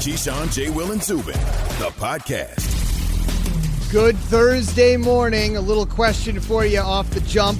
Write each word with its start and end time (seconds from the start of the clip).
Keyshawn, 0.00 0.50
J. 0.50 0.70
Will, 0.70 0.92
and 0.92 1.02
Zubin, 1.02 1.34
the 1.78 1.92
podcast. 1.98 2.72
Good 3.92 4.16
Thursday 4.16 4.96
morning. 4.96 5.58
A 5.58 5.60
little 5.60 5.84
question 5.84 6.40
for 6.40 6.64
you 6.64 6.80
off 6.80 7.10
the 7.10 7.20
jump. 7.20 7.58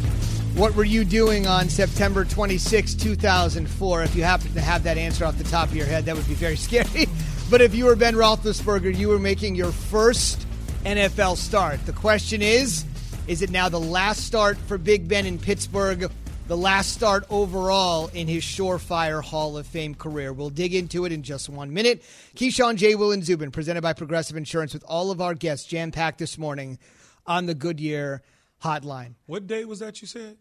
What 0.54 0.74
were 0.74 0.84
you 0.84 1.04
doing 1.04 1.46
on 1.46 1.68
September 1.68 2.24
26, 2.24 2.95
2004? 2.95 4.03
If 4.04 4.16
you 4.16 4.22
happen 4.22 4.54
to 4.54 4.61
have 4.62 4.82
that 4.84 4.96
answer 4.96 5.26
off 5.26 5.37
the 5.37 5.45
top 5.45 5.68
of 5.68 5.76
your 5.76 5.84
head, 5.84 6.06
that 6.06 6.16
would 6.16 6.26
be 6.29 6.32
very 6.32 6.56
scary. 6.56 7.06
But 7.50 7.61
if 7.61 7.74
you 7.74 7.84
were 7.84 7.95
Ben 7.95 8.14
Roethlisberger, 8.14 8.96
you 8.96 9.09
were 9.09 9.18
making 9.18 9.54
your 9.54 9.70
first 9.70 10.46
NFL 10.86 11.36
start. 11.36 11.84
The 11.84 11.93
question 11.93 12.41
is 12.41 12.86
is 13.29 13.43
it 13.43 13.50
now 13.50 13.68
the 13.68 13.79
last 13.79 14.25
start 14.25 14.57
for 14.57 14.79
Big 14.79 15.07
Ben 15.07 15.27
in 15.27 15.38
Pittsburgh? 15.38 16.11
The 16.51 16.57
last 16.57 16.93
start 16.93 17.27
overall 17.30 18.11
in 18.12 18.27
his 18.27 18.43
surefire 18.43 19.23
Hall 19.23 19.57
of 19.57 19.69
Fame 19.69 19.95
career. 19.95 20.32
We'll 20.32 20.50
dig 20.50 20.75
into 20.75 21.05
it 21.05 21.12
in 21.12 21.23
just 21.23 21.49
one 21.49 21.73
minute. 21.73 22.03
Keyshawn 22.35 22.75
J. 22.75 22.96
Will 22.96 23.12
and 23.12 23.25
Zubin, 23.25 23.53
presented 23.53 23.82
by 23.82 23.93
Progressive 23.93 24.36
Insurance, 24.36 24.75
with 24.75 24.82
all 24.89 25.13
of 25.13 25.21
our 25.21 25.35
guests 25.35 25.64
jam 25.64 25.93
packed 25.93 26.18
this 26.18 26.36
morning 26.36 26.81
on 27.25 27.46
the 27.46 27.55
Goodyear 27.55 28.25
Hotline. 28.64 29.14
What 29.27 29.46
day 29.46 29.64
was 29.64 29.79
that 29.79 30.03
you 30.03 30.08
said? 30.08 30.39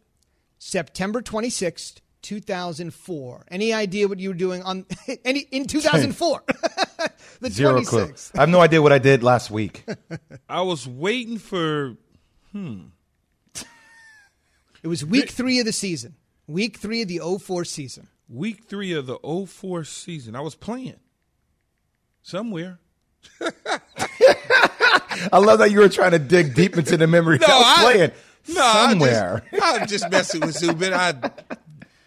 September 0.58 1.22
26th, 1.22 1.98
2004. 2.24 3.46
Any 3.52 3.72
idea 3.72 4.08
what 4.08 4.20
you 4.20 4.30
were 4.30 4.36
doing 4.36 4.64
on 4.64 4.88
any 5.24 5.42
in 5.52 5.66
2004? 5.68 6.44
the 7.40 7.52
Zero 7.52 7.82
26th. 7.82 7.88
clue. 7.88 8.14
I 8.34 8.40
have 8.40 8.50
no 8.50 8.62
idea 8.62 8.82
what 8.82 8.92
I 8.92 8.98
did 8.98 9.22
last 9.22 9.52
week. 9.52 9.86
I 10.50 10.62
was 10.62 10.88
waiting 10.88 11.38
for 11.38 11.98
hmm. 12.52 12.86
It 14.84 14.88
was 14.88 15.04
week 15.06 15.30
3 15.30 15.60
of 15.60 15.66
the 15.66 15.74
season. 15.74 16.16
Week 16.48 16.78
3 16.78 17.02
of 17.04 17.08
the 17.08 17.20
04 17.40 17.66
season. 17.66 18.08
week 18.28 18.66
three 18.68 18.94
of 18.94 19.06
the 19.08 19.18
04 19.48 19.84
season. 19.84 20.36
I 20.36 20.42
was 20.42 20.56
playing 20.56 21.00
somewhere. 22.22 22.80
I 25.32 25.38
love 25.40 25.60
that 25.60 25.72
you 25.72 25.80
were 25.80 25.90
trying 25.90 26.12
to 26.12 26.20
dig 26.20 26.56
deep 26.56 26.78
into 26.78 26.96
the 26.98 27.08
memory. 27.08 27.38
No, 27.40 27.48
I 27.50 27.60
was 27.60 27.94
playing 27.94 28.12
somewhere. 28.44 29.44
I 29.52 29.58
just, 29.58 29.64
I'm 29.82 29.88
just 29.88 30.12
messing 30.12 30.42
with 30.42 30.56
Zubin. 30.58 30.94
I, 30.94 31.14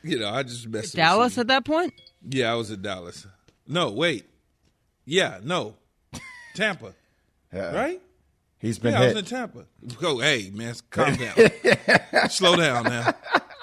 you 0.03 0.19
know, 0.19 0.31
I 0.31 0.43
just 0.43 0.67
messing 0.69 0.99
Dallas 0.99 1.39
at 1.39 1.49
that 1.49 1.65
point? 1.65 1.93
Yeah, 2.29 2.53
I 2.53 2.55
was 2.55 2.71
at 2.71 2.83
Dallas. 2.83 3.27
No, 3.67 3.91
wait. 3.91 4.27
Yeah, 5.05 5.41
no. 5.43 5.75
Tampa, 6.55 6.95
Yeah. 7.53 7.73
right? 7.75 8.01
He's 8.63 8.79
been 8.79 8.93
yeah, 8.93 9.01
I 9.01 9.07
was 9.09 9.17
in. 9.17 9.25
Tampa. 9.25 9.65
Go, 10.01 10.21
hey, 10.21 10.51
man, 10.55 10.73
calm 10.89 11.17
down. 11.17 11.35
slow 12.31 12.55
down 12.55 12.85
now. 12.85 13.13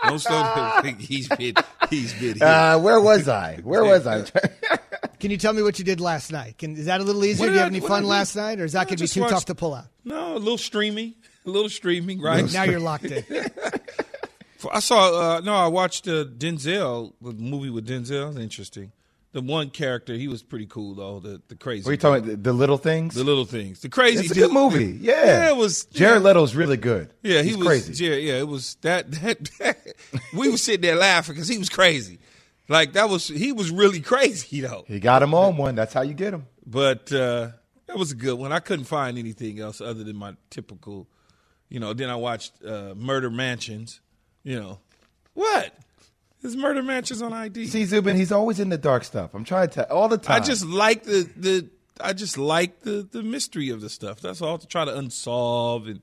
Don't 0.03 0.19
slow 0.19 0.41
down. 0.41 0.95
He's 0.99 1.29
been, 1.29 1.55
he's 1.89 2.13
been 2.13 2.33
hit. 2.33 2.41
Uh, 2.41 2.77
where 2.79 2.99
was 2.99 3.29
I? 3.29 3.59
Where 3.63 3.85
was 3.85 4.05
I? 4.05 4.23
Can 5.19 5.31
you 5.31 5.37
tell 5.37 5.53
me 5.53 5.61
what 5.63 5.79
you 5.79 5.85
did 5.85 6.01
last 6.01 6.33
night? 6.33 6.57
Can, 6.57 6.75
is 6.75 6.85
that 6.87 6.99
a 6.99 7.03
little 7.05 7.23
easier? 7.23 7.45
What 7.47 7.47
Did 7.47 7.51
did 7.51 7.55
you 7.55 7.59
have 7.63 7.71
any 7.71 7.79
what 7.79 7.87
fun 7.87 8.03
did 8.03 8.07
I 8.07 8.11
last 8.11 8.35
night, 8.35 8.59
or 8.59 8.65
is 8.65 8.73
that 8.73 8.87
going 8.87 8.97
to 8.97 9.03
be 9.03 9.07
too 9.07 9.21
watched- 9.21 9.33
tough 9.33 9.45
to 9.45 9.55
pull 9.55 9.73
out? 9.73 9.85
no, 10.03 10.35
a 10.35 10.37
little 10.37 10.57
streaming. 10.57 11.15
A 11.45 11.49
little 11.49 11.69
streaming, 11.69 12.21
right? 12.21 12.51
Now 12.51 12.63
you're 12.63 12.79
locked 12.81 13.05
in. 13.05 13.23
I 14.69 14.79
saw. 14.81 15.37
Uh, 15.37 15.39
no, 15.41 15.53
I 15.55 15.67
watched 15.67 16.07
uh, 16.09 16.25
Denzel, 16.25 17.13
the 17.21 17.31
movie 17.33 17.69
with 17.69 17.87
Denzel. 17.87 18.37
Interesting. 18.37 18.91
The 19.31 19.41
one 19.41 19.69
character, 19.69 20.15
he 20.15 20.27
was 20.27 20.41
pretty 20.41 20.65
cool 20.65 20.95
though. 20.95 21.19
The 21.19 21.39
the 21.49 21.55
crazy. 21.55 21.87
Are 21.87 21.91
you 21.91 21.97
talking 21.97 22.23
about? 22.23 22.29
The, 22.31 22.49
the 22.51 22.53
little 22.53 22.77
things? 22.77 23.13
The 23.13 23.23
little 23.23 23.45
things. 23.45 23.81
The 23.81 23.89
crazy. 23.89 24.21
it's 24.21 24.31
a 24.31 24.33
dude. 24.33 24.43
good 24.45 24.53
movie. 24.53 24.85
Yeah. 25.01 25.25
Yeah, 25.25 25.49
it 25.49 25.55
was. 25.55 25.85
Jared 25.85 26.23
Leto's 26.23 26.55
really 26.55 26.77
good. 26.77 27.13
Yeah, 27.21 27.41
he 27.43 27.49
He's 27.49 27.57
was 27.57 27.67
crazy. 27.67 28.05
Yeah, 28.05 28.15
yeah, 28.15 28.39
it 28.39 28.47
was 28.47 28.75
that. 28.81 29.11
that 29.59 29.77
we 30.33 30.49
were 30.49 30.57
sitting 30.57 30.81
there 30.81 30.95
laughing 30.95 31.35
because 31.35 31.47
he 31.47 31.59
was 31.59 31.69
crazy. 31.69 32.19
Like 32.67 32.93
that 32.93 33.07
was 33.09 33.27
he 33.27 33.51
was 33.51 33.69
really 33.69 34.01
crazy 34.01 34.61
though. 34.67 34.83
He 34.87 34.99
got 34.99 35.21
him 35.21 35.33
on 35.35 35.57
one. 35.57 35.75
That's 35.75 35.93
how 35.93 36.01
you 36.01 36.13
get 36.15 36.33
him. 36.33 36.47
But 36.65 37.11
uh, 37.11 37.49
that 37.87 37.97
was 37.97 38.11
a 38.11 38.15
good 38.15 38.37
one. 38.37 38.51
I 38.51 38.59
couldn't 38.59 38.85
find 38.85 39.17
anything 39.17 39.59
else 39.59 39.79
other 39.79 40.03
than 40.03 40.15
my 40.15 40.33
typical, 40.49 41.07
you 41.69 41.79
know. 41.79 41.93
Then 41.93 42.09
I 42.09 42.15
watched 42.15 42.63
uh, 42.63 42.93
Murder 42.95 43.29
Mansions. 43.29 44.01
You 44.43 44.59
know, 44.59 44.79
what? 45.33 45.73
There's 46.41 46.55
Murder 46.55 46.81
Mansions 46.81 47.21
on 47.21 47.33
ID. 47.33 47.67
See, 47.67 47.85
Zubin, 47.85 48.15
he's 48.15 48.31
always 48.31 48.59
in 48.59 48.69
the 48.69 48.77
dark 48.77 49.03
stuff. 49.03 49.33
I'm 49.33 49.43
trying 49.43 49.67
to 49.69 49.73
tell 49.75 49.85
all 49.85 50.07
the 50.07 50.17
time. 50.17 50.41
I 50.41 50.45
just 50.45 50.65
like 50.65 51.03
the 51.03 51.29
the 51.35 51.69
I 51.99 52.13
just 52.13 52.37
like 52.37 52.81
the 52.81 53.07
the 53.09 53.23
mystery 53.23 53.69
of 53.69 53.81
the 53.81 53.89
stuff. 53.89 54.21
That's 54.21 54.41
all 54.41 54.57
to 54.57 54.67
try 54.67 54.85
to 54.85 54.97
unsolve 54.97 55.87
and 55.87 55.99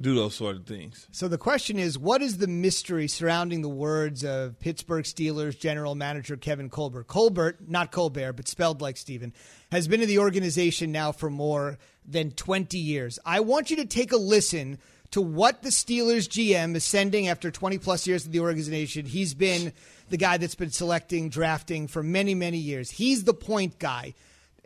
do 0.00 0.14
those 0.14 0.34
sort 0.34 0.56
of 0.56 0.64
things. 0.64 1.08
So 1.10 1.26
the 1.26 1.38
question 1.38 1.78
is, 1.78 1.98
what 1.98 2.22
is 2.22 2.38
the 2.38 2.46
mystery 2.46 3.08
surrounding 3.08 3.62
the 3.62 3.68
words 3.68 4.24
of 4.24 4.58
Pittsburgh 4.60 5.04
Steelers 5.04 5.58
general 5.58 5.94
manager 5.94 6.36
Kevin 6.36 6.70
Colbert? 6.70 7.04
Colbert, 7.08 7.58
not 7.68 7.90
Colbert, 7.90 8.34
but 8.34 8.46
spelled 8.46 8.80
like 8.80 8.96
Steven, 8.96 9.32
has 9.72 9.88
been 9.88 10.00
in 10.00 10.08
the 10.08 10.20
organization 10.20 10.92
now 10.92 11.10
for 11.10 11.30
more 11.30 11.78
than 12.06 12.30
20 12.30 12.78
years. 12.78 13.18
I 13.26 13.40
want 13.40 13.70
you 13.70 13.76
to 13.76 13.86
take 13.86 14.12
a 14.12 14.16
listen 14.16 14.78
to 15.12 15.20
what 15.20 15.62
the 15.62 15.70
Steelers 15.70 16.28
GM 16.28 16.74
is 16.74 16.84
sending 16.84 17.28
after 17.28 17.50
20 17.50 17.78
plus 17.78 18.06
years 18.06 18.26
of 18.26 18.32
the 18.32 18.40
organization. 18.40 19.06
He's 19.06 19.34
been 19.34 19.72
the 20.10 20.16
guy 20.16 20.36
that's 20.36 20.54
been 20.54 20.70
selecting, 20.70 21.28
drafting 21.28 21.88
for 21.88 22.02
many, 22.02 22.34
many 22.34 22.58
years. 22.58 22.90
He's 22.90 23.24
the 23.24 23.34
point 23.34 23.78
guy 23.78 24.14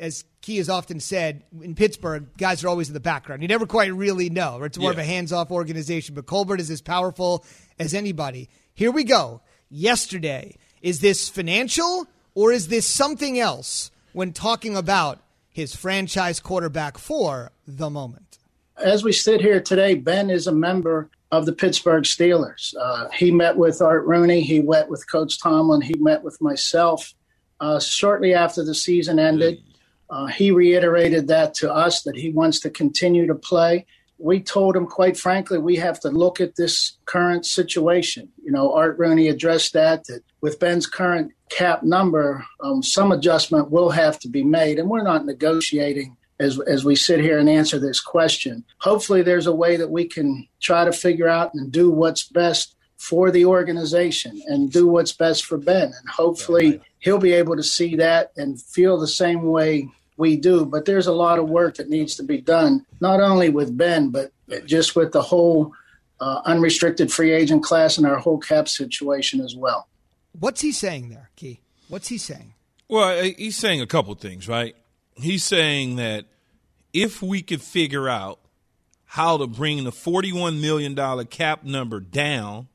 as 0.03 0.25
Key 0.41 0.57
has 0.57 0.69
often 0.69 0.99
said, 0.99 1.45
in 1.63 1.77
Pittsburgh, 1.77 2.27
guys 2.37 2.65
are 2.65 2.69
always 2.69 2.89
in 2.89 2.95
the 2.95 3.01
background. 3.01 3.43
You 3.43 3.49
never 3.49 3.67
quite 3.67 3.95
really 3.95 4.31
know. 4.31 4.61
It's 4.65 4.77
more 4.77 4.91
of 4.91 4.99
a 4.99 5.05
hands 5.05 5.33
off 5.33 5.53
organization, 5.53 6.17
but 6.17 6.27
Colbert 6.27 6.59
is 6.59 6.71
as 6.71 6.81
powerful 6.81 7.45
as 7.79 7.95
anybody. 7.95 8.49
Here 8.75 8.91
we 8.91 9.05
go. 9.05 9.43
Yesterday, 9.71 10.57
is 10.81 11.01
this 11.01 11.29
financial 11.29 12.09
or 12.35 12.51
is 12.51 12.67
this 12.69 12.85
something 12.85 13.39
else 13.39 13.93
when 14.13 14.33
talking 14.33 14.77
about 14.77 15.21
his 15.51 15.77
franchise 15.77 16.41
quarterback 16.41 16.99
for 16.99 17.53
the 17.67 17.89
moment? 17.89 18.39
As 18.83 19.05
we 19.05 19.13
sit 19.13 19.41
here 19.41 19.61
today, 19.61 19.95
Ben 19.95 20.31
is 20.31 20.47
a 20.47 20.53
member 20.53 21.11
of 21.31 21.47
the 21.47 21.53
Pittsburgh 21.53 22.05
Steelers. 22.05 22.75
Uh, 22.79 23.09
he 23.11 23.31
met 23.31 23.57
with 23.57 23.81
Art 23.81 24.05
Rooney. 24.07 24.43
He 24.43 24.61
met 24.61 24.89
with 24.89 25.11
Coach 25.11 25.41
Tomlin. 25.41 25.81
He 25.81 25.95
met 25.99 26.23
with 26.23 26.41
myself 26.41 27.15
uh, 27.61 27.81
shortly 27.81 28.35
after 28.35 28.65
the 28.65 28.75
season 28.75 29.19
ended. 29.19 29.63
Uh, 30.11 30.27
he 30.27 30.51
reiterated 30.51 31.29
that 31.29 31.55
to 31.55 31.73
us 31.73 32.03
that 32.03 32.17
he 32.17 32.31
wants 32.31 32.61
to 32.61 32.71
continue 32.71 33.27
to 33.27 33.35
play. 33.35 33.87
We 34.19 34.41
told 34.41 34.77
him, 34.77 34.87
quite 34.87 35.17
frankly, 35.17 35.59
we 35.59 35.77
have 35.77 35.99
to 36.01 36.11
look 36.11 36.41
at 36.41 36.57
this 36.57 36.99
current 37.07 37.47
situation. 37.47 38.31
You 38.45 38.53
know, 38.53 38.75
Art 38.75 38.99
Rooney 38.99 39.29
addressed 39.29 39.73
that, 39.73 40.05
that 40.05 40.23
with 40.43 40.61
Ben's 40.61 40.87
current 40.87 41.33
cap 41.49 41.83
number, 41.83 42.45
um, 42.63 42.83
some 42.83 43.11
adjustment 43.11 43.71
will 43.71 43.91
have 43.91 44.19
to 44.21 44.29
be 44.29 44.45
made. 44.45 44.79
And 44.79 44.91
we're 44.91 45.03
not 45.03 45.25
negotiating 45.25 46.17
as, 46.43 46.59
as 46.61 46.85
we 46.85 46.97
sit 46.97 47.21
here 47.21 47.39
and 47.39 47.49
answer 47.49 47.79
this 47.79 48.01
question. 48.01 48.65
Hopefully, 48.79 49.23
there's 49.23 49.47
a 49.47 49.55
way 49.55 49.77
that 49.77 49.91
we 49.91 50.05
can 50.05 50.47
try 50.61 50.85
to 50.85 50.93
figure 50.93 51.29
out 51.29 51.55
and 51.55 51.71
do 51.73 51.91
what's 51.91 52.25
best 52.25 52.75
for 52.97 53.31
the 53.31 53.45
organization 53.45 54.41
and 54.47 54.71
do 54.71 54.87
what's 54.87 55.13
best 55.13 55.45
for 55.45 55.59
Ben. 55.59 55.93
And 55.99 56.09
hopefully, 56.09 56.81
he'll 56.99 57.19
be 57.19 57.33
able 57.33 57.57
to 57.57 57.63
see 57.63 57.97
that 57.97 58.33
and 58.37 58.61
feel 58.61 58.99
the 58.99 59.09
same 59.09 59.43
way 59.45 59.89
we 60.17 60.37
do. 60.37 60.65
But 60.65 60.85
there's 60.85 61.07
a 61.07 61.13
lot 61.13 61.39
of 61.39 61.49
work 61.49 61.77
that 61.77 61.89
needs 61.89 62.17
to 62.17 62.23
be 62.23 62.41
done, 62.41 62.87
not 63.01 63.21
only 63.21 63.49
with 63.49 63.77
Ben, 63.77 64.11
but 64.11 64.33
just 64.67 64.95
with 64.95 65.13
the 65.13 65.23
whole 65.23 65.73
uh, 66.21 66.43
unrestricted 66.45 67.13
free 67.13 67.33
agent 67.33 67.65
class 67.65 67.99
and 67.99 68.07
our 68.07 68.19
whole 68.19 68.39
cap 68.39 68.69
situation 68.69 69.41
as 69.41 69.57
well. 69.57 69.89
What's 70.39 70.61
he 70.61 70.73
saying 70.73 71.09
there, 71.09 71.31
Key? 71.37 71.61
What's 71.89 72.09
he 72.09 72.19
saying? 72.19 72.55
Well, 72.89 73.19
uh, 73.19 73.31
he's 73.37 73.57
saying 73.57 73.81
a 73.81 73.87
couple 73.87 74.15
things, 74.15 74.49
right? 74.49 74.77
He's 75.15 75.45
saying 75.45 75.97
that 75.97 76.27
if 76.93 77.23
we 77.23 77.43
could 77.43 77.63
figure 77.63 78.09
out 78.09 78.39
how 79.05 79.37
to 79.37 79.47
bring 79.47 79.85
the 79.85 79.93
$41 79.93 80.61
million 80.61 81.27
cap 81.27 81.65
number 81.65 82.01
down 82.01 82.69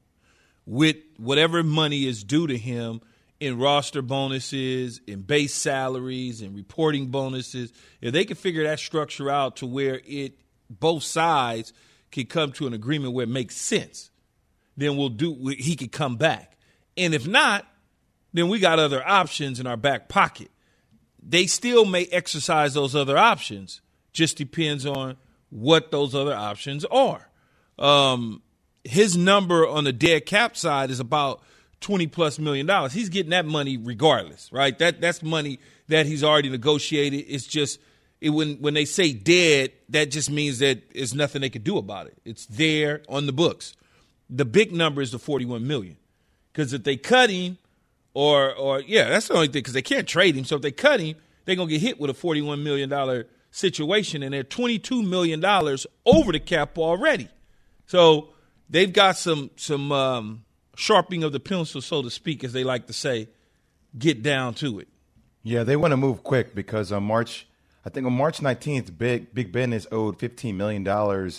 with 0.66 0.98
whatever 1.18 1.64
money 1.64 2.06
is 2.06 2.24
due 2.24 2.46
to 2.46 2.58
him 2.58 3.02
in 3.40 3.58
roster 3.58 4.02
bonuses, 4.02 5.02
in 5.08 5.22
base 5.22 5.54
salaries, 5.54 6.42
and 6.42 6.56
reporting 6.56 7.08
bonuses, 7.08 7.72
if 8.02 8.14
they 8.14 8.26
could 8.26 8.38
figure 8.38 8.64
that 8.64 8.80
structure 8.80 9.30
out 9.30 9.58
to 9.58 9.66
where 9.66 10.02
it 10.06 10.34
both 10.70 11.04
sides 11.04 11.74
could 12.12 12.30
come 12.30 12.52
to 12.52 12.68
an 12.68 12.74
agreement 12.74 13.14
where 13.14 13.24
it 13.24 13.30
makes 13.30 13.56
sense, 13.56 14.10
then 14.76 14.98
we'll 14.98 15.10
do. 15.10 15.54
He 15.58 15.76
could 15.76 15.92
come 15.92 16.18
back, 16.18 16.58
and 16.96 17.14
if 17.14 17.28
not, 17.28 17.66
then 18.34 18.50
we 18.50 18.60
got 18.60 18.80
other 18.80 19.06
options 19.08 19.60
in 19.60 19.68
our 19.68 19.78
back 19.78 20.10
pocket. 20.10 20.52
They 21.22 21.48
still 21.48 21.86
may 21.86 22.06
exercise 22.06 22.74
those 22.74 22.96
other 22.96 23.18
options. 23.18 23.82
Just 24.14 24.38
depends 24.38 24.86
on 24.86 25.18
what 25.50 25.92
those 25.92 26.16
other 26.16 26.34
options 26.34 26.86
are. 26.86 27.30
Um, 27.80 28.42
his 28.84 29.16
number 29.16 29.68
on 29.68 29.84
the 29.84 29.94
dead 29.94 30.26
cap 30.26 30.58
side 30.58 30.90
is 30.90 31.00
about 31.00 31.42
twenty 31.80 32.08
plus 32.08 32.40
million 32.40 32.66
dollars. 32.66 32.94
He's 32.94 33.10
getting 33.10 33.30
that 33.32 33.46
money 33.46 33.78
regardless, 33.78 34.52
right? 34.52 34.78
That 34.80 35.02
that's 35.02 35.22
money 35.22 35.60
that 35.88 36.06
he's 36.06 36.24
already 36.24 36.50
negotiated. 36.50 37.26
It's 37.28 37.46
just 37.46 37.80
it, 38.20 38.32
when 38.32 38.56
when 38.56 38.74
they 38.74 38.86
say 38.86 39.14
dead, 39.14 39.74
that 39.90 40.10
just 40.10 40.32
means 40.32 40.60
that 40.60 40.94
there's 40.94 41.14
nothing 41.14 41.42
they 41.42 41.50
can 41.50 41.62
do 41.62 41.78
about 41.78 42.08
it. 42.08 42.18
It's 42.26 42.46
there 42.48 43.04
on 43.08 43.26
the 43.26 43.34
books. 43.34 43.76
The 44.30 44.46
big 44.46 44.72
number 44.72 45.02
is 45.02 45.12
the 45.12 45.20
forty 45.20 45.46
one 45.46 45.68
million, 45.68 45.98
because 46.52 46.74
if 46.74 46.84
they 46.84 46.98
cut 46.98 47.30
him, 47.30 47.58
or 48.18 48.52
or 48.56 48.82
yeah, 48.82 49.10
that's 49.10 49.28
the 49.28 49.36
only 49.36 49.46
thing 49.46 49.60
because 49.60 49.74
they 49.74 49.84
can't 49.84 50.08
trade 50.08 50.36
him. 50.36 50.44
So 50.44 50.56
if 50.56 50.64
they 50.64 50.72
cut 50.72 51.00
him, 51.00 51.18
they're 51.46 51.56
to 51.56 51.68
get 51.68 51.82
hit 51.82 52.00
with 52.00 52.10
a 52.10 52.14
$41 52.14 52.64
million 52.64 53.26
situation, 53.52 54.24
and 54.24 54.34
they're 54.34 54.44
$22 54.44 55.08
million 55.08 55.46
over 55.46 56.32
the 56.32 56.40
cap 56.40 56.80
already. 56.80 57.30
So 57.86 58.30
they've 58.72 58.92
got 58.92 59.18
some 59.18 59.52
some 59.56 59.92
um, 59.92 60.46
sharpening 60.76 61.24
of 61.26 61.32
the 61.32 61.40
pencil, 61.40 61.80
so 61.80 62.02
to 62.02 62.10
speak, 62.10 62.44
as 62.44 62.54
they 62.54 62.64
like 62.64 62.88
to 62.88 62.94
say, 62.94 63.30
get 63.96 64.24
down 64.24 64.56
to 64.56 64.80
it. 64.80 64.88
Yeah, 65.44 65.64
they 65.64 65.76
want 65.76 65.92
to 65.92 65.98
move 65.98 66.24
quick 66.24 66.56
because 66.56 66.92
on 66.92 67.04
March, 67.04 67.46
I 67.86 67.90
think 67.90 68.08
on 68.08 68.14
March 68.14 68.40
19th, 68.40 68.98
Big 68.98 69.32
Big 69.32 69.52
Ben 69.52 69.74
is 69.74 69.88
owed 69.92 70.18
$15 70.18 70.56
million 70.56 71.32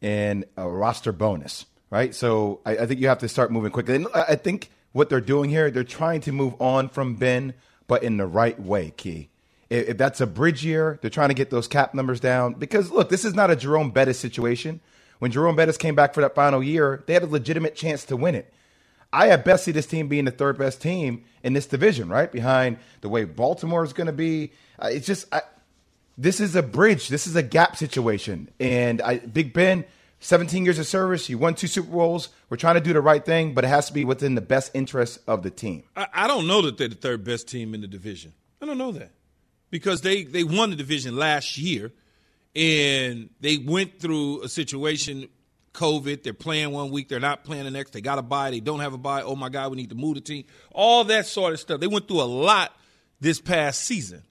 in 0.00 0.46
a 0.56 0.66
roster 0.66 1.12
bonus, 1.12 1.66
right? 1.90 2.14
So 2.14 2.60
I, 2.64 2.78
I 2.78 2.86
think 2.86 3.00
you 3.00 3.08
have 3.08 3.18
to 3.18 3.28
start 3.28 3.52
moving 3.52 3.70
quickly. 3.70 4.06
I 4.14 4.36
think 4.36 4.70
what 4.92 5.08
they're 5.08 5.20
doing 5.20 5.50
here, 5.50 5.70
they're 5.70 5.84
trying 5.84 6.20
to 6.22 6.32
move 6.32 6.54
on 6.60 6.88
from 6.88 7.14
Ben, 7.14 7.54
but 7.86 8.02
in 8.02 8.16
the 8.16 8.26
right 8.26 8.58
way, 8.60 8.92
Key. 8.96 9.28
If, 9.70 9.90
if 9.90 9.98
that's 9.98 10.20
a 10.20 10.26
bridge 10.26 10.64
year, 10.64 10.98
they're 11.00 11.10
trying 11.10 11.30
to 11.30 11.34
get 11.34 11.50
those 11.50 11.66
cap 11.66 11.94
numbers 11.94 12.20
down. 12.20 12.54
Because 12.54 12.90
look, 12.90 13.08
this 13.08 13.24
is 13.24 13.34
not 13.34 13.50
a 13.50 13.56
Jerome 13.56 13.90
Bettis 13.90 14.18
situation. 14.18 14.80
When 15.18 15.30
Jerome 15.30 15.56
Bettis 15.56 15.76
came 15.76 15.94
back 15.94 16.14
for 16.14 16.20
that 16.20 16.34
final 16.34 16.62
year, 16.62 17.04
they 17.06 17.14
had 17.14 17.22
a 17.22 17.26
legitimate 17.26 17.76
chance 17.76 18.04
to 18.06 18.16
win 18.16 18.34
it. 18.34 18.52
I 19.12 19.28
at 19.28 19.44
best 19.44 19.64
see 19.64 19.72
this 19.72 19.86
team 19.86 20.08
being 20.08 20.24
the 20.24 20.30
third 20.30 20.58
best 20.58 20.80
team 20.80 21.24
in 21.42 21.52
this 21.52 21.66
division, 21.66 22.08
right 22.08 22.32
behind 22.32 22.78
the 23.02 23.08
way 23.08 23.24
Baltimore 23.24 23.84
is 23.84 23.92
going 23.92 24.06
to 24.06 24.12
be. 24.12 24.52
Uh, 24.78 24.88
it's 24.90 25.06
just 25.06 25.32
I, 25.32 25.42
this 26.16 26.40
is 26.40 26.56
a 26.56 26.62
bridge. 26.62 27.08
This 27.08 27.26
is 27.26 27.36
a 27.36 27.42
gap 27.42 27.76
situation, 27.76 28.48
and 28.58 29.02
I, 29.02 29.18
Big 29.18 29.52
Ben 29.52 29.84
17 30.22 30.64
years 30.64 30.78
of 30.78 30.86
service. 30.86 31.28
You 31.28 31.36
won 31.36 31.54
two 31.54 31.66
Super 31.66 31.90
Bowls. 31.90 32.28
We're 32.48 32.56
trying 32.56 32.76
to 32.76 32.80
do 32.80 32.92
the 32.92 33.00
right 33.00 33.24
thing, 33.24 33.54
but 33.54 33.64
it 33.64 33.68
has 33.68 33.88
to 33.88 33.92
be 33.92 34.04
within 34.04 34.36
the 34.36 34.40
best 34.40 34.70
interest 34.72 35.18
of 35.26 35.42
the 35.42 35.50
team. 35.50 35.82
I, 35.96 36.06
I 36.14 36.28
don't 36.28 36.46
know 36.46 36.62
that 36.62 36.78
they're 36.78 36.88
the 36.88 36.94
third 36.94 37.24
best 37.24 37.48
team 37.48 37.74
in 37.74 37.80
the 37.80 37.88
division. 37.88 38.32
I 38.60 38.66
don't 38.66 38.78
know 38.78 38.92
that 38.92 39.10
because 39.70 40.02
they, 40.02 40.22
they 40.22 40.44
won 40.44 40.70
the 40.70 40.76
division 40.76 41.16
last 41.16 41.58
year 41.58 41.90
and 42.54 43.30
they 43.40 43.56
went 43.58 43.98
through 43.98 44.42
a 44.42 44.48
situation 44.48 45.28
COVID. 45.74 46.22
They're 46.22 46.32
playing 46.32 46.70
one 46.70 46.90
week, 46.90 47.08
they're 47.08 47.18
not 47.18 47.42
playing 47.42 47.64
the 47.64 47.70
next. 47.72 47.90
They 47.90 48.00
got 48.00 48.18
a 48.18 48.22
buy, 48.22 48.50
they 48.50 48.60
don't 48.60 48.80
have 48.80 48.92
a 48.92 48.98
buy. 48.98 49.22
Oh 49.22 49.34
my 49.34 49.48
God, 49.48 49.72
we 49.72 49.76
need 49.76 49.90
to 49.90 49.96
move 49.96 50.14
the 50.14 50.20
team. 50.20 50.44
All 50.70 51.02
that 51.04 51.26
sort 51.26 51.52
of 51.52 51.58
stuff. 51.58 51.80
They 51.80 51.88
went 51.88 52.06
through 52.06 52.20
a 52.20 52.30
lot 52.30 52.76
this 53.20 53.40
past 53.40 53.80
season. 53.82 54.22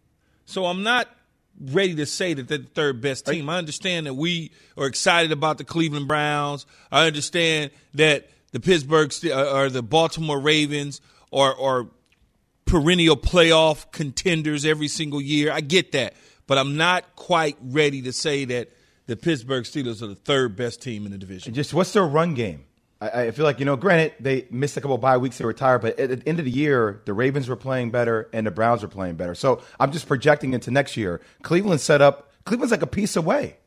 So 0.46 0.66
I'm 0.66 0.84
not 0.84 1.10
ready 1.60 1.96
to 1.96 2.06
say 2.06 2.34
that 2.34 2.48
they're 2.48 2.58
the 2.58 2.64
third 2.66 3.02
best 3.02 3.26
team. 3.26 3.50
I 3.50 3.58
understand 3.58 4.08
that 4.08 4.14
we 4.14 4.52
are 4.78 4.88
excited 4.88 5.32
about 5.32 5.58
the 5.58 5.64
Cleveland 5.64 6.08
Browns. 6.08 6.66
I 6.92 7.08
understand 7.08 7.72
that 7.94 8.30
the 8.52 8.60
Pittsburgh 8.60 9.14
uh, 9.26 9.56
or 9.56 9.70
the 9.70 9.84
Baltimore 9.84 10.40
Ravens 10.40 11.02
are, 11.32 11.60
are 11.60 11.88
perennial 12.66 13.18
playoff 13.18 13.92
contenders 13.92 14.66
every 14.66 14.88
single 14.88 15.22
year. 15.22 15.52
I 15.52 15.62
get 15.62 15.92
that. 15.94 16.14
But 16.48 16.58
I'm 16.58 16.76
not 16.76 17.16
quite 17.16 17.58
ready 17.62 18.02
to 18.04 18.12
say 18.14 18.46
that 18.46 18.70
the 19.08 19.16
Pittsburgh 19.16 19.64
Steelers 19.64 20.02
are 20.02 20.08
the 20.08 20.16
third 20.16 20.56
best 20.56 20.82
team 20.82 21.06
in 21.06 21.12
the 21.12 21.18
division. 21.18 21.54
Just 21.54 21.74
what's 21.74 21.94
their 21.94 22.06
run 22.06 22.34
game? 22.34 22.66
I, 23.02 23.24
I 23.24 23.32
feel 23.32 23.44
like, 23.44 23.60
you 23.60 23.66
know, 23.66 23.76
granted, 23.76 24.14
they 24.20 24.48
missed 24.52 24.78
a 24.78 24.82
couple 24.82 24.98
bye 24.98 25.18
weeks, 25.18 25.40
they 25.40 25.46
retired, 25.46 25.80
but 25.80 26.00
at 26.00 26.22
the 26.22 26.30
end 26.30 26.40
of 26.40 26.46
the 26.46 26.52
year, 26.52 27.02
the 27.06 27.14
Ravens 27.14 27.50
were 27.50 27.56
playing 27.56 27.92
better 27.92 28.30
and 28.32 28.46
the 28.48 28.52
Browns 28.52 28.84
were 28.84 28.88
playing 28.88 29.16
better. 29.16 29.36
So 29.36 29.62
I'm 29.80 29.92
just 29.92 30.08
projecting 30.08 30.54
into 30.54 30.72
next 30.72 30.96
year. 30.96 31.20
Cleveland 31.42 31.82
set 31.82 32.02
up, 32.02 32.32
Cleveland's 32.46 32.72
like 32.72 32.84
a 32.84 32.88
piece 32.88 33.16
away. 33.16 33.58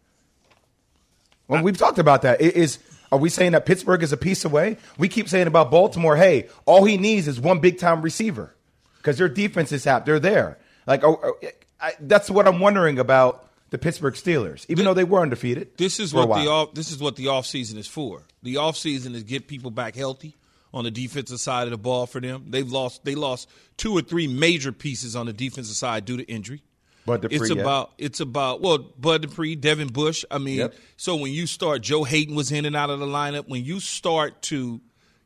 Well, 1.48 1.62
we've 1.62 1.76
talked 1.76 1.98
about 1.98 2.22
that. 2.22 2.40
It 2.40 2.54
is 2.54 2.78
are 3.12 3.18
we 3.18 3.28
saying 3.28 3.52
that 3.52 3.64
Pittsburgh 3.64 4.02
is 4.02 4.12
a 4.12 4.16
piece 4.16 4.44
away? 4.44 4.76
We 4.98 5.08
keep 5.08 5.28
saying 5.28 5.46
about 5.46 5.70
Baltimore, 5.70 6.16
hey, 6.16 6.48
all 6.64 6.84
he 6.84 6.96
needs 6.96 7.28
is 7.28 7.38
one 7.38 7.60
big 7.60 7.78
time 7.78 8.02
receiver 8.02 8.54
because 8.96 9.18
their 9.18 9.28
defense 9.28 9.70
is 9.70 9.86
out. 9.86 10.04
They're 10.06 10.18
there. 10.18 10.58
Like, 10.86 11.04
oh, 11.04 11.20
oh, 11.22 11.48
I, 11.80 11.92
that's 12.00 12.30
what 12.30 12.48
I'm 12.48 12.58
wondering 12.60 12.98
about 12.98 13.43
the 13.74 13.78
Pittsburgh 13.78 14.14
Steelers, 14.14 14.64
even 14.68 14.84
though 14.84 14.94
they 14.94 15.02
were 15.02 15.20
undefeated. 15.20 15.76
This 15.76 15.98
is 15.98 16.14
what 16.14 16.28
the 16.28 16.48
off, 16.48 16.74
this 16.74 16.92
is 16.92 16.98
what 16.98 17.16
the 17.16 17.24
offseason 17.26 17.76
is 17.76 17.88
for. 17.88 18.22
The 18.44 18.54
offseason 18.54 19.16
is 19.16 19.24
get 19.24 19.48
people 19.48 19.72
back 19.72 19.96
healthy 19.96 20.36
on 20.72 20.84
the 20.84 20.92
defensive 20.92 21.40
side 21.40 21.64
of 21.64 21.72
the 21.72 21.76
ball 21.76 22.06
for 22.06 22.20
them. 22.20 22.44
They've 22.50 22.70
lost 22.70 23.04
they 23.04 23.16
lost 23.16 23.50
two 23.76 23.92
or 23.92 24.00
three 24.00 24.28
major 24.28 24.70
pieces 24.70 25.16
on 25.16 25.26
the 25.26 25.32
defensive 25.32 25.74
side 25.74 26.04
due 26.04 26.18
to 26.18 26.22
injury. 26.22 26.62
Dupree, 27.04 27.36
it's 27.36 27.50
about 27.50 27.94
yeah. 27.98 28.06
it's 28.06 28.20
about 28.20 28.60
well 28.60 28.78
Bud 28.78 29.22
Dupree, 29.22 29.56
Devin 29.56 29.88
Bush. 29.88 30.24
I 30.30 30.38
mean, 30.38 30.58
yep. 30.58 30.74
so 30.96 31.16
when 31.16 31.32
you 31.32 31.48
start, 31.48 31.82
Joe 31.82 32.04
Haden 32.04 32.36
was 32.36 32.52
in 32.52 32.66
and 32.66 32.76
out 32.76 32.90
of 32.90 33.00
the 33.00 33.06
lineup. 33.06 33.48
When 33.48 33.64
you 33.64 33.80
start 33.80 34.40
to 34.42 34.80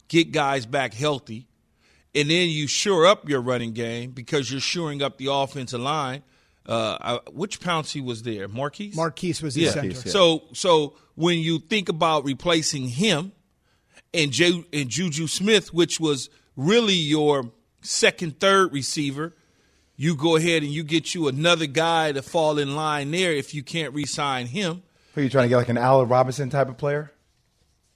get 0.09 0.33
guys 0.33 0.65
back 0.65 0.95
healthy, 0.95 1.49
and 2.15 2.31
then 2.31 2.49
you 2.49 2.67
shore 2.67 3.05
up 3.05 3.29
your 3.29 3.43
running 3.43 3.75
game 3.75 4.13
because 4.13 4.51
you're 4.51 4.63
shoring 4.63 5.03
up 5.03 5.19
the 5.19 5.31
offensive 5.31 5.83
line 5.83 6.23
uh, 6.69 7.19
which 7.33 7.61
Pouncey 7.61 8.05
was 8.05 8.23
there? 8.23 8.47
Maurkice. 8.47 8.95
Maurkice 8.95 9.43
was 9.43 9.55
the 9.55 9.63
yeah. 9.63 9.71
center. 9.71 9.89
Yeah. 9.89 10.13
So 10.13 10.45
so 10.53 10.95
when 11.15 11.39
you 11.39 11.59
think 11.59 11.89
about 11.89 12.25
replacing 12.25 12.89
him 12.89 13.33
and 14.13 14.31
J- 14.31 14.65
and 14.73 14.89
Juju 14.89 15.27
Smith, 15.27 15.73
which 15.73 15.99
was 15.99 16.31
really 16.57 16.95
your 16.95 17.51
second, 17.81 18.39
third 18.39 18.73
receiver, 18.73 19.35
you 19.97 20.15
go 20.15 20.37
ahead 20.37 20.63
and 20.63 20.71
you 20.71 20.85
get 20.85 21.15
you 21.15 21.27
another 21.27 21.67
guy 21.67 22.13
to 22.13 22.23
fall 22.23 22.59
in 22.59 22.77
line 22.77 23.11
there 23.11 23.33
if 23.33 23.55
you 23.55 23.63
can't 23.63 23.95
re-sign 23.95 24.47
him. 24.47 24.83
Are 25.17 25.23
you 25.23 25.29
trying 25.29 25.45
to 25.45 25.49
get 25.49 25.57
like 25.57 25.69
an 25.69 25.79
Allen 25.79 26.09
Robinson 26.09 26.51
type 26.51 26.69
of 26.69 26.77
player? 26.77 27.11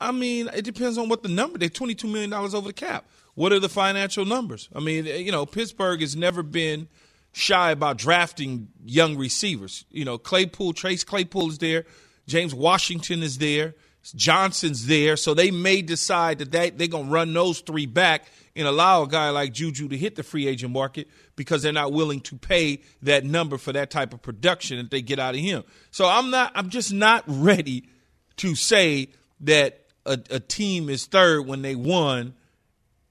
I 0.01 0.11
mean, 0.11 0.51
it 0.53 0.63
depends 0.63 0.99
on 0.99 1.09
what 1.09 1.23
the 1.23 1.29
number. 1.29 1.59
They're 1.59 1.69
twenty 1.69 1.95
two 1.95 2.09
million 2.09 2.31
dollars 2.31 2.55
over 2.55 2.67
the 2.67 2.73
cap. 2.73 3.05
What 3.35 3.53
are 3.53 3.61
the 3.61 3.69
financial 3.69 4.25
numbers? 4.25 4.69
I 4.75 4.81
mean, 4.81 5.07
you 5.07 5.31
know, 5.31 5.47
Pittsburgh 5.47 6.01
has 6.01 6.17
never 6.17 6.43
been 6.43 6.89
shy 7.33 7.71
about 7.71 7.99
drafting 7.99 8.69
young 8.85 9.17
receivers. 9.17 9.85
You 9.91 10.05
know, 10.05 10.19
Claypool, 10.19 10.75
Chase 10.75 11.05
Claypool 11.05 11.49
is 11.49 11.59
there, 11.59 11.85
James 12.27 12.55
Washington 12.55 13.23
is 13.23 13.39
there, 13.39 13.75
Johnson's 14.15 14.87
there. 14.87 15.17
So 15.17 15.35
they 15.35 15.51
may 15.51 15.83
decide 15.83 16.39
that 16.39 16.53
they, 16.53 16.71
they're 16.71 16.89
going 16.89 17.07
to 17.07 17.13
run 17.13 17.33
those 17.33 17.61
three 17.61 17.87
back 17.87 18.27
and 18.55 18.69
allow 18.69 19.03
a 19.03 19.09
guy 19.09 19.31
like 19.31 19.53
Juju 19.53 19.89
to 19.89 19.97
hit 19.97 20.17
the 20.17 20.23
free 20.23 20.47
agent 20.47 20.73
market 20.73 21.09
because 21.37 21.63
they're 21.63 21.73
not 21.73 21.93
willing 21.93 22.21
to 22.23 22.37
pay 22.37 22.83
that 23.03 23.25
number 23.25 23.57
for 23.57 23.73
that 23.73 23.91
type 23.91 24.13
of 24.13 24.21
production 24.21 24.79
that 24.79 24.91
they 24.91 25.01
get 25.01 25.19
out 25.19 25.35
of 25.35 25.41
him. 25.41 25.65
So 25.91 26.07
I'm 26.07 26.31
not, 26.31 26.53
I'm 26.55 26.69
just 26.69 26.93
not 26.93 27.25
ready 27.27 27.89
to 28.37 28.55
say 28.55 29.09
that 29.41 29.87
a, 30.05 30.19
a 30.31 30.41
team 30.41 30.91
is 30.91 31.07
third 31.07 31.47
when 31.47 31.63
they 31.63 31.75
won 31.75 32.35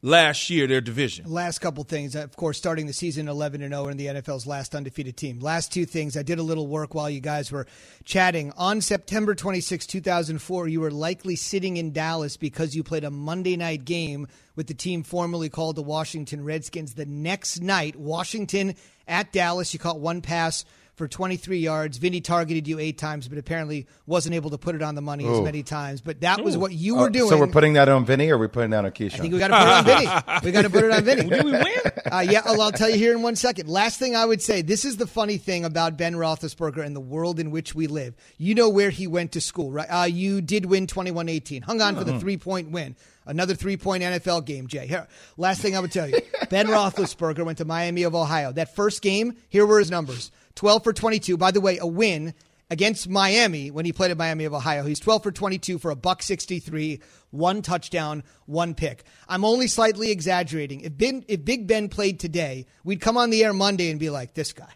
last 0.01 0.49
year 0.49 0.67
their 0.67 0.81
division. 0.81 1.25
Last 1.29 1.59
couple 1.59 1.83
things, 1.83 2.15
of 2.15 2.35
course, 2.35 2.57
starting 2.57 2.87
the 2.87 2.93
season 2.93 3.27
11 3.27 3.61
and 3.61 3.73
0 3.73 3.87
in 3.87 3.97
the 3.97 4.07
NFL's 4.07 4.47
last 4.47 4.75
undefeated 4.75 5.17
team. 5.17 5.39
Last 5.39 5.71
two 5.71 5.85
things, 5.85 6.17
I 6.17 6.23
did 6.23 6.39
a 6.39 6.43
little 6.43 6.67
work 6.67 6.93
while 6.93 7.09
you 7.09 7.19
guys 7.19 7.51
were 7.51 7.67
chatting. 8.03 8.51
On 8.57 8.81
September 8.81 9.35
26, 9.35 9.85
2004, 9.85 10.67
you 10.67 10.81
were 10.81 10.91
likely 10.91 11.35
sitting 11.35 11.77
in 11.77 11.91
Dallas 11.91 12.37
because 12.37 12.75
you 12.75 12.83
played 12.83 13.03
a 13.03 13.11
Monday 13.11 13.55
night 13.55 13.85
game 13.85 14.27
with 14.55 14.67
the 14.67 14.73
team 14.73 15.03
formerly 15.03 15.49
called 15.49 15.75
the 15.75 15.83
Washington 15.83 16.43
Redskins. 16.43 16.95
The 16.95 17.05
next 17.05 17.61
night, 17.61 17.95
Washington 17.95 18.75
at 19.07 19.31
Dallas, 19.31 19.73
you 19.73 19.79
caught 19.79 19.99
one 19.99 20.21
pass 20.21 20.65
for 20.95 21.07
23 21.07 21.59
yards. 21.59 21.97
Vinny 21.97 22.21
targeted 22.21 22.67
you 22.67 22.79
eight 22.79 22.97
times, 22.97 23.27
but 23.27 23.37
apparently 23.37 23.87
wasn't 24.05 24.35
able 24.35 24.49
to 24.51 24.57
put 24.57 24.75
it 24.75 24.81
on 24.81 24.95
the 24.95 25.01
money 25.01 25.25
Ooh. 25.25 25.33
as 25.35 25.41
many 25.41 25.63
times. 25.63 26.01
But 26.01 26.21
that 26.21 26.39
Ooh. 26.39 26.43
was 26.43 26.57
what 26.57 26.73
you 26.73 26.95
were 26.95 27.09
doing. 27.09 27.29
So 27.29 27.37
we're 27.37 27.47
putting 27.47 27.73
that 27.73 27.89
on 27.89 28.05
Vinny, 28.05 28.29
or 28.29 28.37
we're 28.37 28.47
putting 28.47 28.71
that 28.71 28.85
on 28.85 28.91
Keyshawn? 28.91 29.13
I 29.13 29.17
think 29.17 29.33
we 29.33 29.39
got 29.39 29.47
to 29.49 29.57
put 29.57 29.63
it 29.63 29.71
on 29.71 29.85
Vinny. 29.85 30.45
We 30.45 30.51
got 30.51 30.61
to 30.61 30.69
put 30.69 30.83
it 30.83 30.91
on 30.91 31.03
Vinny. 31.03 31.29
Did 31.29 31.43
we 31.43 31.51
win? 31.51 31.65
Uh, 32.11 32.19
yeah, 32.19 32.41
I'll, 32.45 32.61
I'll 32.61 32.71
tell 32.71 32.89
you 32.89 32.97
here 32.97 33.13
in 33.13 33.21
one 33.21 33.35
second. 33.35 33.69
Last 33.69 33.99
thing 33.99 34.15
I 34.15 34.25
would 34.25 34.41
say: 34.41 34.61
this 34.61 34.85
is 34.85 34.97
the 34.97 35.07
funny 35.07 35.37
thing 35.37 35.65
about 35.65 35.97
Ben 35.97 36.13
Roethlisberger 36.13 36.83
and 36.85 36.95
the 36.95 37.01
world 37.01 37.39
in 37.39 37.51
which 37.51 37.73
we 37.73 37.87
live. 37.87 38.15
You 38.37 38.55
know 38.55 38.69
where 38.69 38.89
he 38.89 39.07
went 39.07 39.31
to 39.33 39.41
school, 39.41 39.71
right? 39.71 39.87
Uh, 39.87 40.03
you 40.03 40.41
did 40.41 40.65
win 40.65 40.87
21-18. 40.87 41.63
Hung 41.63 41.81
on 41.81 41.95
for 41.95 42.03
the 42.03 42.11
mm-hmm. 42.11 42.19
three 42.19 42.37
point 42.37 42.71
win. 42.71 42.95
Another 43.25 43.53
three 43.53 43.77
point 43.77 44.03
NFL 44.03 44.45
game, 44.45 44.67
Jay. 44.67 44.87
Here, 44.87 45.07
last 45.37 45.61
thing 45.61 45.75
I 45.75 45.79
would 45.79 45.91
tell 45.91 46.09
you 46.09 46.19
Ben 46.49 46.67
Roethlisberger 46.67 47.45
went 47.45 47.59
to 47.59 47.65
Miami 47.65 48.03
of 48.03 48.15
Ohio. 48.15 48.51
That 48.51 48.75
first 48.75 49.01
game, 49.01 49.37
here 49.49 49.65
were 49.65 49.79
his 49.79 49.91
numbers 49.91 50.31
12 50.55 50.83
for 50.83 50.93
22. 50.93 51.37
By 51.37 51.51
the 51.51 51.61
way, 51.61 51.77
a 51.77 51.87
win 51.87 52.33
against 52.71 53.09
Miami 53.09 53.69
when 53.69 53.85
he 53.85 53.91
played 53.91 54.11
at 54.11 54.17
Miami 54.17 54.45
of 54.45 54.53
Ohio. 54.53 54.83
He's 54.83 54.99
12 54.99 55.23
for 55.23 55.31
22 55.31 55.77
for 55.77 55.91
a 55.91 55.95
buck 55.95 56.23
63, 56.23 57.01
one 57.29 57.61
touchdown, 57.61 58.23
one 58.45 58.73
pick. 58.73 59.03
I'm 59.27 59.43
only 59.43 59.67
slightly 59.67 60.09
exaggerating. 60.09 60.81
If 60.81 60.97
ben, 60.97 61.25
if 61.27 61.43
Big 61.43 61.67
Ben 61.67 61.89
played 61.89 62.19
today, 62.19 62.65
we'd 62.83 63.01
come 63.01 63.17
on 63.17 63.29
the 63.29 63.43
air 63.43 63.53
Monday 63.53 63.91
and 63.91 63.99
be 63.99 64.09
like, 64.09 64.33
this 64.33 64.53
guy. 64.53 64.69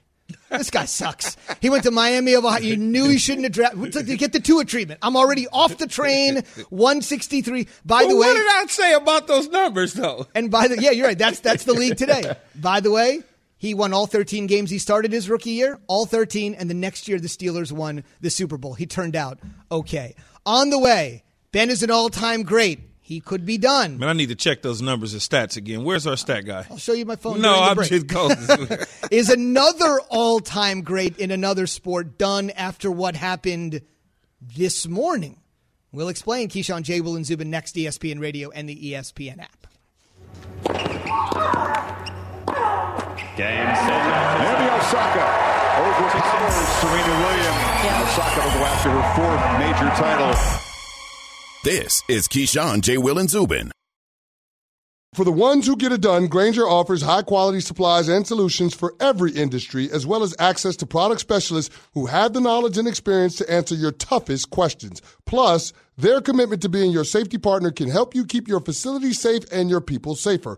This 0.49 0.69
guy 0.69 0.85
sucks. 0.85 1.37
He 1.61 1.69
went 1.69 1.83
to 1.83 1.91
Miami 1.91 2.33
of 2.33 2.45
Ohio. 2.45 2.61
You 2.61 2.77
knew 2.77 3.09
he 3.09 3.17
shouldn't 3.17 3.43
have 3.43 3.53
drafted. 3.53 4.07
To 4.07 4.17
get 4.17 4.33
the 4.33 4.39
Tua 4.39 4.65
treatment. 4.65 4.99
I'm 5.03 5.15
already 5.15 5.47
off 5.47 5.77
the 5.77 5.87
train. 5.87 6.43
163. 6.69 7.67
By 7.83 8.01
well, 8.01 8.09
the 8.09 8.15
way, 8.15 8.27
what 8.27 8.33
did 8.33 8.47
I 8.47 8.65
say 8.67 8.93
about 8.93 9.27
those 9.27 9.47
numbers, 9.49 9.93
though? 9.93 10.27
And 10.33 10.49
by 10.49 10.67
the 10.67 10.81
yeah, 10.81 10.91
you're 10.91 11.07
right. 11.07 11.17
That's 11.17 11.39
that's 11.39 11.63
the 11.65 11.73
league 11.73 11.97
today. 11.97 12.35
By 12.55 12.79
the 12.79 12.91
way, 12.91 13.21
he 13.65 13.73
won 13.73 13.93
all 13.93 14.07
13 14.07 14.47
games 14.47 14.69
he 14.69 14.77
started 14.79 15.11
his 15.11 15.29
rookie 15.29 15.51
year, 15.51 15.79
all 15.87 16.05
13, 16.05 16.53
and 16.53 16.69
the 16.69 16.73
next 16.73 17.07
year 17.07 17.19
the 17.19 17.27
Steelers 17.27 17.71
won 17.71 18.03
the 18.21 18.29
Super 18.29 18.57
Bowl. 18.57 18.73
He 18.73 18.85
turned 18.85 19.15
out 19.15 19.39
okay. 19.71 20.15
On 20.45 20.69
the 20.69 20.79
way, 20.79 21.23
Ben 21.51 21.69
is 21.69 21.83
an 21.83 21.91
all 21.91 22.09
time 22.09 22.43
great. 22.43 22.79
he 23.01 23.19
could 23.19 23.45
be 23.45 23.57
done. 23.57 23.97
Man, 23.99 24.09
I 24.09 24.13
need 24.13 24.29
to 24.29 24.35
check 24.35 24.61
those 24.61 24.81
numbers 24.81 25.13
and 25.13 25.21
stats 25.21 25.57
again. 25.57 25.83
Where's 25.83 26.07
our 26.07 26.17
stat 26.17 26.45
guy? 26.45 26.65
I'll 26.69 26.77
show 26.77 26.93
you 26.93 27.05
my 27.05 27.15
phone. 27.15 27.39
No, 27.41 27.53
I'm 27.53 27.77
just 27.83 28.07
going. 28.07 28.35
Is 29.11 29.29
another 29.29 29.99
all-time 30.09 30.81
great 30.81 31.17
in 31.17 31.31
another 31.31 31.67
sport 31.67 32.17
done 32.17 32.49
after 32.51 32.89
what 32.91 33.15
happened 33.15 33.81
this 34.41 34.87
morning? 34.87 35.39
We'll 35.91 36.09
explain. 36.09 36.49
Keyshawn 36.49 36.81
J. 36.83 37.01
Will 37.01 37.15
and 37.15 37.25
Zubin 37.25 37.49
next 37.49 37.75
ESPN 37.75 38.19
Radio 38.19 38.49
and 38.49 38.67
the 38.67 38.91
ESPN 38.91 39.39
app. 39.39 39.67
Game 43.35 43.75
set. 43.75 44.01
Naomi 44.39 44.69
Osaka 44.79 45.25
overpowers 45.83 46.55
Serena 46.79 47.15
Williams. 47.19 47.61
Osaka 48.07 48.41
will 48.41 48.53
go 48.53 48.63
after 48.63 48.89
her 48.89 49.05
fourth 49.15 49.43
major 49.59 49.89
title. 49.99 50.33
This 51.65 52.01
is 52.07 52.29
Keyshawn, 52.29 52.79
J. 52.79 52.97
Will, 52.97 53.19
and 53.19 53.29
Zubin. 53.29 53.71
For 55.13 55.25
the 55.25 55.31
ones 55.31 55.65
who 55.65 55.75
get 55.75 55.91
it 55.91 56.01
done, 56.01 56.27
Grainger 56.27 56.67
offers 56.67 57.01
high 57.01 57.21
quality 57.23 57.59
supplies 57.59 58.07
and 58.07 58.27
solutions 58.27 58.73
for 58.73 58.95
every 58.99 59.31
industry, 59.31 59.89
as 59.91 60.05
well 60.05 60.23
as 60.23 60.35
access 60.39 60.75
to 60.77 60.85
product 60.85 61.21
specialists 61.21 61.73
who 61.93 62.05
have 62.05 62.33
the 62.33 62.41
knowledge 62.41 62.77
and 62.77 62.87
experience 62.87 63.35
to 63.37 63.49
answer 63.51 63.75
your 63.75 63.91
toughest 63.93 64.49
questions. 64.49 65.01
Plus, 65.25 65.73
their 65.97 66.19
commitment 66.19 66.61
to 66.61 66.69
being 66.69 66.91
your 66.91 67.05
safety 67.05 67.37
partner 67.37 67.71
can 67.71 67.89
help 67.89 68.13
you 68.13 68.25
keep 68.25 68.47
your 68.47 68.59
facility 68.59 69.13
safe 69.13 69.43
and 69.51 69.69
your 69.69 69.79
people 69.81 70.15
safer. 70.15 70.57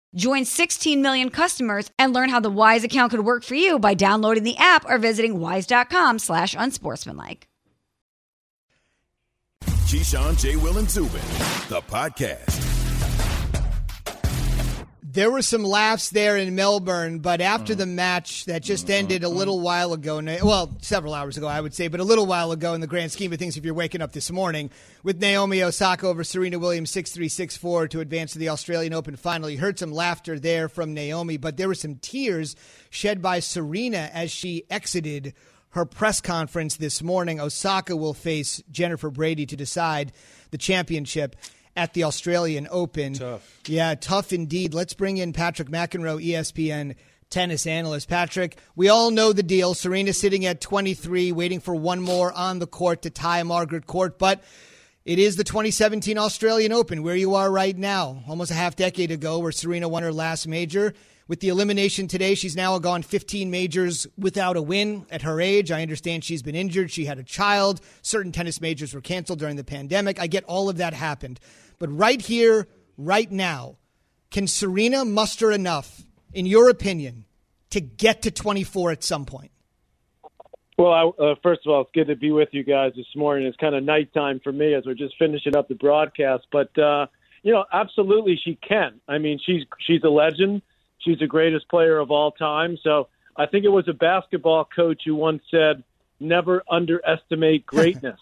Join 0.15 0.45
16 0.45 1.01
million 1.01 1.29
customers 1.29 1.89
and 1.97 2.13
learn 2.13 2.29
how 2.29 2.39
the 2.39 2.49
Wise 2.49 2.83
account 2.83 3.11
could 3.11 3.25
work 3.25 3.43
for 3.43 3.55
you 3.55 3.79
by 3.79 3.93
downloading 3.93 4.43
the 4.43 4.57
app 4.57 4.85
or 4.89 4.97
visiting 4.97 5.39
wise.com 5.39 6.19
slash 6.19 6.55
unsportsmanlike. 6.57 7.47
Keyshawn, 9.91 10.39
J. 10.39 10.55
Will, 10.55 10.77
and 10.77 10.89
Zubin, 10.89 11.19
the 11.67 11.81
podcast. 11.89 12.70
There 15.13 15.29
were 15.29 15.41
some 15.41 15.65
laughs 15.65 16.09
there 16.09 16.37
in 16.37 16.55
Melbourne, 16.55 17.19
but 17.19 17.41
after 17.41 17.75
the 17.75 17.85
match 17.85 18.45
that 18.45 18.63
just 18.63 18.85
mm-hmm. 18.85 18.93
ended 18.93 19.23
a 19.25 19.29
little 19.29 19.59
while 19.59 19.91
ago, 19.91 20.21
well, 20.41 20.73
several 20.81 21.13
hours 21.13 21.35
ago, 21.35 21.47
I 21.47 21.59
would 21.59 21.73
say, 21.73 21.89
but 21.89 21.99
a 21.99 22.05
little 22.05 22.25
while 22.25 22.53
ago 22.53 22.73
in 22.75 22.79
the 22.79 22.87
grand 22.87 23.11
scheme 23.11 23.33
of 23.33 23.37
things, 23.37 23.57
if 23.57 23.65
you're 23.65 23.73
waking 23.73 24.01
up 24.01 24.13
this 24.13 24.31
morning, 24.31 24.69
with 25.03 25.19
Naomi 25.19 25.63
Osaka 25.63 26.07
over 26.07 26.23
Serena 26.23 26.59
Williams 26.59 26.91
6 26.91 27.11
3 27.11 27.27
6 27.27 27.57
4 27.57 27.89
to 27.89 27.99
advance 27.99 28.31
to 28.33 28.39
the 28.39 28.47
Australian 28.47 28.93
Open 28.93 29.17
final. 29.17 29.49
You 29.49 29.57
heard 29.57 29.77
some 29.77 29.91
laughter 29.91 30.39
there 30.39 30.69
from 30.69 30.93
Naomi, 30.93 31.35
but 31.35 31.57
there 31.57 31.67
were 31.67 31.75
some 31.75 31.95
tears 31.95 32.55
shed 32.89 33.21
by 33.21 33.41
Serena 33.41 34.09
as 34.13 34.31
she 34.31 34.63
exited 34.69 35.33
her 35.71 35.83
press 35.83 36.21
conference 36.21 36.77
this 36.77 37.03
morning. 37.03 37.41
Osaka 37.41 37.97
will 37.97 38.13
face 38.13 38.63
Jennifer 38.71 39.09
Brady 39.09 39.45
to 39.45 39.57
decide 39.57 40.13
the 40.51 40.57
championship 40.57 41.35
at 41.75 41.93
the 41.93 42.03
Australian 42.03 42.67
Open. 42.69 43.13
Tough. 43.13 43.61
Yeah, 43.67 43.95
tough 43.95 44.33
indeed. 44.33 44.73
Let's 44.73 44.93
bring 44.93 45.17
in 45.17 45.33
Patrick 45.33 45.69
McEnroe, 45.69 46.23
ESPN 46.23 46.95
tennis 47.29 47.65
analyst. 47.65 48.09
Patrick, 48.09 48.57
we 48.75 48.89
all 48.89 49.09
know 49.09 49.33
the 49.33 49.43
deal. 49.43 49.73
Serena 49.73 50.13
sitting 50.13 50.45
at 50.45 50.61
23, 50.61 51.31
waiting 51.31 51.59
for 51.59 51.73
one 51.73 52.01
more 52.01 52.31
on 52.33 52.59
the 52.59 52.67
court 52.67 53.01
to 53.03 53.09
tie 53.09 53.41
Margaret 53.43 53.87
Court, 53.87 54.19
but 54.19 54.43
it 55.05 55.17
is 55.17 55.35
the 55.35 55.43
2017 55.43 56.17
Australian 56.17 56.71
Open 56.71 57.01
where 57.01 57.15
you 57.15 57.33
are 57.35 57.49
right 57.49 57.75
now, 57.75 58.23
almost 58.27 58.51
a 58.51 58.55
half 58.55 58.75
decade 58.75 59.09
ago, 59.09 59.39
where 59.39 59.51
Serena 59.51 59.87
won 59.87 60.03
her 60.03 60.13
last 60.13 60.47
major. 60.47 60.93
With 61.27 61.39
the 61.39 61.49
elimination 61.49 62.07
today, 62.07 62.35
she's 62.35 62.55
now 62.55 62.77
gone 62.79 63.03
15 63.03 63.49
majors 63.49 64.07
without 64.17 64.57
a 64.57 64.61
win 64.61 65.05
at 65.09 65.21
her 65.21 65.39
age. 65.39 65.71
I 65.71 65.81
understand 65.81 66.23
she's 66.23 66.41
been 66.41 66.55
injured. 66.55 66.91
She 66.91 67.05
had 67.05 67.19
a 67.19 67.23
child. 67.23 67.81
Certain 68.01 68.31
tennis 68.31 68.59
majors 68.59 68.93
were 68.93 69.01
canceled 69.01 69.39
during 69.39 69.55
the 69.55 69.63
pandemic. 69.63 70.19
I 70.19 70.27
get 70.27 70.43
all 70.45 70.69
of 70.69 70.77
that 70.77 70.93
happened. 70.93 71.39
But 71.79 71.89
right 71.89 72.21
here, 72.21 72.67
right 72.97 73.31
now, 73.31 73.77
can 74.29 74.47
Serena 74.47 75.05
muster 75.05 75.51
enough, 75.51 76.03
in 76.33 76.45
your 76.45 76.69
opinion, 76.69 77.25
to 77.69 77.81
get 77.81 78.23
to 78.23 78.31
24 78.31 78.91
at 78.91 79.03
some 79.03 79.25
point? 79.25 79.51
Well, 80.77 80.91
I, 80.91 81.23
uh, 81.23 81.35
first 81.43 81.61
of 81.65 81.71
all, 81.71 81.81
it's 81.81 81.91
good 81.93 82.07
to 82.07 82.15
be 82.15 82.31
with 82.31 82.49
you 82.53 82.63
guys 82.63 82.93
this 82.95 83.05
morning. 83.15 83.45
It's 83.45 83.57
kind 83.57 83.75
of 83.75 83.83
nighttime 83.83 84.39
for 84.43 84.51
me 84.51 84.73
as 84.73 84.83
we're 84.85 84.95
just 84.95 85.15
finishing 85.19 85.55
up 85.55 85.67
the 85.67 85.75
broadcast. 85.75 86.47
But 86.51 86.75
uh, 86.77 87.05
you 87.43 87.51
know, 87.51 87.65
absolutely, 87.71 88.39
she 88.43 88.57
can. 88.67 88.99
I 89.07 89.17
mean, 89.17 89.39
she's 89.45 89.63
she's 89.85 90.03
a 90.03 90.09
legend. 90.09 90.61
She's 91.03 91.19
the 91.19 91.27
greatest 91.27 91.69
player 91.69 91.97
of 91.97 92.11
all 92.11 92.31
time. 92.31 92.77
So 92.83 93.07
I 93.35 93.45
think 93.45 93.65
it 93.65 93.69
was 93.69 93.87
a 93.87 93.93
basketball 93.93 94.65
coach 94.65 95.03
who 95.05 95.15
once 95.15 95.43
said, 95.49 95.83
"Never 96.19 96.63
underestimate 96.69 97.65
greatness." 97.65 98.19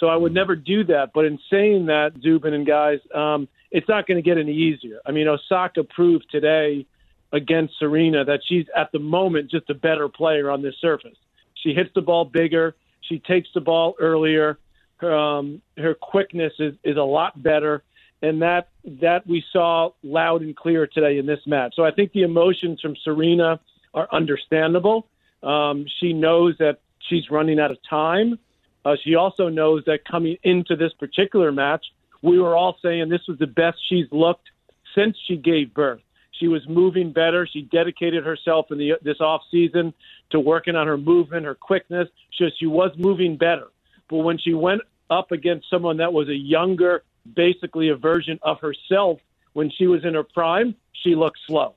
so 0.00 0.06
I 0.06 0.16
would 0.16 0.32
never 0.32 0.56
do 0.56 0.82
that. 0.84 1.10
But 1.14 1.26
in 1.26 1.38
saying 1.50 1.86
that, 1.86 2.12
Zubin 2.22 2.54
and 2.54 2.66
guys, 2.66 2.98
um, 3.14 3.46
it's 3.70 3.88
not 3.88 4.06
going 4.06 4.16
to 4.16 4.22
get 4.22 4.38
any 4.38 4.54
easier. 4.54 4.98
I 5.06 5.12
mean, 5.12 5.28
Osaka 5.28 5.84
proved 5.84 6.26
today 6.30 6.86
against 7.32 7.78
Serena 7.78 8.24
that 8.24 8.40
she's 8.48 8.66
at 8.74 8.90
the 8.92 8.98
moment 8.98 9.50
just 9.50 9.68
a 9.70 9.74
better 9.74 10.08
player 10.08 10.50
on 10.50 10.62
this 10.62 10.74
surface. 10.80 11.16
She 11.54 11.74
hits 11.74 11.90
the 11.94 12.00
ball 12.00 12.24
bigger. 12.24 12.74
She 13.02 13.18
takes 13.20 13.48
the 13.54 13.60
ball 13.60 13.94
earlier. 14.00 14.58
Her, 14.96 15.14
um, 15.14 15.62
her 15.76 15.94
quickness 15.94 16.54
is, 16.58 16.74
is 16.82 16.96
a 16.96 17.02
lot 17.02 17.40
better, 17.40 17.84
and 18.22 18.42
that 18.42 18.68
that 19.00 19.26
we 19.26 19.42
saw 19.52 19.90
loud 20.02 20.42
and 20.42 20.56
clear 20.56 20.86
today 20.86 21.18
in 21.18 21.26
this 21.26 21.40
match. 21.46 21.74
So 21.76 21.84
I 21.84 21.90
think 21.90 22.12
the 22.12 22.22
emotions 22.22 22.80
from 22.80 22.94
Serena 23.04 23.60
are 23.94 24.08
understandable. 24.12 25.06
Um, 25.42 25.86
she 26.00 26.12
knows 26.12 26.56
that 26.58 26.80
she's 27.08 27.30
running 27.30 27.58
out 27.58 27.70
of 27.70 27.78
time. 27.88 28.38
Uh, 28.84 28.96
she 29.02 29.14
also 29.14 29.48
knows 29.48 29.82
that 29.86 30.00
coming 30.10 30.36
into 30.42 30.76
this 30.76 30.92
particular 30.98 31.52
match, 31.52 31.84
we 32.22 32.38
were 32.38 32.56
all 32.56 32.76
saying 32.82 33.08
this 33.08 33.26
was 33.28 33.38
the 33.38 33.46
best 33.46 33.78
she's 33.88 34.06
looked 34.10 34.48
since 34.94 35.16
she 35.26 35.36
gave 35.36 35.72
birth. 35.74 36.00
She 36.32 36.48
was 36.48 36.62
moving 36.68 37.12
better. 37.12 37.46
She 37.50 37.62
dedicated 37.62 38.24
herself 38.24 38.66
in 38.70 38.78
the 38.78 38.92
this 39.02 39.20
off 39.20 39.42
season 39.50 39.92
to 40.30 40.40
working 40.40 40.74
on 40.74 40.86
her 40.86 40.96
movement, 40.96 41.44
her 41.44 41.54
quickness. 41.54 42.08
So 42.38 42.46
she 42.58 42.66
was 42.66 42.90
moving 42.96 43.36
better. 43.36 43.68
But 44.08 44.18
when 44.18 44.38
she 44.38 44.54
went 44.54 44.80
up 45.10 45.32
against 45.32 45.68
someone 45.68 45.98
that 45.98 46.12
was 46.12 46.28
a 46.28 46.34
younger, 46.34 47.02
basically 47.34 47.88
a 47.88 47.96
version 47.96 48.38
of 48.42 48.58
herself 48.60 49.20
when 49.52 49.70
she 49.70 49.86
was 49.86 50.04
in 50.04 50.14
her 50.14 50.22
prime, 50.22 50.74
she 50.92 51.14
looked 51.14 51.38
slow. 51.46 51.74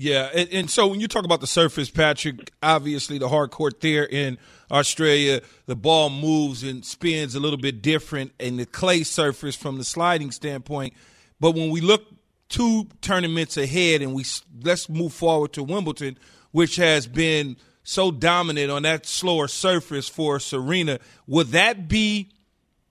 Yeah, 0.00 0.30
and, 0.32 0.48
and, 0.52 0.70
so 0.70 0.86
when 0.86 1.00
you 1.00 1.08
talk 1.08 1.24
about 1.24 1.40
the 1.40 1.48
surface, 1.48 1.90
Patrick, 1.90 2.52
obviously 2.62 3.18
the 3.18 3.28
hard 3.28 3.50
court 3.50 3.80
there 3.80 4.06
in 4.06 4.38
Australia, 4.70 5.40
the 5.66 5.74
ball 5.74 6.08
moves 6.08 6.62
and 6.62 6.84
spins 6.84 7.34
a 7.34 7.40
little 7.40 7.58
bit 7.58 7.82
different, 7.82 8.30
and 8.38 8.60
the 8.60 8.66
clay 8.66 9.02
surface 9.02 9.56
from 9.56 9.76
the 9.76 9.82
sliding 9.82 10.30
standpoint. 10.30 10.94
But 11.40 11.56
when 11.56 11.70
we 11.70 11.80
look 11.80 12.04
two 12.48 12.86
tournaments 13.00 13.56
ahead, 13.56 14.00
and 14.00 14.14
we 14.14 14.24
let's 14.62 14.88
move 14.88 15.12
forward 15.12 15.52
to 15.54 15.64
Wimbledon, 15.64 16.16
which 16.52 16.76
has 16.76 17.08
been 17.08 17.56
so 17.82 18.12
dominant 18.12 18.70
on 18.70 18.82
that 18.82 19.04
slower 19.04 19.48
surface 19.48 20.08
for 20.08 20.38
Serena, 20.38 21.00
would 21.26 21.48
that 21.48 21.88
be 21.88 22.28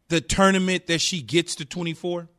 the 0.10 0.22
tournament 0.22 0.88
that 0.88 1.02
she 1.02 1.22
gets 1.22 1.56
to 1.56 1.66
twenty 1.66 1.94
four? 1.94 2.30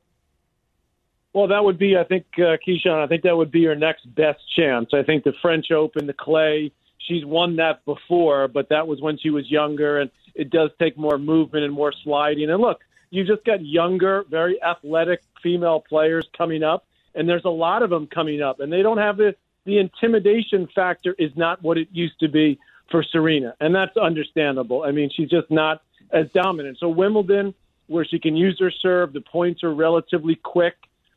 Well, 1.34 1.48
that 1.48 1.62
would 1.62 1.78
be, 1.78 1.96
I 1.96 2.04
think, 2.04 2.24
uh, 2.38 2.56
Keyshawn, 2.66 3.04
I 3.04 3.06
think 3.06 3.22
that 3.22 3.36
would 3.36 3.50
be 3.52 3.64
her 3.66 3.76
next 3.76 4.12
best 4.14 4.40
chance. 4.56 4.88
I 4.92 5.02
think 5.02 5.24
the 5.24 5.34
French 5.42 5.70
Open, 5.70 6.06
the 6.06 6.14
clay, 6.14 6.72
she's 7.06 7.24
won 7.24 7.56
that 7.56 7.84
before, 7.84 8.48
but 8.48 8.70
that 8.70 8.88
was 8.88 9.00
when 9.00 9.18
she 9.18 9.30
was 9.30 9.48
younger, 9.50 10.00
and 10.00 10.10
it 10.34 10.50
does 10.50 10.70
take 10.78 10.96
more 10.96 11.18
movement 11.18 11.64
and 11.64 11.72
more 11.72 11.92
sliding. 12.02 12.50
And 12.50 12.60
look, 12.60 12.80
you've 13.10 13.28
just 13.28 13.44
got 13.44 13.64
younger, 13.64 14.24
very 14.30 14.60
athletic 14.62 15.20
female 15.42 15.80
players 15.80 16.26
coming 16.36 16.62
up, 16.62 16.86
and 17.14 17.28
there's 17.28 17.44
a 17.44 17.50
lot 17.50 17.82
of 17.82 17.90
them 17.90 18.06
coming 18.06 18.42
up, 18.42 18.60
and 18.60 18.72
they 18.72 18.82
don't 18.82 18.98
have 18.98 19.16
the 19.16 19.36
the 19.64 19.78
intimidation 19.78 20.66
factor 20.74 21.14
is 21.18 21.30
not 21.36 21.62
what 21.62 21.76
it 21.76 21.88
used 21.92 22.18
to 22.20 22.28
be 22.28 22.58
for 22.90 23.02
Serena, 23.02 23.54
and 23.60 23.74
that's 23.74 23.96
understandable. 23.98 24.82
I 24.82 24.92
mean, 24.92 25.10
she's 25.14 25.28
just 25.28 25.50
not 25.50 25.82
as 26.12 26.26
dominant. 26.32 26.78
So 26.78 26.88
Wimbledon, 26.88 27.54
where 27.86 28.04
she 28.04 28.18
can 28.18 28.36
use 28.36 28.58
her 28.60 28.70
serve, 28.70 29.12
the 29.12 29.20
points 29.20 29.62
are 29.62 29.74
relatively 29.74 30.34
quick 30.34 30.74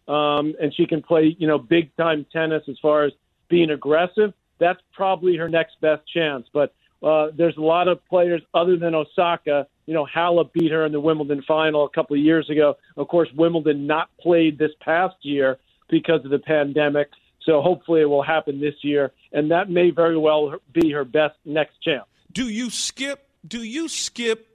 um, 0.08 0.56
and 0.60 0.74
she 0.76 0.86
can 0.86 1.02
play, 1.02 1.36
you 1.38 1.48
know, 1.48 1.58
big 1.58 1.96
time 1.96 2.26
tennis 2.32 2.64
as 2.68 2.78
far 2.82 3.06
as 3.06 3.14
being 3.50 3.70
aggressive. 3.70 4.34
That's 4.60 4.80
probably 4.94 5.38
her 5.38 5.50
next 5.50 5.80
best 5.82 6.04
chance. 6.12 6.48
But 6.54 6.74
uh, 7.02 7.30
there's 7.36 7.58
a 7.58 7.62
lot 7.62 7.88
of 7.88 8.06
players 8.08 8.42
other 8.54 8.78
than 8.78 8.94
Osaka. 8.94 9.68
You 9.86 9.94
know, 9.94 10.06
Halep 10.06 10.54
beat 10.54 10.72
her 10.72 10.86
in 10.86 10.92
the 10.92 11.00
Wimbledon 11.00 11.44
final 11.48 11.86
a 11.86 11.90
couple 11.90 12.16
of 12.16 12.22
years 12.22 12.50
ago. 12.50 12.78
Of 12.98 13.08
course, 13.08 13.30
Wimbledon 13.36 13.88
not 13.88 14.10
played 14.20 14.58
this 14.58 14.72
past 14.82 15.16
year 15.22 15.58
because 15.90 16.24
of 16.26 16.32
the 16.32 16.40
pandemic. 16.40 17.10
So 17.44 17.62
hopefully 17.62 18.02
it 18.02 18.06
will 18.06 18.22
happen 18.22 18.60
this 18.60 18.76
year, 18.84 19.12
and 19.32 19.50
that 19.50 19.68
may 19.68 19.90
very 19.90 20.18
well 20.18 20.56
be 20.74 20.92
her 20.92 21.04
best 21.04 21.36
next 21.44 21.82
chance. 21.82 22.06
Do 22.32 22.48
you 22.48 22.70
skip? 22.70 23.28
Do 23.48 23.64
you 23.64 23.90
skip 23.90 24.48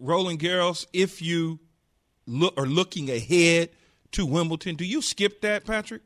Roland 0.00 0.40
Garros 0.40 0.86
if 0.92 1.22
you 1.22 1.60
look 2.26 2.54
are 2.58 2.66
looking 2.66 3.10
ahead 3.10 3.70
to 4.12 4.26
Wimbledon? 4.26 4.76
Do 4.76 4.84
you 4.84 5.02
skip 5.02 5.40
that, 5.42 5.64
Patrick? 5.64 6.02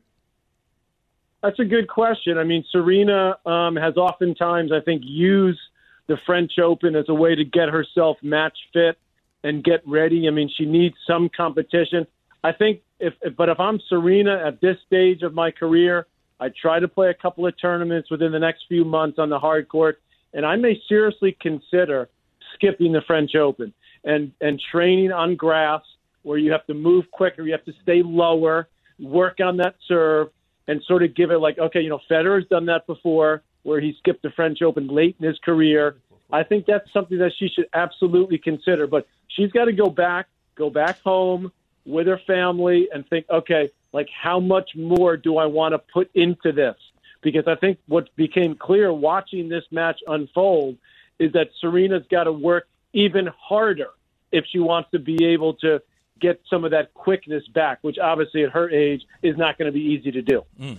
That's 1.41 1.59
a 1.59 1.65
good 1.65 1.87
question. 1.87 2.37
I 2.37 2.43
mean, 2.43 2.63
Serena 2.71 3.37
um, 3.45 3.75
has 3.75 3.97
oftentimes, 3.97 4.71
I 4.71 4.79
think, 4.79 5.03
used 5.05 5.59
the 6.07 6.17
French 6.25 6.53
Open 6.59 6.95
as 6.95 7.05
a 7.07 7.13
way 7.13 7.35
to 7.35 7.43
get 7.43 7.69
herself 7.69 8.17
match 8.23 8.57
fit 8.73 8.97
and 9.43 9.63
get 9.63 9.87
ready. 9.87 10.27
I 10.27 10.31
mean, 10.31 10.49
she 10.55 10.65
needs 10.65 10.95
some 11.05 11.29
competition. 11.29 12.07
I 12.43 12.51
think 12.51 12.81
if, 12.99 13.13
if 13.21 13.35
but 13.35 13.49
if 13.49 13.59
I'm 13.59 13.79
Serena 13.89 14.43
at 14.45 14.61
this 14.61 14.77
stage 14.87 15.21
of 15.21 15.33
my 15.33 15.51
career, 15.51 16.07
I 16.39 16.49
try 16.49 16.79
to 16.79 16.87
play 16.87 17.09
a 17.09 17.13
couple 17.13 17.45
of 17.47 17.53
tournaments 17.61 18.09
within 18.09 18.31
the 18.31 18.39
next 18.39 18.65
few 18.67 18.83
months 18.83 19.19
on 19.19 19.29
the 19.29 19.39
hard 19.39 19.69
court, 19.69 20.01
and 20.33 20.45
I 20.45 20.55
may 20.55 20.81
seriously 20.87 21.37
consider 21.39 22.09
skipping 22.55 22.91
the 22.91 23.01
French 23.05 23.35
Open 23.35 23.73
and 24.05 24.31
and 24.39 24.61
training 24.71 25.11
on 25.11 25.35
grass 25.35 25.81
where 26.23 26.37
you 26.37 26.51
have 26.51 26.65
to 26.67 26.73
move 26.73 27.05
quicker, 27.11 27.43
you 27.43 27.51
have 27.51 27.65
to 27.65 27.73
stay 27.83 28.01
lower, 28.03 28.67
work 28.99 29.39
on 29.39 29.57
that 29.57 29.75
serve, 29.87 30.29
and 30.67 30.81
sort 30.87 31.03
of 31.03 31.15
give 31.15 31.29
it 31.31 31.37
like, 31.37 31.59
okay, 31.59 31.81
you 31.81 31.89
know, 31.89 31.99
Federer's 32.09 32.47
done 32.47 32.65
that 32.65 32.87
before, 32.87 33.43
where 33.63 33.79
he 33.79 33.93
skipped 33.99 34.23
the 34.23 34.31
French 34.31 34.61
Open 34.61 34.87
late 34.87 35.15
in 35.19 35.27
his 35.27 35.37
career. 35.39 35.97
I 36.31 36.43
think 36.43 36.65
that's 36.65 36.91
something 36.91 37.19
that 37.19 37.31
she 37.37 37.47
should 37.47 37.67
absolutely 37.73 38.39
consider. 38.39 38.87
But 38.87 39.07
she's 39.27 39.51
got 39.51 39.65
to 39.65 39.73
go 39.73 39.89
back, 39.89 40.27
go 40.55 40.71
back 40.71 40.99
home 41.01 41.51
with 41.85 42.07
her 42.07 42.19
family, 42.25 42.87
and 42.91 43.07
think, 43.07 43.27
okay, 43.29 43.69
like 43.93 44.07
how 44.09 44.39
much 44.39 44.71
more 44.75 45.17
do 45.17 45.37
I 45.37 45.45
want 45.45 45.73
to 45.73 45.79
put 45.79 46.09
into 46.15 46.51
this? 46.51 46.75
Because 47.21 47.47
I 47.47 47.55
think 47.55 47.77
what 47.87 48.15
became 48.15 48.55
clear 48.55 48.91
watching 48.91 49.47
this 49.47 49.63
match 49.71 49.99
unfold 50.07 50.77
is 51.19 51.31
that 51.33 51.49
Serena's 51.61 52.05
got 52.09 52.25
to 52.25 52.31
work 52.31 52.67
even 52.95 53.29
harder 53.37 53.89
if 54.31 54.45
she 54.51 54.59
wants 54.59 54.89
to 54.91 54.99
be 54.99 55.23
able 55.25 55.53
to 55.55 55.81
get 56.19 56.41
some 56.49 56.63
of 56.63 56.71
that 56.71 56.93
quickness 56.93 57.43
back, 57.53 57.79
which 57.81 57.97
obviously 58.01 58.43
at 58.43 58.51
her 58.51 58.69
age 58.69 59.01
is 59.21 59.37
not 59.37 59.57
going 59.57 59.67
to 59.67 59.71
be 59.71 59.81
easy 59.83 60.11
to 60.11 60.21
do. 60.21 60.43
Mm. 60.59 60.77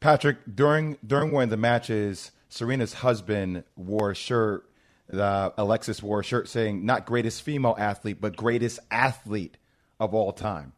Patrick, 0.00 0.36
during 0.52 0.98
during 1.06 1.30
one 1.32 1.44
of 1.44 1.50
the 1.50 1.56
matches, 1.56 2.32
Serena's 2.48 2.94
husband 2.94 3.64
wore 3.76 4.10
a 4.10 4.14
shirt. 4.14 4.68
Uh, 5.12 5.50
Alexis 5.56 6.02
wore 6.02 6.20
a 6.20 6.24
shirt 6.24 6.48
saying 6.48 6.84
"not 6.84 7.06
greatest 7.06 7.42
female 7.42 7.76
athlete, 7.78 8.18
but 8.20 8.36
greatest 8.36 8.80
athlete 8.90 9.56
of 9.98 10.12
all 10.12 10.32
time." 10.32 10.72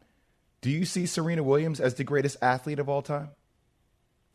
Do 0.61 0.69
you 0.69 0.85
see 0.85 1.05
Serena 1.05 1.43
Williams 1.43 1.79
as 1.79 1.95
the 1.95 2.03
greatest 2.03 2.37
athlete 2.41 2.79
of 2.79 2.87
all 2.87 3.01
time? 3.01 3.29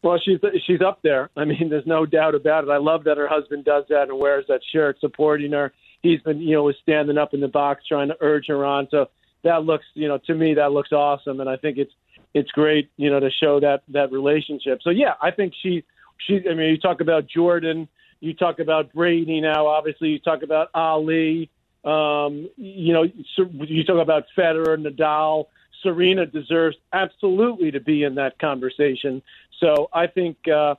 Well, 0.02 0.18
she's 0.22 0.40
she's 0.66 0.80
up 0.80 1.00
there. 1.02 1.30
I 1.36 1.44
mean, 1.44 1.68
there's 1.70 1.86
no 1.86 2.04
doubt 2.04 2.34
about 2.34 2.64
it. 2.64 2.70
I 2.70 2.78
love 2.78 3.04
that 3.04 3.16
her 3.16 3.28
husband 3.28 3.64
does 3.64 3.84
that 3.88 4.08
and 4.08 4.18
wears 4.18 4.44
that 4.48 4.60
shirt, 4.72 4.98
supporting 5.00 5.52
her. 5.52 5.72
He's 6.02 6.20
been, 6.20 6.40
you 6.40 6.56
know, 6.56 6.64
was 6.64 6.76
standing 6.82 7.18
up 7.18 7.34
in 7.34 7.40
the 7.40 7.48
box 7.48 7.84
trying 7.86 8.08
to 8.08 8.16
urge 8.20 8.46
her 8.48 8.64
on. 8.64 8.88
So 8.90 9.06
that 9.44 9.64
looks, 9.64 9.84
you 9.94 10.08
know, 10.08 10.18
to 10.26 10.34
me 10.34 10.54
that 10.54 10.72
looks 10.72 10.92
awesome, 10.92 11.40
and 11.40 11.48
I 11.48 11.56
think 11.56 11.78
it's 11.78 11.92
it's 12.34 12.50
great, 12.50 12.90
you 12.96 13.10
know, 13.10 13.20
to 13.20 13.30
show 13.30 13.60
that 13.60 13.82
that 13.88 14.10
relationship. 14.12 14.80
So 14.82 14.90
yeah, 14.90 15.14
I 15.20 15.30
think 15.30 15.54
she 15.62 15.84
she. 16.18 16.40
I 16.48 16.54
mean, 16.54 16.70
you 16.70 16.78
talk 16.78 17.00
about 17.00 17.26
Jordan, 17.26 17.88
you 18.20 18.34
talk 18.34 18.58
about 18.58 18.92
Brady 18.92 19.40
now. 19.40 19.66
Obviously, 19.66 20.08
you 20.08 20.18
talk 20.18 20.42
about 20.42 20.68
Ali. 20.74 21.50
Um, 21.84 22.48
you 22.56 22.92
know, 22.92 23.04
you 23.36 23.84
talk 23.84 24.00
about 24.00 24.24
Federer, 24.36 24.76
Nadal. 24.78 25.46
Serena 25.82 26.26
deserves 26.26 26.76
absolutely 26.92 27.72
to 27.72 27.80
be 27.80 28.04
in 28.04 28.14
that 28.14 28.38
conversation. 28.38 29.20
So 29.58 29.88
I 29.92 30.06
think, 30.06 30.36
uh, 30.46 30.76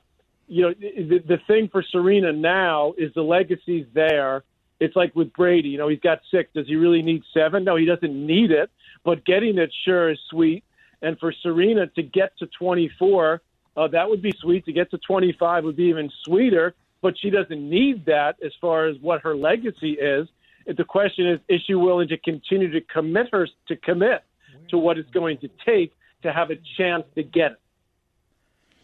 you 0.48 0.62
know, 0.62 0.74
the, 0.74 1.18
the 1.26 1.38
thing 1.46 1.68
for 1.70 1.82
Serena 1.82 2.32
now 2.32 2.94
is 2.96 3.12
the 3.14 3.22
legacy's 3.22 3.86
there 3.92 4.44
it's 4.80 4.96
like 4.96 5.14
with 5.14 5.32
Brady, 5.32 5.68
you 5.68 5.78
know, 5.78 5.88
he's 5.88 6.00
got 6.00 6.20
six. 6.30 6.50
Does 6.54 6.66
he 6.66 6.76
really 6.76 7.02
need 7.02 7.22
seven? 7.32 7.64
No, 7.64 7.76
he 7.76 7.84
doesn't 7.84 8.14
need 8.14 8.50
it, 8.50 8.70
but 9.04 9.24
getting 9.24 9.58
it 9.58 9.72
sure 9.84 10.10
is 10.10 10.18
sweet. 10.30 10.64
And 11.02 11.18
for 11.18 11.32
Serena 11.32 11.86
to 11.88 12.02
get 12.02 12.36
to 12.38 12.46
24, 12.58 13.42
uh, 13.76 13.88
that 13.88 14.08
would 14.08 14.22
be 14.22 14.32
sweet. 14.32 14.64
To 14.66 14.72
get 14.72 14.90
to 14.90 14.98
25 14.98 15.64
would 15.64 15.76
be 15.76 15.84
even 15.84 16.10
sweeter, 16.24 16.74
but 17.02 17.14
she 17.18 17.30
doesn't 17.30 17.70
need 17.70 18.06
that 18.06 18.36
as 18.44 18.52
far 18.60 18.86
as 18.86 18.96
what 19.00 19.20
her 19.22 19.36
legacy 19.36 19.92
is. 19.92 20.28
The 20.66 20.84
question 20.84 21.28
is, 21.28 21.40
is 21.48 21.60
she 21.66 21.74
willing 21.74 22.08
to 22.08 22.16
continue 22.16 22.70
to 22.70 22.80
commit 22.80 23.28
her 23.32 23.46
to 23.68 23.76
commit 23.76 24.22
to 24.70 24.78
what 24.78 24.96
it's 24.96 25.10
going 25.10 25.38
to 25.38 25.50
take 25.66 25.94
to 26.22 26.32
have 26.32 26.50
a 26.50 26.56
chance 26.78 27.04
to 27.16 27.22
get 27.22 27.52
it? 27.52 27.60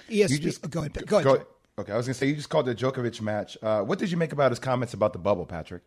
Yes, 0.08 0.30
you 0.30 0.38
just, 0.38 0.68
go 0.68 0.80
ahead. 0.80 0.92
Go 1.06 1.18
ahead. 1.18 1.24
Go, 1.24 1.46
Okay, 1.80 1.92
I 1.92 1.96
was 1.96 2.06
going 2.06 2.12
to 2.12 2.18
say 2.18 2.26
you 2.26 2.34
just 2.34 2.50
called 2.50 2.66
the 2.66 2.74
Djokovic 2.74 3.22
match. 3.22 3.56
Uh, 3.62 3.80
what 3.80 3.98
did 3.98 4.10
you 4.10 4.18
make 4.18 4.32
about 4.32 4.52
his 4.52 4.58
comments 4.58 4.92
about 4.92 5.14
the 5.14 5.18
bubble, 5.18 5.46
Patrick? 5.46 5.82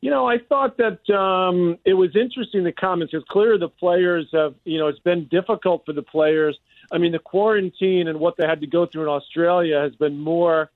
You 0.00 0.10
know, 0.10 0.26
I 0.26 0.38
thought 0.38 0.78
that 0.78 1.10
um, 1.10 1.76
it 1.84 1.92
was 1.92 2.16
interesting 2.16 2.64
the 2.64 2.72
comments. 2.72 3.12
It's 3.12 3.26
clear 3.28 3.58
the 3.58 3.68
players 3.68 4.26
have, 4.32 4.54
you 4.64 4.78
know, 4.78 4.86
it's 4.86 5.00
been 5.00 5.26
difficult 5.26 5.84
for 5.84 5.92
the 5.92 6.02
players. 6.02 6.58
I 6.90 6.96
mean, 6.96 7.12
the 7.12 7.18
quarantine 7.18 8.08
and 8.08 8.18
what 8.18 8.38
they 8.38 8.46
had 8.46 8.62
to 8.62 8.66
go 8.66 8.86
through 8.86 9.02
in 9.02 9.08
Australia 9.08 9.78
has 9.80 9.94
been 9.96 10.18
more 10.18 10.70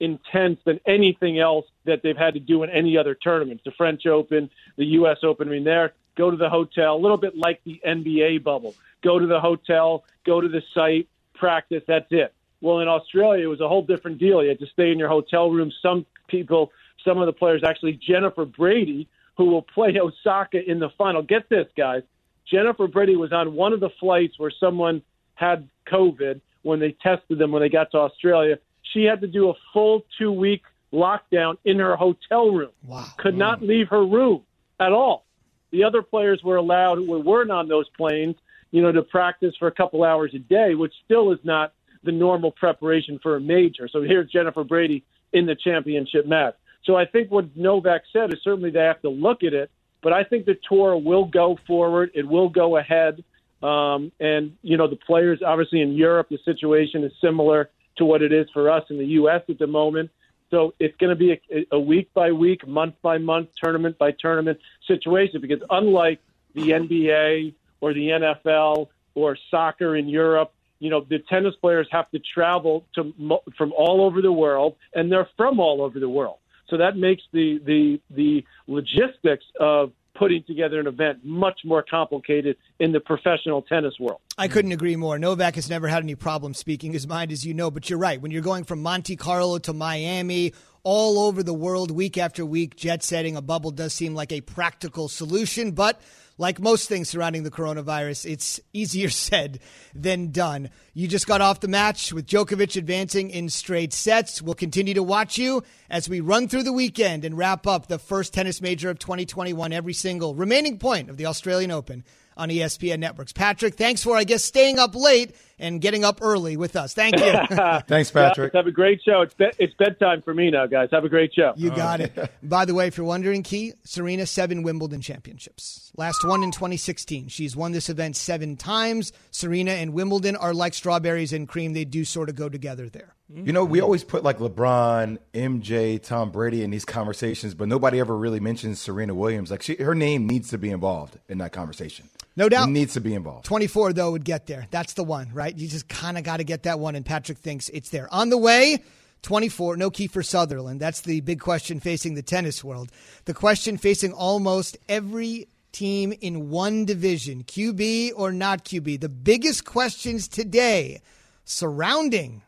intense 0.00 0.60
than 0.64 0.80
anything 0.86 1.40
else 1.40 1.66
that 1.84 2.02
they've 2.02 2.16
had 2.16 2.34
to 2.34 2.40
do 2.40 2.62
in 2.62 2.70
any 2.70 2.96
other 2.96 3.14
tournaments. 3.14 3.64
The 3.64 3.72
French 3.72 4.06
Open, 4.06 4.48
the 4.76 4.86
U.S. 4.86 5.18
Open. 5.24 5.48
I 5.48 5.50
mean, 5.50 5.64
there, 5.64 5.92
go 6.16 6.30
to 6.30 6.36
the 6.36 6.48
hotel, 6.48 6.96
a 6.96 7.02
little 7.02 7.18
bit 7.18 7.36
like 7.36 7.60
the 7.64 7.82
NBA 7.86 8.44
bubble. 8.44 8.74
Go 9.02 9.18
to 9.18 9.26
the 9.26 9.40
hotel, 9.40 10.04
go 10.24 10.40
to 10.40 10.48
the 10.48 10.62
site, 10.72 11.08
practice. 11.34 11.82
That's 11.86 12.06
it. 12.10 12.32
Well, 12.60 12.80
in 12.80 12.88
Australia, 12.88 13.44
it 13.44 13.48
was 13.48 13.60
a 13.60 13.68
whole 13.68 13.82
different 13.82 14.18
deal. 14.18 14.42
You 14.42 14.48
had 14.48 14.58
to 14.58 14.66
stay 14.66 14.90
in 14.90 14.98
your 14.98 15.08
hotel 15.08 15.50
room. 15.50 15.70
Some 15.80 16.06
people, 16.26 16.72
some 17.04 17.18
of 17.18 17.26
the 17.26 17.32
players, 17.32 17.62
actually, 17.64 17.92
Jennifer 17.92 18.44
Brady, 18.44 19.08
who 19.36 19.46
will 19.46 19.62
play 19.62 19.96
Osaka 20.00 20.58
in 20.68 20.78
the 20.78 20.90
final. 20.98 21.22
Get 21.22 21.48
this, 21.48 21.66
guys. 21.76 22.02
Jennifer 22.50 22.86
Brady 22.86 23.16
was 23.16 23.32
on 23.32 23.54
one 23.54 23.72
of 23.72 23.80
the 23.80 23.90
flights 24.00 24.38
where 24.38 24.50
someone 24.50 25.02
had 25.34 25.68
COVID 25.86 26.40
when 26.62 26.80
they 26.80 26.92
tested 26.92 27.38
them 27.38 27.52
when 27.52 27.62
they 27.62 27.68
got 27.68 27.90
to 27.92 27.98
Australia. 27.98 28.58
She 28.92 29.04
had 29.04 29.20
to 29.20 29.26
do 29.26 29.50
a 29.50 29.54
full 29.72 30.04
two 30.18 30.32
week 30.32 30.62
lockdown 30.92 31.58
in 31.64 31.78
her 31.78 31.94
hotel 31.94 32.50
room. 32.50 32.70
Wow. 32.84 33.06
Could 33.18 33.36
not 33.36 33.60
mm. 33.60 33.68
leave 33.68 33.88
her 33.88 34.04
room 34.04 34.42
at 34.80 34.92
all. 34.92 35.24
The 35.70 35.84
other 35.84 36.02
players 36.02 36.42
were 36.42 36.56
allowed 36.56 36.96
who 36.96 37.20
weren't 37.20 37.50
on 37.50 37.68
those 37.68 37.88
planes, 37.90 38.36
you 38.70 38.80
know, 38.80 38.90
to 38.90 39.02
practice 39.02 39.54
for 39.58 39.68
a 39.68 39.72
couple 39.72 40.02
hours 40.02 40.32
a 40.34 40.38
day, 40.38 40.74
which 40.74 40.94
still 41.04 41.30
is 41.32 41.38
not 41.44 41.72
the 42.04 42.12
normal 42.12 42.50
preparation 42.50 43.18
for 43.22 43.36
a 43.36 43.40
major. 43.40 43.88
So 43.88 44.02
here's 44.02 44.30
Jennifer 44.30 44.64
Brady 44.64 45.04
in 45.32 45.46
the 45.46 45.54
championship 45.54 46.26
match. 46.26 46.54
So 46.84 46.96
I 46.96 47.04
think 47.04 47.30
what 47.30 47.56
Novak 47.56 48.02
said 48.12 48.32
is 48.32 48.40
certainly 48.42 48.70
they 48.70 48.80
have 48.80 49.02
to 49.02 49.10
look 49.10 49.42
at 49.42 49.52
it, 49.52 49.70
but 50.02 50.12
I 50.12 50.24
think 50.24 50.46
the 50.46 50.56
tour 50.68 50.96
will 50.96 51.26
go 51.26 51.58
forward. 51.66 52.10
It 52.14 52.26
will 52.26 52.48
go 52.48 52.76
ahead. 52.76 53.22
Um, 53.62 54.12
and, 54.20 54.56
you 54.62 54.76
know, 54.76 54.88
the 54.88 54.96
players, 54.96 55.40
obviously 55.44 55.82
in 55.82 55.92
Europe, 55.92 56.28
the 56.30 56.38
situation 56.44 57.04
is 57.04 57.12
similar 57.20 57.70
to 57.96 58.04
what 58.04 58.22
it 58.22 58.32
is 58.32 58.46
for 58.54 58.70
us 58.70 58.84
in 58.90 58.98
the 58.98 59.06
U.S. 59.06 59.42
at 59.48 59.58
the 59.58 59.66
moment. 59.66 60.10
So 60.50 60.74
it's 60.78 60.96
going 60.96 61.10
to 61.10 61.16
be 61.16 61.32
a, 61.32 61.66
a 61.72 61.80
week 61.80 62.12
by 62.14 62.32
week, 62.32 62.66
month 62.66 62.94
by 63.02 63.18
month, 63.18 63.50
tournament 63.62 63.98
by 63.98 64.12
tournament 64.12 64.58
situation 64.86 65.40
because 65.40 65.60
unlike 65.68 66.20
the 66.54 66.70
NBA 66.70 67.54
or 67.80 67.92
the 67.92 68.08
NFL 68.08 68.88
or 69.14 69.36
soccer 69.50 69.96
in 69.96 70.08
Europe, 70.08 70.52
you 70.78 70.90
know 70.90 71.04
the 71.08 71.18
tennis 71.28 71.54
players 71.60 71.88
have 71.90 72.10
to 72.10 72.20
travel 72.34 72.84
to 72.94 73.12
from 73.56 73.72
all 73.72 74.04
over 74.04 74.22
the 74.22 74.32
world 74.32 74.76
and 74.94 75.10
they're 75.10 75.28
from 75.36 75.60
all 75.60 75.82
over 75.82 75.98
the 76.00 76.08
world 76.08 76.38
so 76.68 76.76
that 76.76 76.96
makes 76.96 77.22
the 77.32 77.58
the 77.64 78.00
the 78.14 78.44
logistics 78.66 79.44
of 79.58 79.92
putting 80.18 80.42
together 80.44 80.80
an 80.80 80.86
event 80.86 81.24
much 81.24 81.60
more 81.64 81.84
complicated 81.88 82.56
in 82.80 82.92
the 82.92 83.00
professional 83.00 83.62
tennis 83.62 83.94
world. 84.00 84.20
I 84.36 84.48
couldn't 84.48 84.72
agree 84.72 84.96
more. 84.96 85.18
Novak 85.18 85.54
has 85.54 85.70
never 85.70 85.86
had 85.86 86.02
any 86.02 86.16
problem 86.16 86.54
speaking 86.54 86.92
his 86.92 87.06
mind, 87.06 87.30
as 87.30 87.46
you 87.46 87.54
know, 87.54 87.70
but 87.70 87.88
you're 87.88 87.98
right. 87.98 88.20
When 88.20 88.32
you're 88.32 88.42
going 88.42 88.64
from 88.64 88.82
Monte 88.82 89.16
Carlo 89.16 89.58
to 89.58 89.72
Miami, 89.72 90.54
all 90.82 91.20
over 91.20 91.42
the 91.42 91.54
world, 91.54 91.90
week 91.90 92.18
after 92.18 92.44
week, 92.44 92.76
jet 92.76 93.02
setting 93.02 93.36
a 93.36 93.42
bubble 93.42 93.70
does 93.70 93.94
seem 93.94 94.14
like 94.14 94.32
a 94.32 94.40
practical 94.40 95.08
solution, 95.08 95.70
but 95.70 96.00
like 96.38 96.60
most 96.60 96.88
things 96.88 97.08
surrounding 97.08 97.42
the 97.42 97.50
coronavirus, 97.50 98.30
it's 98.30 98.60
easier 98.72 99.10
said 99.10 99.60
than 99.94 100.30
done. 100.30 100.70
You 100.94 101.08
just 101.08 101.26
got 101.26 101.40
off 101.40 101.60
the 101.60 101.68
match 101.68 102.12
with 102.12 102.26
Djokovic 102.26 102.76
advancing 102.76 103.30
in 103.30 103.48
straight 103.48 103.92
sets. 103.92 104.40
We'll 104.40 104.54
continue 104.54 104.94
to 104.94 105.02
watch 105.02 105.36
you 105.36 105.64
as 105.90 106.08
we 106.08 106.20
run 106.20 106.48
through 106.48 106.62
the 106.62 106.72
weekend 106.72 107.24
and 107.24 107.36
wrap 107.36 107.66
up 107.66 107.88
the 107.88 107.98
first 107.98 108.32
tennis 108.32 108.62
major 108.62 108.88
of 108.88 108.98
2021, 108.98 109.72
every 109.72 109.92
single 109.92 110.34
remaining 110.34 110.78
point 110.78 111.10
of 111.10 111.16
the 111.16 111.26
Australian 111.26 111.70
Open 111.70 112.04
on 112.36 112.48
ESPN 112.48 113.00
networks. 113.00 113.32
Patrick, 113.32 113.74
thanks 113.74 114.02
for, 114.02 114.16
I 114.16 114.24
guess, 114.24 114.44
staying 114.44 114.78
up 114.78 114.94
late 114.94 115.34
and 115.58 115.80
getting 115.80 116.04
up 116.04 116.20
early 116.22 116.56
with 116.56 116.76
us. 116.76 116.94
Thank 116.94 117.18
you. 117.18 117.32
Thanks, 117.86 118.10
Patrick. 118.10 118.52
Have 118.54 118.66
a 118.66 118.72
great 118.72 119.00
show. 119.02 119.22
It's, 119.22 119.34
be- 119.34 119.50
it's 119.58 119.74
bedtime 119.74 120.22
for 120.22 120.34
me 120.34 120.50
now, 120.50 120.66
guys. 120.66 120.88
Have 120.92 121.04
a 121.04 121.08
great 121.08 121.32
show. 121.34 121.52
You 121.56 121.70
got 121.70 122.00
oh, 122.00 122.04
it. 122.04 122.32
By 122.42 122.64
the 122.64 122.74
way, 122.74 122.86
if 122.86 122.96
you're 122.96 123.06
wondering, 123.06 123.42
Key, 123.42 123.74
Serena, 123.84 124.26
seven 124.26 124.62
Wimbledon 124.62 125.00
championships. 125.00 125.92
Last 125.96 126.24
one 126.24 126.42
in 126.42 126.50
2016. 126.50 127.28
She's 127.28 127.56
won 127.56 127.72
this 127.72 127.88
event 127.88 128.16
seven 128.16 128.56
times. 128.56 129.12
Serena 129.30 129.72
and 129.72 129.92
Wimbledon 129.92 130.36
are 130.36 130.54
like 130.54 130.74
strawberries 130.74 131.32
and 131.32 131.48
cream. 131.48 131.72
They 131.72 131.84
do 131.84 132.04
sort 132.04 132.28
of 132.28 132.36
go 132.36 132.48
together 132.48 132.88
there. 132.88 133.14
You 133.30 133.52
know, 133.52 133.62
we 133.62 133.82
always 133.82 134.04
put 134.04 134.24
like 134.24 134.38
LeBron, 134.38 135.18
MJ, 135.34 136.02
Tom 136.02 136.30
Brady 136.30 136.62
in 136.62 136.70
these 136.70 136.86
conversations, 136.86 137.52
but 137.52 137.68
nobody 137.68 138.00
ever 138.00 138.16
really 138.16 138.40
mentions 138.40 138.80
Serena 138.80 139.14
Williams. 139.14 139.50
Like, 139.50 139.60
she, 139.60 139.74
her 139.76 139.94
name 139.94 140.26
needs 140.26 140.48
to 140.48 140.56
be 140.56 140.70
involved 140.70 141.18
in 141.28 141.36
that 141.38 141.52
conversation. 141.52 142.08
No 142.38 142.48
doubt. 142.48 142.68
It 142.68 142.72
needs 142.72 142.94
to 142.94 143.00
be 143.00 143.14
involved. 143.14 143.46
24, 143.46 143.94
though, 143.94 144.12
would 144.12 144.24
get 144.24 144.46
there. 144.46 144.68
That's 144.70 144.92
the 144.92 145.02
one, 145.02 145.30
right? 145.34 145.58
You 145.58 145.66
just 145.66 145.88
kind 145.88 146.16
of 146.16 146.22
got 146.22 146.36
to 146.36 146.44
get 146.44 146.62
that 146.62 146.78
one, 146.78 146.94
and 146.94 147.04
Patrick 147.04 147.38
thinks 147.38 147.68
it's 147.70 147.90
there. 147.90 148.08
On 148.14 148.30
the 148.30 148.38
way, 148.38 148.84
24, 149.22 149.76
no 149.76 149.90
Kiefer 149.90 150.24
Sutherland. 150.24 150.78
That's 150.78 151.00
the 151.00 151.20
big 151.20 151.40
question 151.40 151.80
facing 151.80 152.14
the 152.14 152.22
tennis 152.22 152.62
world. 152.62 152.92
The 153.24 153.34
question 153.34 153.76
facing 153.76 154.12
almost 154.12 154.78
every 154.88 155.48
team 155.72 156.14
in 156.20 156.48
one 156.48 156.84
division 156.84 157.42
QB 157.42 158.12
or 158.14 158.30
not 158.30 158.64
QB. 158.64 159.00
The 159.00 159.08
biggest 159.08 159.64
questions 159.64 160.28
today 160.28 161.02
surrounding 161.44 162.42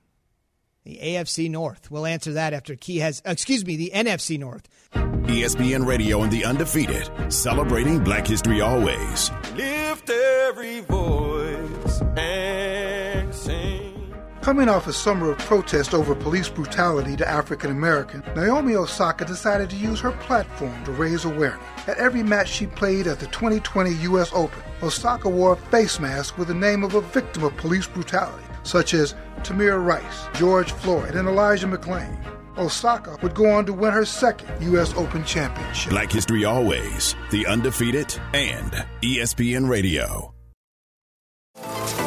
the 0.85 1.01
AFC 1.03 1.51
North. 1.51 1.91
We'll 1.91 2.07
answer 2.07 2.35
that 2.35 2.53
after 2.53 2.77
Key 2.77 2.99
has, 2.99 3.23
excuse 3.25 3.67
me, 3.67 3.75
the 3.75 3.91
NFC 3.93 4.39
North. 4.39 4.69
ESPN 5.31 5.87
Radio 5.87 6.23
and 6.23 6.33
the 6.33 6.45
Undefeated, 6.45 7.09
celebrating 7.33 8.03
Black 8.03 8.27
History 8.27 8.61
always. 8.61 9.31
Lift 9.55 10.11
every 10.11 10.81
voice 10.81 12.03
and 12.17 13.33
sing. 13.33 14.13
Coming 14.41 14.69
off 14.69 14.89
a 14.89 14.93
summer 14.93 15.31
of 15.31 15.39
protest 15.39 15.95
over 15.95 16.17
police 16.17 16.49
brutality 16.49 17.15
to 17.17 17.29
African 17.29 17.71
Americans, 17.71 18.25
Naomi 18.35 18.75
Osaka 18.75 19.25
decided 19.25 19.71
to 19.71 19.77
use 19.77 20.01
her 20.01 20.11
platform 20.11 20.85
to 20.85 20.91
raise 20.91 21.25
awareness. 21.25 21.65
At 21.87 21.99
every 21.99 22.25
match 22.25 22.49
she 22.49 22.67
played 22.67 23.07
at 23.07 23.21
the 23.21 23.27
2020 23.29 23.93
U.S. 24.11 24.33
Open, 24.33 24.61
Osaka 24.83 25.29
wore 25.29 25.53
a 25.53 25.57
face 25.57 26.01
mask 26.01 26.39
with 26.39 26.49
the 26.49 26.55
name 26.55 26.83
of 26.83 26.97
a 26.97 27.03
victim 27.03 27.45
of 27.45 27.57
police 27.57 27.87
brutality, 27.87 28.45
such 28.65 28.95
as 28.95 29.15
Tamir 29.43 29.81
Rice, 29.85 30.27
George 30.35 30.73
Floyd, 30.73 31.15
and 31.15 31.29
Elijah 31.29 31.69
McClain. 31.69 32.19
Osaka 32.61 33.17
would 33.23 33.35
go 33.35 33.51
on 33.51 33.65
to 33.67 33.73
win 33.73 33.93
her 33.93 34.05
second 34.05 34.63
U.S. 34.65 34.95
Open 34.95 35.25
championship. 35.25 35.91
Black 35.91 36.13
History 36.13 36.45
always, 36.45 37.17
the 37.31 37.47
Undefeated, 37.47 38.15
and 38.35 38.71
ESPN 39.03 39.69
Radio. 39.69 40.35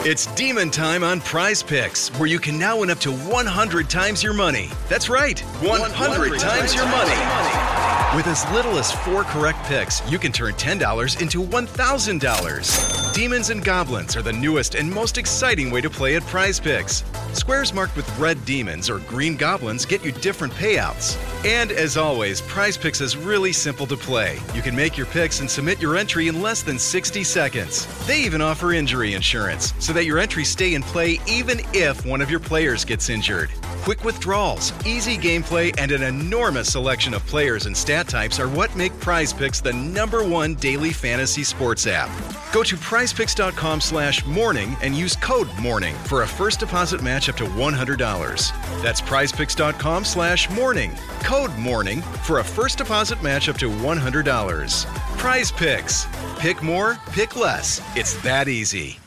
It's 0.05 0.27
demon 0.35 0.69
time 0.69 1.03
on 1.03 1.21
prize 1.21 1.63
picks, 1.63 2.09
where 2.19 2.27
you 2.27 2.37
can 2.37 2.59
now 2.59 2.81
win 2.81 2.89
up 2.89 2.99
to 2.99 3.11
100 3.11 3.89
times 3.89 4.21
your 4.21 4.33
money. 4.33 4.69
That's 4.89 5.09
right, 5.09 5.39
100, 5.39 6.39
times 6.39 6.75
your 6.75 6.85
money. 6.85 8.15
With 8.15 8.27
as 8.27 8.47
little 8.51 8.77
as 8.77 8.91
four 8.91 9.23
correct 9.23 9.63
picks, 9.63 10.07
you 10.11 10.19
can 10.19 10.31
turn 10.31 10.53
$10 10.53 11.21
into 11.21 11.41
$1,000. 11.41 13.13
Demons 13.13 13.49
and 13.49 13.63
Goblins 13.63 14.15
are 14.15 14.21
the 14.21 14.33
newest 14.33 14.75
and 14.75 14.91
most 14.91 15.17
exciting 15.17 15.71
way 15.71 15.81
to 15.81 15.89
play 15.89 16.15
at 16.15 16.23
prize 16.23 16.59
picks. 16.59 17.03
Squares 17.33 17.73
marked 17.73 17.95
with 17.95 18.19
red 18.19 18.43
demons 18.45 18.89
or 18.89 18.99
green 18.99 19.35
goblins 19.35 19.85
get 19.85 20.05
you 20.05 20.11
different 20.11 20.53
payouts. 20.53 21.17
And 21.43 21.71
as 21.71 21.97
always, 21.97 22.41
prize 22.41 22.77
picks 22.77 23.01
is 23.01 23.17
really 23.17 23.51
simple 23.51 23.87
to 23.87 23.97
play. 23.97 24.37
You 24.53 24.61
can 24.61 24.75
make 24.75 24.95
your 24.95 25.07
picks 25.07 25.39
and 25.39 25.49
submit 25.49 25.81
your 25.81 25.97
entry 25.97 26.27
in 26.27 26.41
less 26.41 26.61
than 26.61 26.77
60 26.77 27.23
seconds. 27.23 27.87
They 28.05 28.21
even 28.21 28.39
offer 28.39 28.71
injury 28.73 29.13
insurance 29.13 29.73
so 29.79 29.93
that 29.93 30.05
your 30.05 30.19
entries 30.19 30.49
stay 30.49 30.75
in 30.75 30.83
play 30.83 31.19
even 31.27 31.61
if 31.73 32.05
one 32.05 32.21
of 32.21 32.29
your 32.29 32.39
players 32.39 32.85
gets 32.85 33.09
injured. 33.09 33.49
Quick 33.83 34.05
withdrawals, 34.05 34.71
easy 34.85 35.17
gameplay, 35.17 35.73
and 35.77 35.91
an 35.91 36.03
enormous 36.03 36.71
selection 36.71 37.13
of 37.13 37.25
players 37.25 37.65
and 37.65 37.75
stat 37.75 38.07
types 38.07 38.39
are 38.39 38.47
what 38.47 38.73
make 38.77 38.97
Prize 39.01 39.33
Picks 39.33 39.59
the 39.59 39.73
number 39.73 40.23
one 40.23 40.53
daily 40.55 40.91
fantasy 40.91 41.43
sports 41.43 41.85
app. 41.85 42.09
Go 42.53 42.63
to 42.63 42.77
prizepicks.com 42.77 43.81
slash 43.81 44.25
morning 44.25 44.77
and 44.81 44.95
use 44.95 45.17
code 45.17 45.49
morning 45.59 45.95
for 46.05 46.21
a 46.21 46.27
first 46.27 46.61
deposit 46.61 47.01
match 47.23 47.29
up 47.29 47.37
to 47.37 47.45
$100. 47.45 48.81
That's 48.81 49.01
prizepicks.com 49.01 50.03
slash 50.03 50.49
morning. 50.49 50.91
Code 51.21 51.55
morning 51.57 52.01
for 52.23 52.39
a 52.39 52.43
first 52.43 52.77
deposit 52.77 53.21
match 53.23 53.47
up 53.47 53.57
to 53.59 53.69
$100. 53.69 54.85
Prize 55.17 55.51
Picks. 55.51 56.05
Pick 56.39 56.61
more, 56.61 56.97
pick 57.11 57.35
less. 57.35 57.81
It's 57.95 58.21
that 58.23 58.47
easy. 58.49 58.99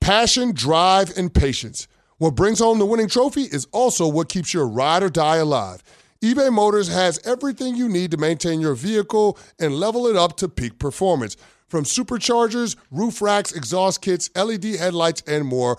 Passion, 0.00 0.52
drive, 0.54 1.12
and 1.18 1.32
patience. 1.32 1.88
What 2.18 2.34
brings 2.34 2.60
home 2.60 2.78
the 2.78 2.86
winning 2.86 3.08
trophy 3.08 3.42
is 3.42 3.66
also 3.72 4.08
what 4.08 4.28
keeps 4.28 4.54
your 4.54 4.66
ride 4.66 5.02
or 5.02 5.10
die 5.10 5.36
alive. 5.36 5.82
eBay 6.22 6.50
Motors 6.50 6.88
has 6.88 7.20
everything 7.26 7.76
you 7.76 7.88
need 7.88 8.10
to 8.12 8.16
maintain 8.16 8.60
your 8.60 8.74
vehicle 8.74 9.36
and 9.58 9.74
level 9.74 10.06
it 10.06 10.16
up 10.16 10.36
to 10.38 10.48
peak 10.48 10.78
performance. 10.78 11.36
From 11.68 11.82
superchargers, 11.82 12.76
roof 12.92 13.20
racks, 13.20 13.50
exhaust 13.50 14.00
kits, 14.00 14.30
LED 14.36 14.76
headlights, 14.76 15.22
and 15.26 15.44
more, 15.44 15.78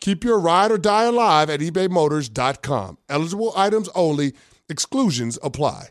Keep 0.00 0.24
your 0.24 0.38
ride 0.38 0.70
or 0.70 0.78
die 0.78 1.04
alive 1.04 1.50
at 1.50 1.60
ebaymotors.com. 1.60 2.98
Eligible 3.08 3.52
items 3.56 3.88
only, 3.94 4.34
exclusions 4.68 5.38
apply. 5.42 5.88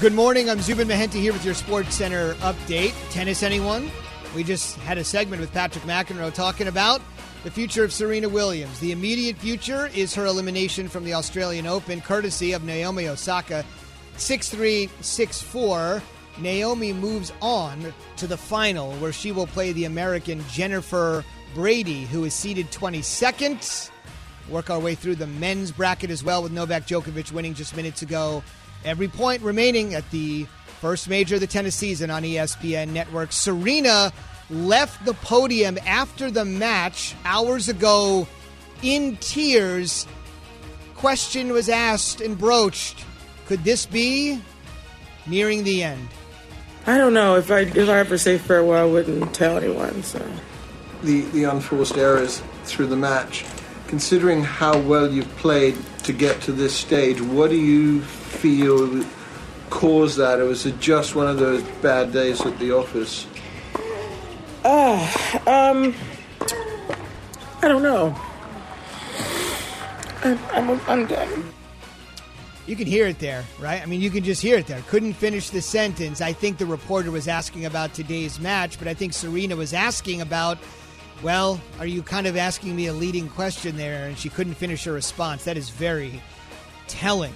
Good 0.00 0.12
morning. 0.12 0.50
I'm 0.50 0.60
Zubin 0.60 0.88
Mehenti 0.88 1.14
here 1.14 1.32
with 1.32 1.44
your 1.44 1.54
Sports 1.54 1.94
Center 1.94 2.34
update. 2.34 2.92
Tennis, 3.10 3.42
anyone? 3.42 3.90
We 4.34 4.42
just 4.44 4.76
had 4.78 4.98
a 4.98 5.04
segment 5.04 5.40
with 5.40 5.52
Patrick 5.52 5.84
McEnroe 5.84 6.34
talking 6.34 6.66
about 6.66 7.00
the 7.44 7.50
future 7.50 7.84
of 7.84 7.92
Serena 7.92 8.28
Williams. 8.28 8.80
The 8.80 8.90
immediate 8.90 9.36
future 9.36 9.88
is 9.94 10.14
her 10.14 10.26
elimination 10.26 10.88
from 10.88 11.04
the 11.04 11.14
Australian 11.14 11.66
Open, 11.66 12.00
courtesy 12.00 12.52
of 12.52 12.64
Naomi 12.64 13.08
Osaka. 13.08 13.64
6 14.16 14.48
3, 14.48 14.90
6 15.00 15.42
4. 15.42 16.02
Naomi 16.38 16.92
moves 16.92 17.32
on 17.40 17.92
to 18.16 18.26
the 18.26 18.36
final, 18.36 18.92
where 18.94 19.12
she 19.12 19.32
will 19.32 19.46
play 19.46 19.72
the 19.72 19.84
American 19.84 20.44
Jennifer 20.50 21.24
Brady, 21.54 22.04
who 22.04 22.24
is 22.24 22.34
seeded 22.34 22.70
22nd. 22.70 23.90
Work 24.48 24.70
our 24.70 24.78
way 24.78 24.94
through 24.94 25.14
the 25.14 25.26
men's 25.26 25.70
bracket 25.70 26.10
as 26.10 26.22
well, 26.22 26.42
with 26.42 26.52
Novak 26.52 26.86
Djokovic 26.86 27.32
winning 27.32 27.54
just 27.54 27.76
minutes 27.76 28.02
ago. 28.02 28.42
Every 28.84 29.08
point 29.08 29.42
remaining 29.42 29.94
at 29.94 30.10
the 30.10 30.46
first 30.80 31.08
major 31.08 31.36
of 31.36 31.40
the 31.40 31.46
tennis 31.46 31.74
season 31.74 32.10
on 32.10 32.22
ESPN 32.22 32.90
Network. 32.90 33.32
Serena 33.32 34.12
left 34.50 35.04
the 35.06 35.14
podium 35.14 35.78
after 35.86 36.30
the 36.30 36.44
match 36.44 37.14
hours 37.24 37.68
ago 37.70 38.28
in 38.82 39.16
tears. 39.16 40.06
Question 40.94 41.52
was 41.52 41.68
asked 41.68 42.20
and 42.20 42.36
broached 42.36 43.04
Could 43.46 43.64
this 43.64 43.86
be 43.86 44.42
nearing 45.26 45.64
the 45.64 45.82
end? 45.82 46.08
I 46.86 46.98
don't 46.98 47.14
know 47.14 47.36
if 47.36 47.50
I 47.50 47.60
if 47.60 47.88
I 47.88 47.98
ever 47.98 48.18
say 48.18 48.36
farewell, 48.36 48.82
I 48.82 48.90
wouldn't 48.90 49.34
tell 49.34 49.56
anyone. 49.56 50.02
So 50.02 50.24
the 51.02 51.22
the 51.22 51.44
unforced 51.44 51.96
errors 51.96 52.42
through 52.64 52.88
the 52.88 52.96
match. 52.96 53.44
Considering 53.86 54.42
how 54.42 54.78
well 54.78 55.10
you've 55.10 55.36
played 55.36 55.76
to 56.02 56.12
get 56.12 56.40
to 56.42 56.52
this 56.52 56.74
stage, 56.74 57.20
what 57.20 57.50
do 57.50 57.56
you 57.56 58.00
feel 58.02 59.04
caused 59.70 60.18
that, 60.18 60.40
or 60.40 60.46
was 60.46 60.66
it 60.66 60.80
just 60.80 61.14
one 61.14 61.26
of 61.26 61.38
those 61.38 61.62
bad 61.80 62.12
days 62.12 62.40
at 62.40 62.58
the 62.58 62.72
office? 62.72 63.26
uh, 64.64 64.96
um, 65.46 65.94
I 67.62 67.68
don't 67.68 67.82
know. 67.82 68.18
I'm 70.22 70.38
I'm, 70.52 70.80
I'm 70.88 71.06
done. 71.06 71.52
You 72.66 72.76
can 72.76 72.86
hear 72.86 73.06
it 73.06 73.18
there, 73.18 73.44
right? 73.60 73.82
I 73.82 73.86
mean, 73.86 74.00
you 74.00 74.10
can 74.10 74.24
just 74.24 74.40
hear 74.40 74.56
it 74.56 74.66
there. 74.66 74.80
Couldn't 74.88 75.12
finish 75.12 75.50
the 75.50 75.60
sentence. 75.60 76.22
I 76.22 76.32
think 76.32 76.56
the 76.56 76.64
reporter 76.64 77.10
was 77.10 77.28
asking 77.28 77.66
about 77.66 77.92
today's 77.92 78.40
match, 78.40 78.78
but 78.78 78.88
I 78.88 78.94
think 78.94 79.12
Serena 79.12 79.54
was 79.54 79.74
asking 79.74 80.22
about, 80.22 80.56
well, 81.22 81.60
are 81.78 81.86
you 81.86 82.02
kind 82.02 82.26
of 82.26 82.38
asking 82.38 82.74
me 82.74 82.86
a 82.86 82.92
leading 82.94 83.28
question 83.28 83.76
there? 83.76 84.06
And 84.06 84.16
she 84.16 84.30
couldn't 84.30 84.54
finish 84.54 84.84
her 84.84 84.92
response. 84.92 85.44
That 85.44 85.58
is 85.58 85.68
very 85.68 86.22
telling. 86.86 87.34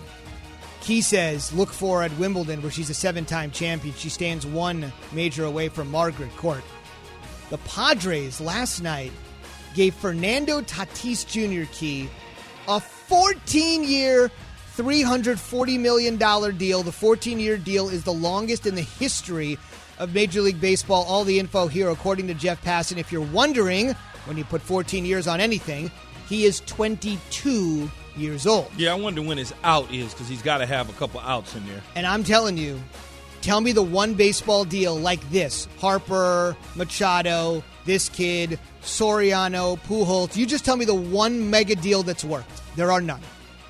Key 0.80 1.02
says, 1.02 1.52
look 1.52 1.68
for 1.70 2.02
at 2.02 2.16
Wimbledon, 2.18 2.62
where 2.62 2.70
she's 2.70 2.88
a 2.88 2.94
seven 2.94 3.26
time 3.26 3.50
champion. 3.50 3.94
She 3.94 4.08
stands 4.08 4.46
one 4.46 4.90
major 5.12 5.44
away 5.44 5.68
from 5.68 5.90
Margaret 5.90 6.34
Court. 6.36 6.62
The 7.50 7.58
Padres 7.58 8.40
last 8.40 8.82
night 8.82 9.12
gave 9.74 9.94
Fernando 9.94 10.62
Tatis 10.62 11.26
Jr. 11.26 11.70
Key 11.72 12.08
a 12.66 12.80
14 12.80 13.84
year, 13.84 14.30
$340 14.78 15.80
million 15.80 16.16
deal. 16.56 16.82
The 16.84 16.92
14 16.92 17.40
year 17.40 17.56
deal 17.56 17.88
is 17.88 18.04
the 18.04 18.12
longest 18.12 18.64
in 18.64 18.76
the 18.76 18.82
history 18.82 19.58
of 19.98 20.14
Major 20.14 20.40
League 20.40 20.60
Baseball. 20.60 21.04
All 21.04 21.24
the 21.24 21.40
info 21.40 21.66
here, 21.66 21.90
according 21.90 22.28
to 22.28 22.34
Jeff 22.34 22.62
Passan. 22.64 22.96
If 22.96 23.10
you're 23.10 23.20
wondering 23.20 23.96
when 24.26 24.36
you 24.36 24.44
put 24.44 24.62
14 24.62 25.04
years 25.04 25.26
on 25.26 25.40
anything, 25.40 25.90
he 26.28 26.44
is 26.44 26.60
22 26.60 27.90
years 28.16 28.46
old. 28.46 28.70
Yeah, 28.76 28.92
I 28.92 28.94
wonder 28.94 29.20
when 29.20 29.38
his 29.38 29.52
out 29.64 29.92
is 29.92 30.12
because 30.12 30.28
he's 30.28 30.42
got 30.42 30.58
to 30.58 30.66
have 30.66 30.88
a 30.88 30.92
couple 30.92 31.18
outs 31.20 31.56
in 31.56 31.66
there. 31.66 31.82
And 31.96 32.06
I'm 32.06 32.22
telling 32.22 32.56
you, 32.56 32.80
tell 33.40 33.60
me 33.60 33.72
the 33.72 33.82
one 33.82 34.14
baseball 34.14 34.64
deal 34.64 34.96
like 34.96 35.28
this 35.30 35.66
Harper, 35.80 36.56
Machado, 36.76 37.64
this 37.84 38.08
kid, 38.08 38.60
Soriano, 38.82 39.76
Pujols. 39.80 40.36
You 40.36 40.46
just 40.46 40.64
tell 40.64 40.76
me 40.76 40.84
the 40.84 40.94
one 40.94 41.50
mega 41.50 41.74
deal 41.74 42.04
that's 42.04 42.24
worked. 42.24 42.62
There 42.76 42.92
are 42.92 43.00
none. 43.00 43.22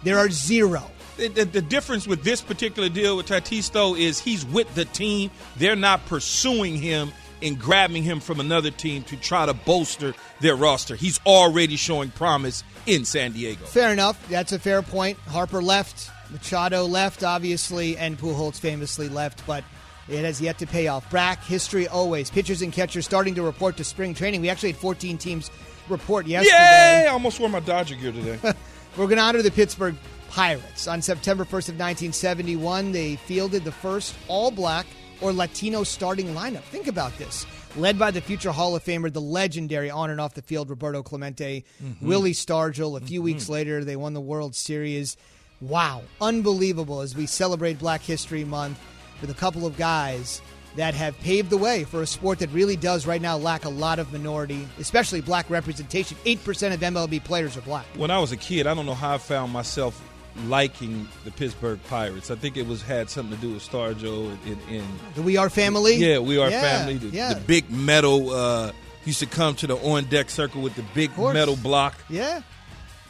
There 0.03 0.19
are 0.19 0.31
zero. 0.31 0.83
The, 1.19 1.27
the, 1.29 1.45
the 1.45 1.63
difference 1.63 2.07
with 2.07 2.23
this 2.23 2.41
particular 2.41 2.89
deal 2.89 3.17
with 3.17 3.27
Tatis, 3.27 3.73
though, 3.73 3.97
is 3.97 4.21
he's 4.21 4.47
with 4.47 4.73
the 4.77 4.85
team. 4.85 5.33
They're 5.57 5.75
not 5.75 6.07
pursuing 6.07 6.77
him 6.77 7.11
and 7.43 7.59
grabbing 7.59 8.05
him 8.05 8.21
from 8.21 8.39
another 8.39 8.71
team 8.71 9.03
to 9.05 9.17
try 9.17 9.45
to 9.45 9.53
bolster 9.53 10.15
their 10.41 10.55
roster. 10.55 10.95
He's 10.95 11.19
already 11.27 11.75
showing 11.75 12.11
promise 12.11 12.63
in 12.87 13.05
San 13.05 13.33
Diego. 13.33 13.65
Fair 13.67 13.93
enough. 13.93 14.29
That's 14.29 14.53
a 14.53 14.61
fair 14.61 14.81
point. 14.81 15.19
Harper 15.19 15.61
left, 15.61 16.09
Machado 16.31 16.85
left, 16.87 17.25
obviously, 17.25 17.97
and 17.97 18.17
Pujols 18.17 18.61
famously 18.61 19.09
left, 19.09 19.45
but 19.45 19.65
it 20.09 20.25
has 20.25 20.41
yet 20.41 20.59
to 20.59 20.69
pay 20.69 20.87
off. 20.87 21.11
Brack, 21.11 21.43
history 21.43 21.89
always. 21.89 22.31
Pitchers 22.31 22.63
and 22.63 22.73
catchers 22.73 23.05
starting 23.05 23.35
to 23.35 23.43
report 23.43 23.77
to 23.79 23.85
spring 23.85 24.15
training. 24.15 24.41
We 24.41 24.51
actually 24.51 24.71
had 24.71 24.81
14 24.81 25.19
teams 25.19 25.51
report 25.89 26.29
yesterday. 26.29 27.03
Yay! 27.03 27.07
I 27.07 27.11
almost 27.11 27.41
wore 27.41 27.49
my 27.49 27.61
Dodger 27.61 27.97
gear 27.97 28.13
today. 28.13 28.39
We're 28.97 29.07
going 29.07 29.19
to 29.19 29.23
honor 29.23 29.43
the 29.43 29.51
Pittsburgh 29.51 29.97
Pirates. 30.29 30.87
On 30.89 31.01
September 31.03 31.45
1st 31.45 31.71
of 31.71 31.79
1971, 31.79 32.93
they 32.93 33.17
fielded 33.17 33.65
the 33.65 33.73
first 33.73 34.15
all-black 34.29 34.87
or 35.21 35.33
Latino 35.33 35.83
starting 35.85 36.29
lineup. 36.29 36.63
Think 36.63 36.87
about 36.87 37.17
this. 37.19 37.45
Led 37.77 37.99
by 37.99 38.11
the 38.11 38.21
future 38.21 38.51
Hall 38.53 38.75
of 38.77 38.85
Famer, 38.85 39.13
the 39.13 39.21
legendary 39.21 39.91
on 39.91 40.11
and 40.11 40.21
off 40.21 40.35
the 40.35 40.43
field 40.43 40.71
Roberto 40.71 41.03
Clemente, 41.03 41.65
Mm-hmm. 41.83 42.07
Willie 42.07 42.33
Stargell. 42.33 42.97
A 43.01 43.05
few 43.05 43.21
weeks 43.23 43.49
later, 43.49 43.85
they 43.85 43.97
won 43.97 44.15
the 44.15 44.21
World 44.21 44.55
Series. 44.55 45.17
Wow, 45.61 46.03
unbelievable 46.21 47.01
as 47.01 47.17
we 47.17 47.27
celebrate 47.27 47.79
Black 47.79 48.01
History 48.01 48.45
Month 48.45 48.79
with 49.21 49.31
a 49.31 49.35
couple 49.35 49.67
of 49.67 49.77
guys 49.77 50.41
that 50.77 50.95
have 50.95 51.19
paved 51.21 51.51
the 51.51 51.57
way 51.57 51.83
for 51.83 52.03
a 52.03 52.07
sport 52.07 52.39
that 52.39 52.51
really 52.51 52.77
does 52.77 53.07
right 53.07 53.21
now 53.21 53.37
lack 53.37 53.65
a 53.65 53.69
lot 53.69 53.99
of 53.99 54.13
minority, 54.13 54.69
especially 54.79 55.21
black 55.21 55.51
representation. 55.51 56.17
8% 56.25 56.73
of 56.75 56.81
MLB 56.81 57.25
players 57.25 57.57
are 57.57 57.63
black. 57.63 57.87
when 57.97 58.13
I 58.13 58.21
was 58.21 58.31
a 58.31 58.37
kid, 58.37 58.69
I 58.69 58.75
don't 58.75 58.87
know 58.87 58.95
how 58.95 59.15
I 59.15 59.19
found 59.19 59.53
myself 59.53 60.01
liking 60.47 61.09
the 61.25 61.31
Pittsburgh 61.31 61.81
Pirates. 61.89 62.31
I 62.31 62.37
think 62.37 62.57
it 62.57 62.67
was 62.67 62.83
had 62.83 63.11
something 63.11 63.37
to 63.37 63.41
do 63.41 63.55
with 63.55 63.63
Stargell 63.69 64.31
and, 64.47 64.59
and 64.71 64.87
The 65.15 65.23
We 65.23 65.37
Are 65.37 65.51
Family? 65.51 65.97
Yeah, 65.97 66.19
we 66.19 66.39
are 66.39 66.51
Yeah, 66.51 66.61
family. 66.61 66.99
The, 66.99 67.09
yeah. 67.09 67.35
the 67.35 67.41
big 67.41 67.71
metal 67.71 68.31
uh, 68.31 68.73
used 69.05 69.21
to 69.21 69.27
come 69.27 69.55
to 69.57 69.67
the 69.67 69.77
on 69.77 70.05
deck 70.05 70.31
circle 70.31 70.63
with 70.63 70.75
the 70.77 70.85
big 70.95 71.17
metal 71.19 71.57
block. 71.57 71.95
Yeah. 72.09 72.43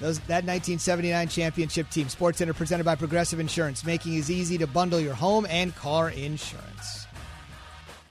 Those, 0.00 0.20
that 0.20 0.44
1979 0.44 1.28
championship 1.28 1.90
team. 1.90 2.08
Sports 2.08 2.38
Center 2.38 2.54
presented 2.54 2.84
by 2.84 2.94
Progressive 2.94 3.40
Insurance, 3.40 3.84
making 3.84 4.14
it 4.14 4.30
easy 4.30 4.56
to 4.58 4.66
bundle 4.66 5.00
your 5.00 5.14
home 5.14 5.44
and 5.50 5.74
car 5.74 6.08
insurance. 6.08 7.06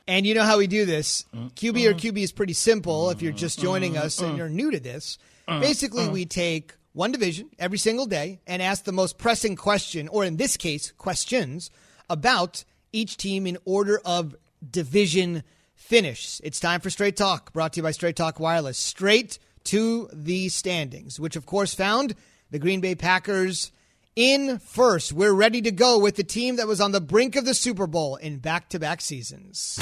And 0.06 0.26
you 0.26 0.36
know 0.36 0.44
how 0.44 0.58
we 0.58 0.68
do 0.68 0.86
this. 0.86 1.26
QB 1.34 1.86
or 1.86 1.94
QB 1.94 2.18
is 2.18 2.32
pretty 2.32 2.54
simple 2.54 3.10
if 3.10 3.22
you're 3.22 3.34
just 3.34 3.60
joining 3.60 3.98
us 3.98 4.20
and 4.22 4.38
you're 4.38 4.50
new 4.50 4.72
to 4.72 4.80
this. 4.80 5.18
Basically, 5.48 6.08
we 6.08 6.26
take 6.26 6.74
one 6.98 7.12
division 7.12 7.48
every 7.60 7.78
single 7.78 8.08
day 8.08 8.40
and 8.48 8.60
ask 8.60 8.84
the 8.84 8.92
most 8.92 9.20
pressing 9.20 9.56
question, 9.56 10.08
or 10.08 10.26
in 10.26 10.38
this 10.38 10.58
case, 10.58 10.92
questions 10.98 11.70
about 12.10 12.64
each 12.92 13.18
team 13.18 13.46
in 13.46 13.56
order 13.66 14.02
of 14.04 14.36
division 14.68 15.44
finish. 15.76 16.42
It's 16.44 16.60
time 16.60 16.82
for 16.82 16.90
Straight 16.90 17.16
Talk, 17.16 17.54
brought 17.54 17.74
to 17.74 17.78
you 17.78 17.84
by 17.84 17.92
Straight 17.92 18.16
Talk 18.16 18.40
Wireless. 18.40 18.80
Straight 18.80 19.38
to 19.66 20.10
the 20.12 20.50
standings, 20.50 21.20
which 21.20 21.36
of 21.36 21.46
course 21.46 21.76
found 21.76 22.16
the 22.50 22.58
Green 22.58 22.82
Bay 22.82 22.96
Packers 22.96 23.72
in 24.16 24.58
first. 24.58 25.14
We're 25.14 25.34
ready 25.34 25.62
to 25.62 25.72
go 25.72 26.00
with 26.00 26.16
the 26.16 26.24
team 26.24 26.56
that 26.56 26.68
was 26.68 26.82
on 26.82 26.94
the 26.94 27.02
brink 27.02 27.36
of 27.36 27.46
the 27.46 27.54
Super 27.54 27.86
Bowl 27.86 28.16
in 28.16 28.40
back 28.40 28.70
to 28.70 28.80
back 28.80 29.02
seasons. 29.02 29.80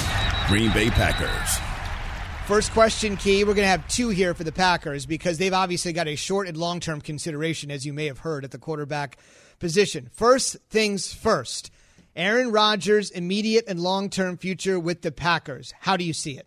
Green 0.48 0.70
Bay 0.72 0.90
Packers. 0.90 1.75
First 2.46 2.70
question, 2.70 3.16
Key. 3.16 3.42
We're 3.42 3.54
going 3.54 3.64
to 3.64 3.70
have 3.70 3.88
two 3.88 4.08
here 4.08 4.32
for 4.32 4.44
the 4.44 4.52
Packers 4.52 5.04
because 5.04 5.36
they've 5.36 5.52
obviously 5.52 5.92
got 5.92 6.06
a 6.06 6.14
short 6.14 6.46
and 6.46 6.56
long 6.56 6.78
term 6.78 7.00
consideration, 7.00 7.72
as 7.72 7.84
you 7.84 7.92
may 7.92 8.06
have 8.06 8.20
heard, 8.20 8.44
at 8.44 8.52
the 8.52 8.58
quarterback 8.58 9.18
position. 9.58 10.08
First 10.12 10.56
things 10.70 11.12
first 11.12 11.72
Aaron 12.14 12.52
Rodgers' 12.52 13.10
immediate 13.10 13.64
and 13.66 13.80
long 13.80 14.10
term 14.10 14.38
future 14.38 14.78
with 14.78 15.02
the 15.02 15.10
Packers. 15.10 15.74
How 15.80 15.96
do 15.96 16.04
you 16.04 16.12
see 16.12 16.38
it? 16.38 16.46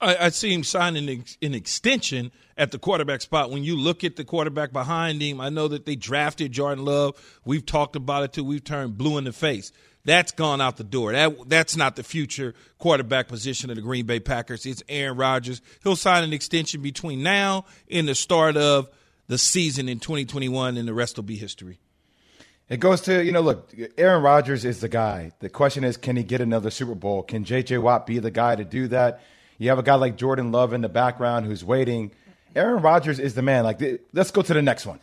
I, 0.00 0.16
I 0.16 0.28
see 0.30 0.52
him 0.52 0.64
signing 0.64 1.08
an, 1.08 1.20
ex- 1.20 1.38
an 1.40 1.54
extension 1.54 2.32
at 2.56 2.72
the 2.72 2.80
quarterback 2.80 3.20
spot. 3.20 3.52
When 3.52 3.62
you 3.62 3.76
look 3.76 4.02
at 4.02 4.16
the 4.16 4.24
quarterback 4.24 4.72
behind 4.72 5.22
him, 5.22 5.40
I 5.40 5.48
know 5.48 5.68
that 5.68 5.86
they 5.86 5.94
drafted 5.94 6.50
Jordan 6.50 6.84
Love. 6.84 7.40
We've 7.44 7.64
talked 7.64 7.94
about 7.94 8.24
it 8.24 8.32
too. 8.32 8.42
We've 8.42 8.64
turned 8.64 8.98
blue 8.98 9.16
in 9.16 9.24
the 9.24 9.32
face. 9.32 9.70
That's 10.04 10.32
gone 10.32 10.60
out 10.60 10.76
the 10.76 10.84
door. 10.84 11.12
That 11.12 11.48
that's 11.48 11.76
not 11.76 11.96
the 11.96 12.02
future 12.02 12.54
quarterback 12.78 13.28
position 13.28 13.70
of 13.70 13.76
the 13.76 13.82
Green 13.82 14.06
Bay 14.06 14.20
Packers. 14.20 14.64
It's 14.64 14.82
Aaron 14.88 15.16
Rodgers. 15.16 15.60
He'll 15.82 15.96
sign 15.96 16.24
an 16.24 16.32
extension 16.32 16.80
between 16.80 17.22
now 17.22 17.66
and 17.90 18.08
the 18.08 18.14
start 18.14 18.56
of 18.56 18.88
the 19.28 19.38
season 19.38 19.88
in 19.88 20.00
2021, 20.00 20.76
and 20.76 20.88
the 20.88 20.94
rest 20.94 21.16
will 21.16 21.24
be 21.24 21.36
history. 21.36 21.78
It 22.68 22.78
goes 22.78 23.00
to, 23.02 23.24
you 23.24 23.32
know, 23.32 23.40
look, 23.40 23.74
Aaron 23.98 24.22
Rodgers 24.22 24.64
is 24.64 24.80
the 24.80 24.88
guy. 24.88 25.32
The 25.40 25.48
question 25.48 25.82
is, 25.82 25.96
can 25.96 26.16
he 26.16 26.22
get 26.22 26.40
another 26.40 26.70
Super 26.70 26.94
Bowl? 26.94 27.22
Can 27.22 27.44
J.J. 27.44 27.78
Watt 27.78 28.06
be 28.06 28.20
the 28.20 28.30
guy 28.30 28.54
to 28.54 28.64
do 28.64 28.86
that? 28.88 29.20
You 29.58 29.68
have 29.70 29.78
a 29.78 29.82
guy 29.82 29.96
like 29.96 30.16
Jordan 30.16 30.52
Love 30.52 30.72
in 30.72 30.80
the 30.80 30.88
background 30.88 31.46
who's 31.46 31.64
waiting. 31.64 32.12
Aaron 32.54 32.80
Rodgers 32.80 33.18
is 33.18 33.34
the 33.34 33.42
man. 33.42 33.64
Like, 33.64 33.82
let's 34.12 34.30
go 34.30 34.40
to 34.40 34.54
the 34.54 34.62
next 34.62 34.86
one. 34.86 35.00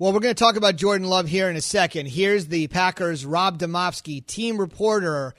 Well, 0.00 0.12
we're 0.12 0.20
going 0.20 0.32
to 0.32 0.38
talk 0.38 0.54
about 0.54 0.76
Jordan 0.76 1.08
Love 1.08 1.26
here 1.26 1.50
in 1.50 1.56
a 1.56 1.60
second. 1.60 2.06
Here's 2.06 2.46
the 2.46 2.68
Packers' 2.68 3.26
Rob 3.26 3.58
Demovsky, 3.58 4.24
team 4.24 4.56
reporter, 4.56 5.34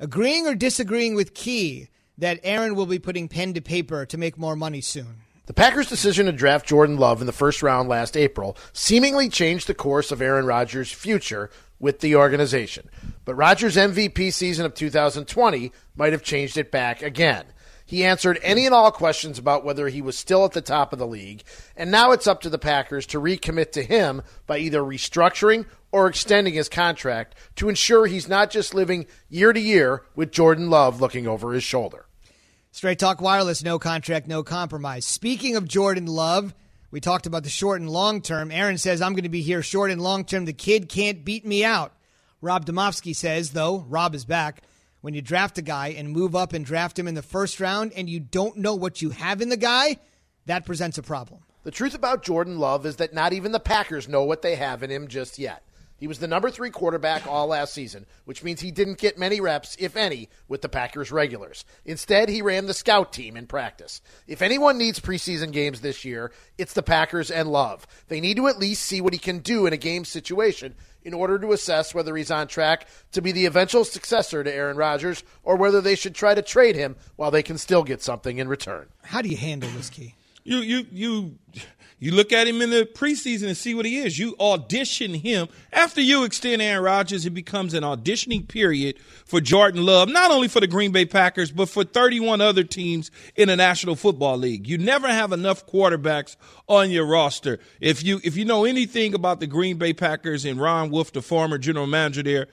agreeing 0.00 0.48
or 0.48 0.56
disagreeing 0.56 1.14
with 1.14 1.32
Key 1.32 1.90
that 2.18 2.40
Aaron 2.42 2.74
will 2.74 2.86
be 2.86 2.98
putting 2.98 3.28
pen 3.28 3.54
to 3.54 3.60
paper 3.60 4.04
to 4.06 4.18
make 4.18 4.36
more 4.36 4.56
money 4.56 4.80
soon. 4.80 5.20
The 5.46 5.52
Packers' 5.52 5.88
decision 5.88 6.26
to 6.26 6.32
draft 6.32 6.66
Jordan 6.66 6.96
Love 6.96 7.20
in 7.20 7.28
the 7.28 7.32
first 7.32 7.62
round 7.62 7.88
last 7.88 8.16
April 8.16 8.56
seemingly 8.72 9.28
changed 9.28 9.68
the 9.68 9.74
course 9.74 10.10
of 10.10 10.20
Aaron 10.20 10.44
Rodgers' 10.44 10.90
future 10.90 11.48
with 11.78 12.00
the 12.00 12.16
organization. 12.16 12.90
But 13.24 13.36
Rodgers' 13.36 13.76
MVP 13.76 14.32
season 14.32 14.66
of 14.66 14.74
2020 14.74 15.70
might 15.94 16.12
have 16.12 16.24
changed 16.24 16.56
it 16.56 16.72
back 16.72 17.00
again. 17.00 17.44
He 17.90 18.04
answered 18.04 18.38
any 18.44 18.66
and 18.66 18.72
all 18.72 18.92
questions 18.92 19.36
about 19.36 19.64
whether 19.64 19.88
he 19.88 20.00
was 20.00 20.16
still 20.16 20.44
at 20.44 20.52
the 20.52 20.60
top 20.60 20.92
of 20.92 21.00
the 21.00 21.08
league, 21.08 21.42
and 21.76 21.90
now 21.90 22.12
it's 22.12 22.28
up 22.28 22.40
to 22.42 22.48
the 22.48 22.56
Packers 22.56 23.04
to 23.06 23.20
recommit 23.20 23.72
to 23.72 23.82
him 23.82 24.22
by 24.46 24.58
either 24.58 24.80
restructuring 24.80 25.66
or 25.90 26.06
extending 26.06 26.54
his 26.54 26.68
contract 26.68 27.34
to 27.56 27.68
ensure 27.68 28.06
he's 28.06 28.28
not 28.28 28.48
just 28.48 28.74
living 28.74 29.06
year 29.28 29.52
to 29.52 29.58
year 29.58 30.04
with 30.14 30.30
Jordan 30.30 30.70
Love 30.70 31.00
looking 31.00 31.26
over 31.26 31.52
his 31.52 31.64
shoulder. 31.64 32.06
Straight 32.70 33.00
Talk 33.00 33.20
Wireless, 33.20 33.64
no 33.64 33.80
contract, 33.80 34.28
no 34.28 34.44
compromise. 34.44 35.04
Speaking 35.04 35.56
of 35.56 35.66
Jordan 35.66 36.06
Love, 36.06 36.54
we 36.92 37.00
talked 37.00 37.26
about 37.26 37.42
the 37.42 37.50
short 37.50 37.80
and 37.80 37.90
long 37.90 38.22
term. 38.22 38.52
Aaron 38.52 38.78
says, 38.78 39.02
I'm 39.02 39.14
going 39.14 39.24
to 39.24 39.28
be 39.28 39.42
here 39.42 39.64
short 39.64 39.90
and 39.90 40.00
long 40.00 40.24
term. 40.24 40.44
The 40.44 40.52
kid 40.52 40.88
can't 40.88 41.24
beat 41.24 41.44
me 41.44 41.64
out. 41.64 41.92
Rob 42.40 42.64
Demovsky 42.64 43.16
says, 43.16 43.50
though, 43.50 43.80
Rob 43.88 44.14
is 44.14 44.24
back. 44.24 44.62
When 45.00 45.14
you 45.14 45.22
draft 45.22 45.56
a 45.56 45.62
guy 45.62 45.88
and 45.88 46.10
move 46.10 46.36
up 46.36 46.52
and 46.52 46.64
draft 46.64 46.98
him 46.98 47.08
in 47.08 47.14
the 47.14 47.22
first 47.22 47.58
round 47.58 47.92
and 47.94 48.08
you 48.08 48.20
don't 48.20 48.58
know 48.58 48.74
what 48.74 49.00
you 49.00 49.10
have 49.10 49.40
in 49.40 49.48
the 49.48 49.56
guy, 49.56 49.96
that 50.46 50.66
presents 50.66 50.98
a 50.98 51.02
problem. 51.02 51.40
The 51.62 51.70
truth 51.70 51.94
about 51.94 52.22
Jordan 52.22 52.58
Love 52.58 52.84
is 52.84 52.96
that 52.96 53.14
not 53.14 53.32
even 53.32 53.52
the 53.52 53.60
Packers 53.60 54.08
know 54.08 54.24
what 54.24 54.42
they 54.42 54.56
have 54.56 54.82
in 54.82 54.90
him 54.90 55.08
just 55.08 55.38
yet. 55.38 55.62
He 56.00 56.06
was 56.06 56.18
the 56.18 56.26
number 56.26 56.50
three 56.50 56.70
quarterback 56.70 57.26
all 57.26 57.48
last 57.48 57.74
season, 57.74 58.06
which 58.24 58.42
means 58.42 58.62
he 58.62 58.70
didn't 58.70 58.98
get 58.98 59.18
many 59.18 59.38
reps, 59.38 59.76
if 59.78 59.96
any, 59.96 60.30
with 60.48 60.62
the 60.62 60.68
Packers 60.70 61.12
regulars. 61.12 61.66
Instead, 61.84 62.30
he 62.30 62.40
ran 62.40 62.64
the 62.64 62.72
scout 62.72 63.12
team 63.12 63.36
in 63.36 63.46
practice. 63.46 64.00
If 64.26 64.40
anyone 64.40 64.78
needs 64.78 64.98
preseason 64.98 65.52
games 65.52 65.82
this 65.82 66.02
year, 66.02 66.32
it's 66.56 66.72
the 66.72 66.82
Packers 66.82 67.30
and 67.30 67.52
Love. 67.52 67.86
They 68.08 68.18
need 68.18 68.38
to 68.38 68.48
at 68.48 68.58
least 68.58 68.82
see 68.82 69.02
what 69.02 69.12
he 69.12 69.18
can 69.18 69.40
do 69.40 69.66
in 69.66 69.74
a 69.74 69.76
game 69.76 70.06
situation 70.06 70.74
in 71.02 71.12
order 71.12 71.38
to 71.38 71.52
assess 71.52 71.94
whether 71.94 72.16
he's 72.16 72.30
on 72.30 72.48
track 72.48 72.86
to 73.12 73.20
be 73.20 73.32
the 73.32 73.44
eventual 73.44 73.84
successor 73.84 74.42
to 74.42 74.52
Aaron 74.52 74.78
Rodgers 74.78 75.22
or 75.42 75.56
whether 75.56 75.82
they 75.82 75.94
should 75.94 76.14
try 76.14 76.34
to 76.34 76.42
trade 76.42 76.76
him 76.76 76.96
while 77.16 77.30
they 77.30 77.42
can 77.42 77.58
still 77.58 77.84
get 77.84 78.02
something 78.02 78.38
in 78.38 78.48
return. 78.48 78.88
How 79.02 79.20
do 79.20 79.28
you 79.28 79.36
handle 79.36 79.70
this 79.70 79.90
key? 79.90 80.14
You 80.44 80.58
you 80.58 80.86
you 80.90 81.38
You 82.00 82.12
look 82.12 82.32
at 82.32 82.48
him 82.48 82.62
in 82.62 82.70
the 82.70 82.86
preseason 82.86 83.48
and 83.48 83.56
see 83.56 83.74
what 83.74 83.84
he 83.84 83.98
is. 83.98 84.18
You 84.18 84.34
audition 84.40 85.12
him. 85.12 85.48
After 85.70 86.00
you 86.00 86.24
extend 86.24 86.62
Aaron 86.62 86.82
Rodgers, 86.82 87.26
it 87.26 87.30
becomes 87.30 87.74
an 87.74 87.82
auditioning 87.82 88.48
period 88.48 88.98
for 89.26 89.38
Jordan 89.38 89.84
Love, 89.84 90.08
not 90.08 90.30
only 90.30 90.48
for 90.48 90.60
the 90.60 90.66
Green 90.66 90.92
Bay 90.92 91.04
Packers, 91.04 91.52
but 91.52 91.68
for 91.68 91.84
31 91.84 92.40
other 92.40 92.64
teams 92.64 93.10
in 93.36 93.48
the 93.48 93.56
National 93.56 93.96
Football 93.96 94.38
League. 94.38 94.66
You 94.66 94.78
never 94.78 95.08
have 95.08 95.30
enough 95.32 95.66
quarterbacks 95.66 96.36
on 96.68 96.90
your 96.90 97.04
roster. 97.04 97.58
If 97.80 98.02
you 98.02 98.18
if 98.24 98.34
you 98.34 98.46
know 98.46 98.64
anything 98.64 99.12
about 99.12 99.40
the 99.40 99.46
Green 99.46 99.76
Bay 99.76 99.92
Packers 99.92 100.46
and 100.46 100.58
Ron 100.58 100.88
Wolf, 100.88 101.12
the 101.12 101.20
former 101.20 101.58
general 101.58 101.86
manager 101.86 102.22
there, 102.22 102.46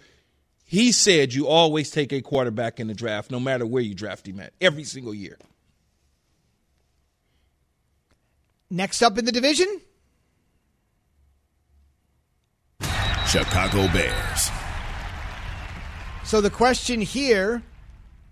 he 0.65 0.91
said 0.91 1.33
you 1.33 1.47
always 1.47 1.89
take 1.89 2.11
a 2.11 2.21
quarterback 2.21 2.81
in 2.81 2.87
the 2.87 2.93
draft, 2.93 3.31
no 3.31 3.39
matter 3.39 3.65
where 3.65 3.81
you 3.81 3.95
draft 3.95 4.27
him 4.27 4.41
at, 4.41 4.51
every 4.59 4.83
single 4.83 5.13
year. 5.13 5.37
Next 8.69 9.01
up 9.01 9.17
in 9.17 9.23
the 9.23 9.31
division, 9.31 9.67
Chicago 13.27 13.87
Bears. 13.93 14.51
So 16.25 16.41
the 16.41 16.49
question 16.49 16.99
here 16.99 17.63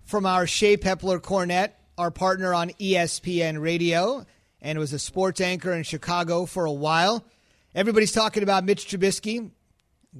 from 0.04 0.26
our 0.26 0.45
Shae 0.45 0.78
Peppler 0.78 1.21
Cornette, 1.21 1.71
our 1.98 2.12
partner 2.12 2.54
on 2.54 2.71
ESPN 2.71 3.62
Radio, 3.62 4.26
and 4.62 4.78
was 4.78 4.91
a 4.91 5.00
sports 5.00 5.39
anchor 5.39 5.71
in 5.71 5.84
Chicago 5.84 6.45
for 6.45 6.65
a 6.65 6.71
while. 6.71 7.26
Everybody's 7.74 8.12
talking 8.12 8.43
about 8.43 8.65
Mitch 8.65 8.88
Trubisky. 8.88 9.52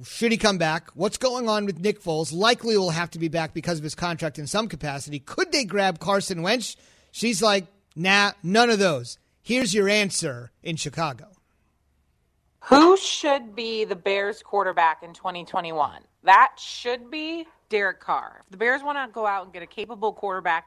Should 0.02 0.32
he 0.32 0.38
come 0.38 0.56
back? 0.56 0.90
What's 0.94 1.18
going 1.18 1.48
on 1.48 1.66
with 1.66 1.78
Nick 1.78 2.02
Foles? 2.02 2.32
Likely 2.32 2.78
will 2.78 2.90
have 2.90 3.10
to 3.10 3.18
be 3.18 3.28
back 3.28 3.52
because 3.52 3.76
of 3.76 3.84
his 3.84 3.94
contract 3.94 4.38
in 4.38 4.46
some 4.46 4.68
capacity. 4.68 5.18
Could 5.18 5.52
they 5.52 5.64
grab 5.64 5.98
Carson 5.98 6.40
Wentz? 6.40 6.76
She's 7.12 7.42
like, 7.42 7.66
nah, 7.94 8.32
none 8.42 8.70
of 8.70 8.78
those. 8.78 9.18
Here's 9.46 9.72
your 9.72 9.88
answer 9.88 10.50
in 10.64 10.74
Chicago. 10.74 11.28
Who 12.64 12.96
should 12.96 13.54
be 13.54 13.84
the 13.84 13.94
Bears 13.94 14.42
quarterback 14.42 15.04
in 15.04 15.12
2021? 15.12 16.02
That 16.24 16.54
should 16.58 17.12
be 17.12 17.46
Derek 17.68 18.00
Carr. 18.00 18.40
If 18.42 18.50
the 18.50 18.56
Bears 18.56 18.82
want 18.82 18.98
to 18.98 19.14
go 19.14 19.24
out 19.24 19.44
and 19.44 19.52
get 19.52 19.62
a 19.62 19.66
capable 19.68 20.12
quarterback 20.12 20.66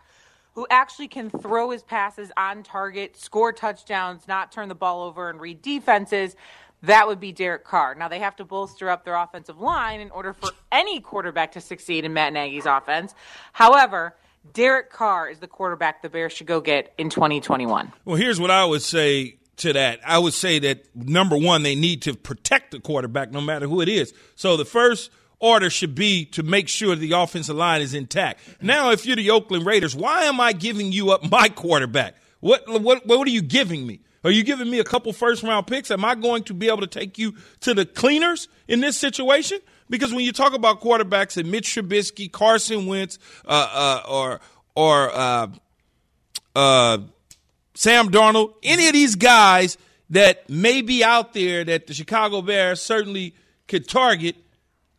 who 0.54 0.66
actually 0.70 1.10
can 1.10 1.30
throw 1.30 1.72
his 1.72 1.84
passes 1.84 2.32
on 2.38 2.64
target, 2.64 3.18
score 3.18 3.52
touchdowns, 3.52 4.30
not 4.30 4.50
turn 4.50 4.70
the 4.70 4.76
ball 4.76 5.04
over, 5.04 5.30
and 5.30 5.42
read 5.42 5.62
defenses, 5.62 6.38
that 6.84 7.06
would 7.06 7.20
be 7.20 7.34
Derek 7.34 7.66
Carr. 7.66 7.96
Now, 7.96 8.08
they 8.08 8.20
have 8.20 8.38
to 8.38 8.46
bolster 8.46 8.90
up 8.90 9.04
their 9.04 9.16
offensive 9.16 9.60
line 9.60 10.00
in 10.00 10.10
order 10.12 10.32
for 10.32 10.52
any 10.72 11.02
quarterback 11.02 11.52
to 11.52 11.60
succeed 11.60 12.06
in 12.06 12.14
Matt 12.14 12.32
Nagy's 12.32 12.66
offense. 12.66 13.14
However, 13.52 14.16
Derek 14.54 14.92
Carr 14.92 15.30
is 15.30 15.40
the 15.40 15.48
quarterback 15.48 16.02
the 16.02 16.10
Bears 16.10 16.34
should 16.34 16.48
go 16.48 16.62
get 16.62 16.94
in 16.98 17.10
2021. 17.10 17.92
Well, 18.06 18.16
here's 18.16 18.40
what 18.40 18.52
I 18.52 18.66
would 18.66 18.82
say 18.82 19.38
to 19.58 19.74
that. 19.74 20.00
I 20.06 20.18
would 20.18 20.34
say 20.34 20.60
that 20.60 20.86
number 20.96 21.38
one, 21.38 21.64
they 21.64 21.76
need 21.76 22.02
to 22.04 22.16
protect 22.16 22.72
the 22.72 22.80
quarterback 22.80 23.32
no 23.32 23.42
matter 23.42 23.68
who 23.68 23.82
it 23.82 23.90
is. 23.90 24.14
So 24.36 24.58
the 24.58 24.66
first 24.66 25.12
order 25.40 25.70
should 25.70 25.96
be 25.96 26.26
to 26.26 26.44
make 26.44 26.68
sure 26.68 26.96
the 26.96 27.14
offensive 27.14 27.56
line 27.56 27.82
is 27.82 27.94
intact. 27.94 28.40
Now, 28.62 28.92
if 28.92 29.06
you're 29.06 29.16
the 29.16 29.32
Oakland 29.32 29.66
Raiders, 29.66 29.96
why 29.96 30.24
am 30.24 30.40
I 30.40 30.54
giving 30.54 30.92
you 30.92 31.12
up 31.12 31.30
my 31.30 31.50
quarterback? 31.50 32.16
What 32.40 32.68
what 32.82 33.06
what 33.06 33.28
are 33.28 33.32
you 33.32 33.42
giving 33.42 33.86
me? 33.86 34.02
Are 34.24 34.32
you 34.32 34.44
giving 34.44 34.70
me 34.70 34.80
a 34.80 34.84
couple 34.84 35.14
first 35.14 35.44
round 35.44 35.68
picks? 35.68 35.92
Am 35.92 36.04
I 36.04 36.16
going 36.16 36.44
to 36.44 36.54
be 36.54 36.68
able 36.68 36.82
to 36.82 36.88
take 36.88 37.18
you 37.18 37.36
to 37.62 37.74
the 37.74 37.86
cleaners 37.86 38.50
in 38.68 38.82
this 38.82 38.98
situation? 38.98 39.60
Because 39.90 40.14
when 40.14 40.24
you 40.24 40.32
talk 40.32 40.54
about 40.54 40.82
quarterbacks 40.82 41.38
and 41.38 41.50
Mitch 41.50 41.76
Trubisky, 41.76 42.32
Carson 42.32 42.86
Wentz, 42.86 43.18
uh, 43.46 44.02
uh, 44.06 44.10
or 44.10 44.42
or 44.76 45.10
uh, 45.12 45.48
uh, 46.56 46.98
Sam 47.74 48.10
Darnold, 48.10 48.54
any 48.64 48.88
of 48.88 48.94
these 48.94 49.16
guys 49.16 49.78
that 50.12 50.50
may 50.50 50.82
be 50.82 51.04
out 51.04 51.34
there 51.34 51.64
that 51.64 51.88
the 51.88 51.94
Chicago 51.94 52.42
Bears 52.42 52.82
certainly 52.82 53.34
could 53.68 53.88
target, 53.88 54.36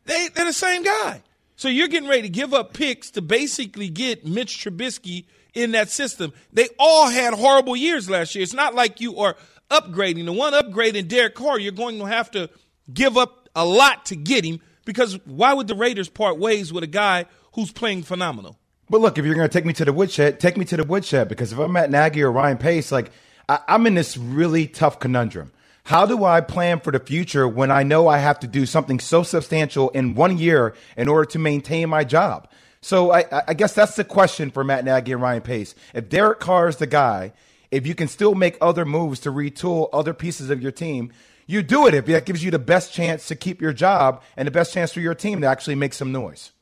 they, 0.05 0.29
they're 0.35 0.45
the 0.45 0.53
same 0.53 0.83
guy. 0.83 1.23
So 1.57 1.69
you're 1.69 1.89
getting 1.89 2.09
ready 2.09 2.23
to 2.23 2.29
give 2.29 2.55
up 2.55 2.73
picks 2.73 3.11
to 3.13 3.23
basically 3.23 3.89
get 3.89 4.25
Mitch 4.25 4.65
Trubisky 4.65 5.27
in 5.53 5.73
that 5.73 5.91
system. 5.91 6.33
They 6.53 6.69
all 6.79 7.09
had 7.09 7.35
horrible 7.35 7.77
years 7.77 8.09
last 8.09 8.35
year. 8.35 8.43
It's 8.43 8.55
not 8.55 8.75
like 8.75 9.01
you 9.01 9.19
are 9.19 9.37
upgrading. 9.71 10.25
The 10.25 10.33
one 10.33 10.55
upgrade 10.55 10.97
in 10.97 11.07
Derek 11.07 11.35
Carr, 11.35 11.59
you're 11.59 11.73
going 11.73 11.99
to 11.99 12.07
have 12.07 12.31
to 12.33 12.49
give 12.93 13.17
up 13.17 13.49
a 13.55 13.65
lot 13.65 14.07
to 14.07 14.17
get 14.17 14.45
him 14.45 14.61
because 14.91 15.21
why 15.25 15.55
would 15.55 15.69
the 15.69 15.77
Raiders 15.77 16.09
part 16.09 16.37
ways 16.37 16.73
with 16.73 16.83
a 16.83 16.89
guy 16.89 17.27
who's 17.53 17.71
playing 17.71 18.03
phenomenal? 18.03 18.59
But 18.89 19.01
look, 19.01 19.19
if 19.19 19.25
you're 19.25 19.37
going 19.37 19.49
to 19.49 19.53
take 19.53 19.65
me 19.65 19.73
to 19.75 19.85
the 19.85 19.93
woodshed, 19.93 20.41
take 20.41 20.57
me 20.57 20.65
to 20.65 20.77
the 20.77 20.83
woodshed 20.83 21.29
because 21.29 21.53
if 21.53 21.61
I'm 21.61 21.77
at 21.77 21.93
Nagy 21.93 22.25
or 22.25 22.33
Ryan 22.33 22.59
Pace, 22.59 22.91
like 22.91 23.13
I, 23.49 23.61
I'm 23.69 23.87
in 23.87 23.95
this 23.95 24.17
really 24.17 24.67
tough 24.67 24.99
conundrum. 24.99 25.53
How 25.85 26.07
do 26.07 26.25
I 26.25 26.41
plan 26.41 26.81
for 26.81 26.91
the 26.91 26.99
future 26.99 27.47
when 27.47 27.71
I 27.71 27.85
know 27.85 28.09
I 28.09 28.19
have 28.19 28.41
to 28.41 28.49
do 28.49 28.67
something 28.67 28.99
so 28.99 29.23
substantial 29.23 29.91
in 29.91 30.17
one 30.17 30.39
year 30.39 30.75
in 30.97 31.07
order 31.07 31.31
to 31.31 31.39
maintain 31.39 31.89
my 31.89 32.03
job? 32.03 32.49
So 32.81 33.13
I, 33.13 33.45
I 33.47 33.55
guess 33.55 33.73
that's 33.73 33.95
the 33.95 34.03
question 34.03 34.51
for 34.51 34.65
Matt 34.65 34.85
Nagy 34.85 35.13
and 35.13 35.23
Ryan 35.23 35.43
Pace. 35.43 35.77
If 35.95 36.09
Derek 36.09 36.41
Carr 36.41 36.67
is 36.67 36.79
the 36.79 36.89
guy, 36.89 37.33
if 37.71 37.87
you 37.87 37.95
can 37.95 38.09
still 38.09 38.35
make 38.35 38.59
other 38.61 38.85
moves 38.85 39.21
to 39.21 39.31
retool 39.31 39.89
other 39.93 40.15
pieces 40.15 40.51
of 40.51 40.61
your 40.61 40.73
team, 40.73 41.13
you 41.51 41.63
do 41.63 41.87
it 41.87 41.95
if 41.95 42.07
that 42.07 42.27
gives 42.27 42.45
you 42.45 42.51
the 42.51 42.59
best 42.59 42.93
chance 42.93 43.27
to 43.29 43.35
keep 43.35 43.61
your 43.61 43.73
job 43.73 44.23
and 44.37 44.47
the 44.47 44.53
best 44.53 44.73
chance 44.73 44.93
for 44.93 45.01
your 45.01 45.15
team 45.15 45.41
to 45.41 45.47
actually 45.47 45.75
make 45.75 45.93
some 45.93 46.13
noise. 46.13 46.53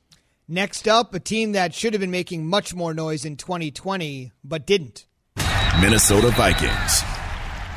Next 0.49 0.89
up, 0.89 1.13
a 1.15 1.21
team 1.21 1.53
that 1.53 1.75
should 1.75 1.93
have 1.93 2.01
been 2.01 2.11
making 2.11 2.47
much 2.47 2.75
more 2.75 2.95
noise 2.95 3.27
in 3.27 3.37
2020, 3.37 4.33
but 4.43 4.67
didn't. 4.67 5.05
Minnesota 5.81 6.31
Vikings. 6.31 7.03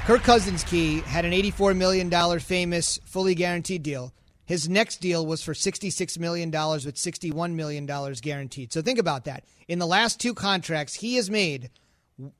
Kirk 0.05 0.23
Cousins 0.23 0.63
Key 0.63 1.01
had 1.01 1.25
an 1.25 1.33
$84 1.33 1.75
million 1.75 2.39
famous 2.39 2.97
fully 3.05 3.35
guaranteed 3.35 3.83
deal. 3.83 4.13
His 4.45 4.67
next 4.69 4.97
deal 4.97 5.25
was 5.25 5.43
for 5.43 5.53
$66 5.53 6.17
million 6.17 6.49
with 6.49 6.95
$61 6.95 7.53
million 7.53 7.85
guaranteed. 7.85 8.73
So 8.73 8.81
think 8.81 8.99
about 8.99 9.25
that. 9.25 9.43
In 9.67 9.79
the 9.79 9.85
last 9.85 10.19
two 10.19 10.33
contracts, 10.33 10.93
he 10.93 11.15
has 11.15 11.29
made, 11.29 11.69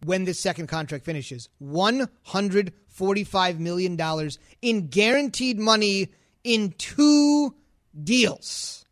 when 0.06 0.26
this 0.26 0.40
second 0.40 0.68
contract 0.68 1.06
finishes, 1.06 1.50
$145 2.98 3.60
million 3.60 3.98
in 4.62 4.88
guaranteed 4.88 5.60
money 5.60 6.10
in 6.44 6.74
two 6.78 7.54
deals. 8.04 8.86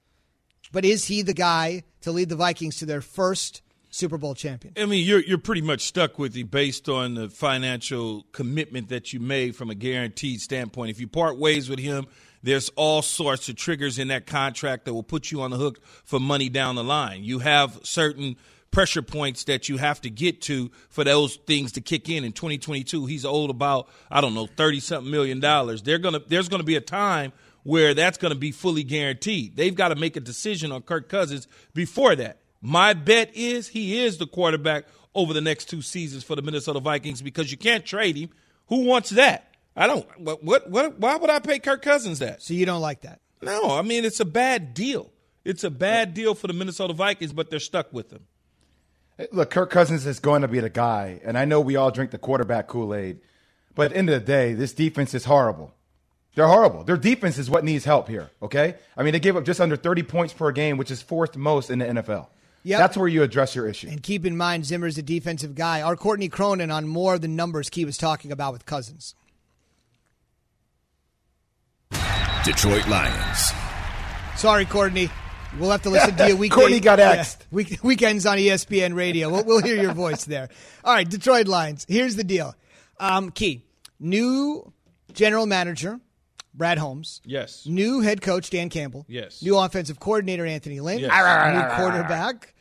But 0.71 0.85
is 0.85 1.05
he 1.05 1.21
the 1.21 1.33
guy 1.33 1.83
to 2.01 2.11
lead 2.11 2.29
the 2.29 2.35
Vikings 2.35 2.77
to 2.77 2.85
their 2.85 3.01
first 3.01 3.61
Super 3.89 4.17
Bowl 4.17 4.35
champion? 4.35 4.73
I 4.77 4.85
mean, 4.85 5.05
you're 5.05 5.21
you're 5.21 5.39
pretty 5.39 5.61
much 5.61 5.81
stuck 5.81 6.19
with 6.19 6.35
it 6.37 6.51
based 6.51 6.87
on 6.87 7.15
the 7.15 7.29
financial 7.29 8.23
commitment 8.31 8.89
that 8.89 9.11
you 9.11 9.19
made 9.19 9.55
from 9.55 9.69
a 9.69 9.75
guaranteed 9.75 10.41
standpoint. 10.41 10.91
If 10.91 10.99
you 10.99 11.07
part 11.07 11.37
ways 11.37 11.69
with 11.69 11.79
him, 11.79 12.05
there's 12.43 12.69
all 12.75 13.01
sorts 13.01 13.49
of 13.49 13.55
triggers 13.55 13.97
in 13.97 14.09
that 14.09 14.27
contract 14.27 14.85
that 14.85 14.93
will 14.93 15.03
put 15.03 15.31
you 15.31 15.41
on 15.41 15.51
the 15.51 15.57
hook 15.57 15.83
for 15.83 16.19
money 16.19 16.49
down 16.49 16.75
the 16.75 16.83
line. 16.83 17.23
You 17.23 17.39
have 17.39 17.79
certain 17.83 18.37
pressure 18.71 19.01
points 19.01 19.45
that 19.45 19.69
you 19.69 19.77
have 19.77 20.01
to 20.01 20.09
get 20.09 20.41
to 20.43 20.71
for 20.89 21.03
those 21.03 21.35
things 21.35 21.71
to 21.73 21.81
kick 21.81 22.09
in. 22.09 22.23
In 22.23 22.31
2022, 22.31 23.05
he's 23.05 23.25
owed 23.25 23.49
about 23.49 23.89
I 24.09 24.21
don't 24.21 24.33
know 24.33 24.47
thirty 24.47 24.79
something 24.79 25.11
million 25.11 25.39
dollars. 25.39 25.81
They're 25.81 25.99
gonna 25.99 26.21
there's 26.27 26.49
gonna 26.49 26.63
be 26.63 26.75
a 26.75 26.81
time 26.81 27.33
where 27.63 27.93
that's 27.93 28.17
going 28.17 28.33
to 28.33 28.39
be 28.39 28.51
fully 28.51 28.83
guaranteed. 28.83 29.55
They've 29.55 29.75
got 29.75 29.89
to 29.89 29.95
make 29.95 30.15
a 30.15 30.21
decision 30.21 30.71
on 30.71 30.81
Kirk 30.81 31.09
Cousins 31.09 31.47
before 31.73 32.15
that. 32.15 32.39
My 32.61 32.93
bet 32.93 33.35
is 33.35 33.67
he 33.69 33.99
is 34.01 34.17
the 34.17 34.27
quarterback 34.27 34.85
over 35.15 35.33
the 35.33 35.41
next 35.41 35.65
two 35.65 35.81
seasons 35.81 36.23
for 36.23 36.35
the 36.35 36.41
Minnesota 36.41 36.79
Vikings 36.79 37.21
because 37.21 37.51
you 37.51 37.57
can't 37.57 37.85
trade 37.85 38.15
him. 38.15 38.29
Who 38.67 38.85
wants 38.85 39.11
that? 39.11 39.53
I 39.75 39.87
don't. 39.87 40.05
What? 40.19 40.43
What? 40.43 40.69
what 40.69 40.99
why 40.99 41.15
would 41.15 41.29
I 41.29 41.39
pay 41.39 41.59
Kirk 41.59 41.81
Cousins 41.81 42.19
that? 42.19 42.41
So 42.41 42.53
you 42.53 42.65
don't 42.65 42.81
like 42.81 43.01
that? 43.01 43.21
No, 43.41 43.71
I 43.71 43.81
mean 43.81 44.03
it's 44.03 44.19
a 44.19 44.25
bad 44.25 44.73
deal. 44.73 45.11
It's 45.45 45.63
a 45.63 45.69
bad 45.69 46.13
deal 46.13 46.35
for 46.35 46.47
the 46.47 46.53
Minnesota 46.53 46.93
Vikings, 46.93 47.33
but 47.33 47.49
they're 47.49 47.59
stuck 47.59 47.93
with 47.93 48.11
him. 48.11 48.25
Look, 49.31 49.49
Kirk 49.49 49.69
Cousins 49.69 50.05
is 50.05 50.19
going 50.19 50.43
to 50.43 50.47
be 50.47 50.59
the 50.59 50.69
guy, 50.69 51.19
and 51.23 51.37
I 51.37 51.45
know 51.45 51.59
we 51.59 51.75
all 51.75 51.91
drink 51.91 52.11
the 52.11 52.17
quarterback 52.17 52.67
Kool 52.67 52.95
Aid, 52.95 53.19
but 53.75 53.87
at 53.87 53.91
the 53.91 53.97
end 53.97 54.09
of 54.09 54.21
the 54.21 54.25
day, 54.25 54.53
this 54.53 54.73
defense 54.73 55.13
is 55.13 55.25
horrible. 55.25 55.73
They're 56.35 56.47
horrible. 56.47 56.83
Their 56.83 56.95
defense 56.95 57.37
is 57.37 57.49
what 57.49 57.65
needs 57.65 57.83
help 57.83 58.07
here. 58.07 58.29
Okay, 58.41 58.75
I 58.95 59.03
mean 59.03 59.11
they 59.11 59.19
gave 59.19 59.35
up 59.35 59.43
just 59.43 59.59
under 59.59 59.75
30 59.75 60.03
points 60.03 60.33
per 60.33 60.51
game, 60.51 60.77
which 60.77 60.91
is 60.91 61.01
fourth 61.01 61.35
most 61.35 61.69
in 61.69 61.79
the 61.79 61.85
NFL. 61.85 62.27
Yeah, 62.63 62.77
That's 62.77 62.97
where 62.97 63.07
you 63.07 63.23
address 63.23 63.55
your 63.55 63.67
issue. 63.67 63.87
And 63.87 64.03
keep 64.03 64.25
in 64.25 64.35
mind, 64.35 64.65
Zimmer's 64.65 64.97
a 64.97 65.01
defensive 65.01 65.55
guy. 65.55 65.81
Our 65.81 65.95
Courtney 65.95 66.27
Cronin 66.29 66.71
on 66.71 66.87
more 66.87 67.15
of 67.15 67.21
the 67.21 67.27
numbers 67.27 67.69
Key 67.69 67.85
was 67.85 67.97
talking 67.97 68.31
about 68.31 68.53
with 68.53 68.65
Cousins. 68.65 69.15
Detroit 72.43 72.87
Lions. 72.87 73.51
Sorry, 74.35 74.65
Courtney. 74.65 75.09
We'll 75.57 75.71
have 75.71 75.81
to 75.83 75.89
listen 75.89 76.15
to 76.17 76.27
you 76.27 76.37
weekday. 76.37 76.55
Courtney 76.55 76.79
got 76.79 76.99
axed. 76.99 77.39
Yeah, 77.41 77.45
week, 77.51 77.79
weekends 77.83 78.25
on 78.25 78.37
ESPN 78.37 78.93
Radio. 78.95 79.29
We'll, 79.29 79.43
we'll 79.45 79.61
hear 79.63 79.81
your 79.81 79.93
voice 79.93 80.25
there. 80.25 80.49
All 80.83 80.93
right, 80.93 81.09
Detroit 81.09 81.47
Lions. 81.47 81.85
Here's 81.89 82.15
the 82.15 82.23
deal. 82.23 82.55
Um, 82.99 83.31
Key, 83.31 83.63
new 83.99 84.71
general 85.13 85.45
manager, 85.45 85.99
Brad 86.53 86.77
Holmes. 86.77 87.21
Yes. 87.25 87.65
New 87.65 88.01
head 88.01 88.21
coach, 88.21 88.49
Dan 88.49 88.69
Campbell. 88.69 89.05
Yes. 89.07 89.41
New 89.41 89.57
offensive 89.57 89.99
coordinator, 89.99 90.45
Anthony 90.45 90.79
Lynn. 90.81 90.99
Yes. 90.99 91.11
New 91.53 91.75
quarterback. 91.83 92.53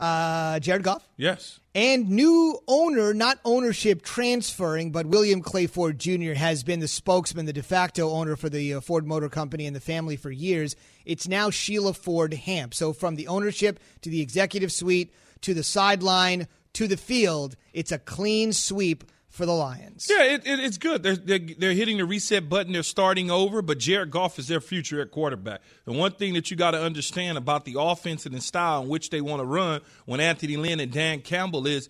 Uh, 0.00 0.58
Jared 0.60 0.82
Goff. 0.82 1.06
Yes. 1.16 1.60
And 1.74 2.08
new 2.10 2.58
owner, 2.66 3.14
not 3.14 3.38
ownership 3.44 4.02
transferring, 4.02 4.90
but 4.90 5.06
William 5.06 5.42
Clay 5.42 5.66
Ford 5.66 5.98
Jr. 5.98 6.32
has 6.32 6.64
been 6.64 6.80
the 6.80 6.88
spokesman, 6.88 7.46
the 7.46 7.52
de 7.52 7.62
facto 7.62 8.10
owner 8.10 8.34
for 8.34 8.48
the 8.48 8.74
uh, 8.74 8.80
Ford 8.80 9.06
Motor 9.06 9.28
Company 9.28 9.66
and 9.66 9.76
the 9.76 9.80
family 9.80 10.16
for 10.16 10.30
years. 10.30 10.74
It's 11.04 11.28
now 11.28 11.50
Sheila 11.50 11.92
Ford 11.92 12.32
Hamp. 12.34 12.74
So 12.74 12.92
from 12.92 13.14
the 13.14 13.28
ownership 13.28 13.78
to 14.00 14.10
the 14.10 14.20
executive 14.20 14.72
suite 14.72 15.12
to 15.42 15.54
the 15.54 15.62
sideline 15.62 16.48
to 16.72 16.88
the 16.88 16.96
field, 16.96 17.56
it's 17.72 17.92
a 17.92 17.98
clean 17.98 18.52
sweep 18.52 19.04
for 19.30 19.46
the 19.46 19.52
Lions. 19.52 20.08
Yeah, 20.10 20.24
it, 20.24 20.46
it, 20.46 20.60
it's 20.60 20.76
good. 20.76 21.02
They're, 21.02 21.16
they're, 21.16 21.38
they're 21.38 21.72
hitting 21.72 21.96
the 21.98 22.04
reset 22.04 22.48
button. 22.48 22.72
They're 22.72 22.82
starting 22.82 23.30
over, 23.30 23.62
but 23.62 23.78
Jared 23.78 24.10
Goff 24.10 24.38
is 24.38 24.48
their 24.48 24.60
future 24.60 25.00
at 25.00 25.12
quarterback. 25.12 25.62
The 25.84 25.92
one 25.92 26.12
thing 26.12 26.34
that 26.34 26.50
you 26.50 26.56
got 26.56 26.72
to 26.72 26.82
understand 26.82 27.38
about 27.38 27.64
the 27.64 27.76
offense 27.78 28.26
and 28.26 28.34
the 28.34 28.40
style 28.40 28.82
in 28.82 28.88
which 28.88 29.10
they 29.10 29.20
want 29.20 29.40
to 29.40 29.46
run 29.46 29.80
when 30.04 30.20
Anthony 30.20 30.56
Lynn 30.56 30.80
and 30.80 30.92
Dan 30.92 31.20
Campbell 31.20 31.66
is 31.66 31.88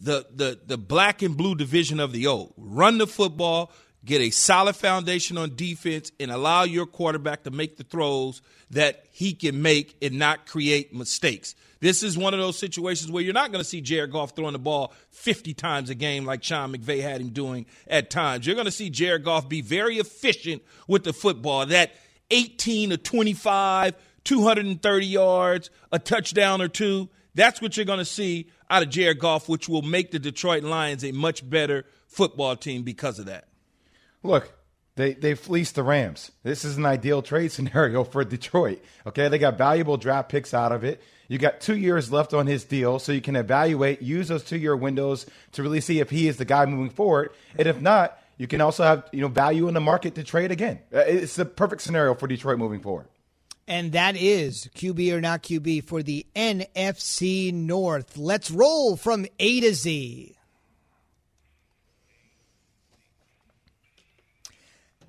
the, 0.00 0.26
the, 0.34 0.58
the 0.66 0.76
black 0.76 1.22
and 1.22 1.36
blue 1.36 1.54
division 1.54 2.00
of 2.00 2.12
the 2.12 2.26
O. 2.26 2.52
Run 2.56 2.98
the 2.98 3.06
football, 3.06 3.70
get 4.04 4.20
a 4.20 4.30
solid 4.30 4.76
foundation 4.76 5.36
on 5.36 5.54
defense, 5.54 6.10
and 6.18 6.30
allow 6.30 6.64
your 6.64 6.86
quarterback 6.86 7.44
to 7.44 7.50
make 7.50 7.76
the 7.76 7.84
throws 7.84 8.42
that 8.70 9.04
he 9.10 9.32
can 9.32 9.60
make 9.62 9.96
and 10.02 10.18
not 10.18 10.46
create 10.46 10.94
mistakes. 10.94 11.54
This 11.80 12.02
is 12.02 12.16
one 12.16 12.34
of 12.34 12.40
those 12.40 12.58
situations 12.58 13.10
where 13.10 13.22
you're 13.22 13.32
not 13.32 13.52
going 13.52 13.62
to 13.62 13.68
see 13.68 13.80
Jared 13.80 14.12
Goff 14.12 14.36
throwing 14.36 14.52
the 14.52 14.58
ball 14.58 14.92
50 15.10 15.54
times 15.54 15.88
a 15.88 15.94
game 15.94 16.26
like 16.26 16.44
Sean 16.44 16.72
McVay 16.74 17.00
had 17.00 17.20
him 17.22 17.30
doing 17.30 17.64
at 17.86 18.10
times. 18.10 18.46
You're 18.46 18.54
going 18.54 18.66
to 18.66 18.70
see 18.70 18.90
Jared 18.90 19.24
Goff 19.24 19.48
be 19.48 19.62
very 19.62 19.96
efficient 19.96 20.62
with 20.86 21.04
the 21.04 21.14
football. 21.14 21.64
That 21.66 21.92
18 22.30 22.90
to 22.90 22.96
25, 22.98 23.94
230 24.24 25.06
yards, 25.06 25.70
a 25.90 25.98
touchdown 25.98 26.60
or 26.60 26.68
two. 26.68 27.08
That's 27.34 27.62
what 27.62 27.76
you're 27.76 27.86
going 27.86 27.98
to 27.98 28.04
see 28.04 28.50
out 28.68 28.82
of 28.82 28.90
Jared 28.90 29.18
Goff, 29.18 29.48
which 29.48 29.68
will 29.68 29.82
make 29.82 30.10
the 30.10 30.18
Detroit 30.18 30.62
Lions 30.62 31.04
a 31.04 31.12
much 31.12 31.48
better 31.48 31.86
football 32.08 32.56
team 32.56 32.82
because 32.82 33.18
of 33.18 33.26
that. 33.26 33.46
Look, 34.22 34.52
they 34.96 35.14
they 35.14 35.34
fleeced 35.34 35.74
the 35.76 35.82
Rams. 35.82 36.30
This 36.42 36.64
is 36.64 36.76
an 36.76 36.86
ideal 36.86 37.22
trade 37.22 37.52
scenario 37.52 38.04
for 38.04 38.24
Detroit. 38.24 38.82
Okay, 39.06 39.28
they 39.28 39.38
got 39.38 39.56
valuable 39.58 39.96
draft 39.96 40.28
picks 40.28 40.52
out 40.54 40.72
of 40.72 40.84
it. 40.84 41.00
You 41.28 41.38
got 41.38 41.60
two 41.60 41.76
years 41.76 42.10
left 42.10 42.34
on 42.34 42.46
his 42.46 42.64
deal, 42.64 42.98
so 42.98 43.12
you 43.12 43.20
can 43.20 43.36
evaluate, 43.36 44.02
use 44.02 44.28
those 44.28 44.42
two 44.42 44.58
year 44.58 44.74
windows 44.76 45.26
to 45.52 45.62
really 45.62 45.80
see 45.80 46.00
if 46.00 46.10
he 46.10 46.26
is 46.26 46.38
the 46.38 46.44
guy 46.44 46.66
moving 46.66 46.90
forward. 46.90 47.30
And 47.56 47.68
if 47.68 47.80
not, 47.80 48.18
you 48.36 48.48
can 48.48 48.60
also 48.60 48.82
have 48.82 49.08
you 49.12 49.20
know 49.20 49.28
value 49.28 49.68
in 49.68 49.74
the 49.74 49.80
market 49.80 50.14
to 50.16 50.24
trade 50.24 50.50
again. 50.50 50.80
Uh, 50.92 50.98
It's 51.00 51.36
the 51.36 51.44
perfect 51.44 51.82
scenario 51.82 52.14
for 52.14 52.26
Detroit 52.26 52.58
moving 52.58 52.80
forward. 52.80 53.06
And 53.68 53.92
that 53.92 54.16
is 54.16 54.68
QB 54.74 55.12
or 55.12 55.20
not 55.20 55.44
QB 55.44 55.84
for 55.84 56.02
the 56.02 56.26
NFC 56.34 57.54
North. 57.54 58.16
Let's 58.18 58.50
roll 58.50 58.96
from 58.96 59.26
A 59.38 59.60
to 59.60 59.72
Z. 59.72 60.36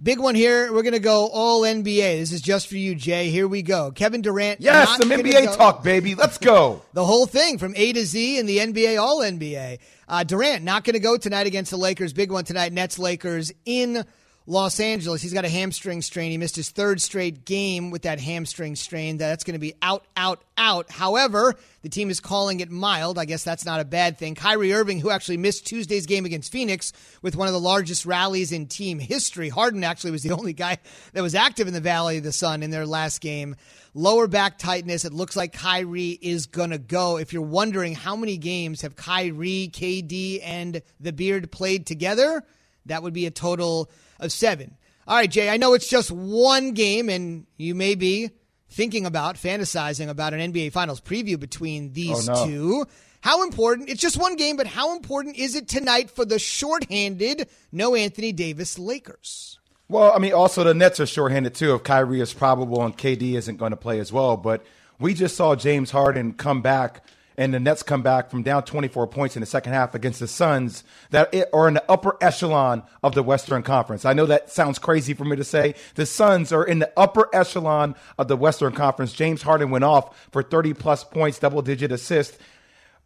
Big 0.04 0.20
one 0.20 0.34
here. 0.34 0.74
We're 0.74 0.82
going 0.82 0.94
to 0.94 1.00
go 1.00 1.28
all 1.28 1.62
NBA. 1.62 2.18
This 2.18 2.32
is 2.32 2.42
just 2.42 2.68
for 2.68 2.76
you, 2.76 2.96
Jay. 2.96 3.30
Here 3.30 3.48
we 3.48 3.62
go. 3.62 3.92
Kevin 3.92 4.24
Durant. 4.24 4.60
Yes, 4.60 4.98
some 4.98 5.10
NBA 5.12 5.46
go- 5.46 5.56
talk, 5.56 5.84
baby. 5.84 6.16
Let's 6.16 6.40
go. 6.40 6.82
the 6.94 7.06
whole 7.06 7.28
thing 7.28 7.60
from 7.60 7.76
A 7.76 7.94
to 7.94 8.04
Z 8.04 8.40
in 8.40 8.48
the 8.48 8.58
NBA, 8.58 9.00
all 9.00 9.20
NBA. 9.20 9.78
Uh, 10.08 10.24
Durant 10.24 10.64
not 10.64 10.86
going 10.86 10.96
to 10.96 11.00
go 11.00 11.18
tonight 11.18 11.46
against 11.46 11.70
the 11.70 11.78
Lakers. 11.78 12.14
Big 12.14 12.32
one 12.32 12.46
tonight. 12.46 12.74
Nets 12.74 12.98
Lakers 12.98 13.52
in 13.64 14.04
Los 14.48 14.80
Angeles. 14.80 15.22
He's 15.22 15.34
got 15.34 15.46
a 15.46 15.50
hamstring 15.50 16.02
strain. 16.02 16.32
He 16.32 16.38
missed 16.38 16.56
his 16.56 16.72
third 16.72 17.00
straight 17.00 17.46
game 17.46 17.92
with 17.92 18.02
that 18.04 18.20
hamstring 18.20 18.76
strain. 18.76 19.18
That's 19.18 19.44
going 19.44 19.54
to 19.54 19.60
be 19.60 19.76
out, 19.84 20.04
out, 20.18 20.42
out. 20.58 20.90
However, 20.90 21.56
the 21.84 21.90
team 21.90 22.10
is 22.10 22.20
calling 22.20 22.60
it 22.60 22.72
mild. 22.72 23.20
I 23.20 23.26
guess 23.26 23.44
that's 23.44 23.66
not 23.66 23.80
a 23.80 23.86
bad 23.86 24.18
thing. 24.18 24.34
Kyrie 24.34 24.74
Irving, 24.74 25.00
who 25.00 25.12
actually 25.12 25.38
missed 25.38 25.68
Tuesday's 25.68 26.08
game 26.08 26.26
against 26.26 26.52
Phoenix 26.52 26.92
with 27.22 27.36
one 27.36 27.48
of 27.48 27.54
the 27.54 27.60
largest 27.60 28.06
rallies 28.06 28.52
in 28.52 28.66
team 28.66 28.98
history. 28.98 29.50
Harden 29.50 29.84
actually 29.84 30.12
was 30.12 30.24
the 30.24 30.32
only 30.38 30.54
guy 30.54 30.80
that 31.14 31.22
was 31.22 31.36
active 31.36 31.68
in 31.68 31.74
the 31.74 31.80
Valley 31.80 32.18
of 32.18 32.24
the 32.24 32.32
Sun 32.32 32.64
in 32.64 32.72
their 32.72 32.88
last 32.88 33.22
game. 33.22 33.56
Lower 33.94 34.26
back 34.26 34.58
tightness. 34.58 35.06
It 35.06 35.14
looks 35.14 35.36
like 35.36 35.54
Kyrie 35.54 36.18
is 36.20 36.48
going 36.48 36.72
to 36.72 36.80
go. 36.80 37.18
If 37.18 37.32
you're 37.32 37.42
wondering 37.44 37.94
how 37.94 38.16
many 38.16 38.38
games 38.38 38.82
have 38.82 38.96
Kyrie, 38.96 39.70
KD, 39.72 40.40
and 40.44 40.82
the 41.00 41.14
Beard 41.14 41.52
played 41.52 41.86
together, 41.86 42.44
that 42.86 43.04
would 43.04 43.14
be 43.14 43.26
a 43.26 43.32
total 43.32 43.90
of 44.20 44.32
seven. 44.32 44.78
All 45.08 45.16
right, 45.16 45.30
Jay, 45.30 45.50
I 45.50 45.58
know 45.58 45.74
it's 45.74 45.90
just 45.90 46.12
one 46.12 46.72
game, 46.72 47.10
and 47.10 47.46
you 47.58 47.76
may 47.76 47.96
be 47.96 48.30
thinking 48.70 49.06
about, 49.06 49.36
fantasizing 49.36 50.10
about 50.10 50.34
an 50.34 50.54
NBA 50.54 50.72
Finals 50.72 51.02
preview 51.02 51.40
between 51.40 51.88
oh, 51.88 51.92
these 51.94 52.30
Oh, 52.30 52.34
no. 52.34 52.46
two. 52.46 52.86
How 53.22 53.44
important, 53.44 53.90
it's 53.90 54.02
just 54.02 54.18
one 54.18 54.36
game, 54.36 54.58
but 54.58 54.68
how 54.68 54.96
important 54.96 55.38
is 55.38 55.56
it 55.56 55.68
tonight 55.68 56.10
for 56.10 56.26
the 56.26 56.40
shorthanded, 56.40 57.48
no 57.72 57.94
Anthony 57.96 58.32
Davis 58.32 58.80
Lakers? 58.80 59.60
Well, 59.90 60.12
I 60.14 60.20
mean, 60.20 60.34
also 60.34 60.64
the 60.64 60.74
Nets 60.74 61.00
are 61.00 61.06
shorthanded 61.06 61.54
too. 61.54 61.76
If 61.76 61.84
Kyrie 61.84 62.22
is 62.22 62.34
probable 62.34 62.82
and 62.82 62.98
KD 62.98 63.34
isn't 63.34 63.58
going 63.58 63.72
to 63.72 63.78
play 63.78 64.00
as 64.00 64.12
well, 64.12 64.38
but 64.38 64.66
we 65.00 65.14
just 65.14 65.36
saw 65.36 65.56
James 65.56 65.92
Harden 65.92 66.34
come 66.34 66.62
back 66.62 67.04
and 67.38 67.54
the 67.54 67.60
Nets 67.60 67.84
come 67.84 68.02
back 68.02 68.30
from 68.30 68.44
down 68.44 68.64
24 68.64 69.08
points 69.08 69.36
in 69.36 69.40
the 69.42 69.46
second 69.46 69.74
half 69.74 69.96
against 69.96 70.20
the 70.20 70.28
Suns 70.28 70.84
that 71.12 71.34
it, 71.34 71.50
are 71.54 71.68
in 71.68 71.74
the 71.76 71.84
upper 71.90 72.18
echelon 72.22 72.84
of 73.04 73.16
the 73.16 73.24
Western 73.24 73.64
Conference. 73.64 74.06
I 74.06 74.14
know 74.14 74.26
that 74.26 74.52
sounds 74.52 74.80
crazy 74.80 75.14
for 75.14 75.26
me 75.26 75.36
to 75.36 75.44
say. 75.44 75.76
The 75.96 76.06
Suns 76.06 76.52
are 76.52 76.64
in 76.64 76.80
the 76.80 76.92
upper 76.98 77.28
echelon 77.34 77.96
of 78.18 78.28
the 78.28 78.36
Western 78.38 78.74
Conference. 78.74 79.14
James 79.14 79.42
Harden 79.42 79.70
went 79.70 79.84
off 79.84 80.28
for 80.32 80.44
30 80.44 80.74
plus 80.74 81.04
points, 81.04 81.40
double 81.40 81.62
digit 81.62 81.92
assists. 81.92 82.38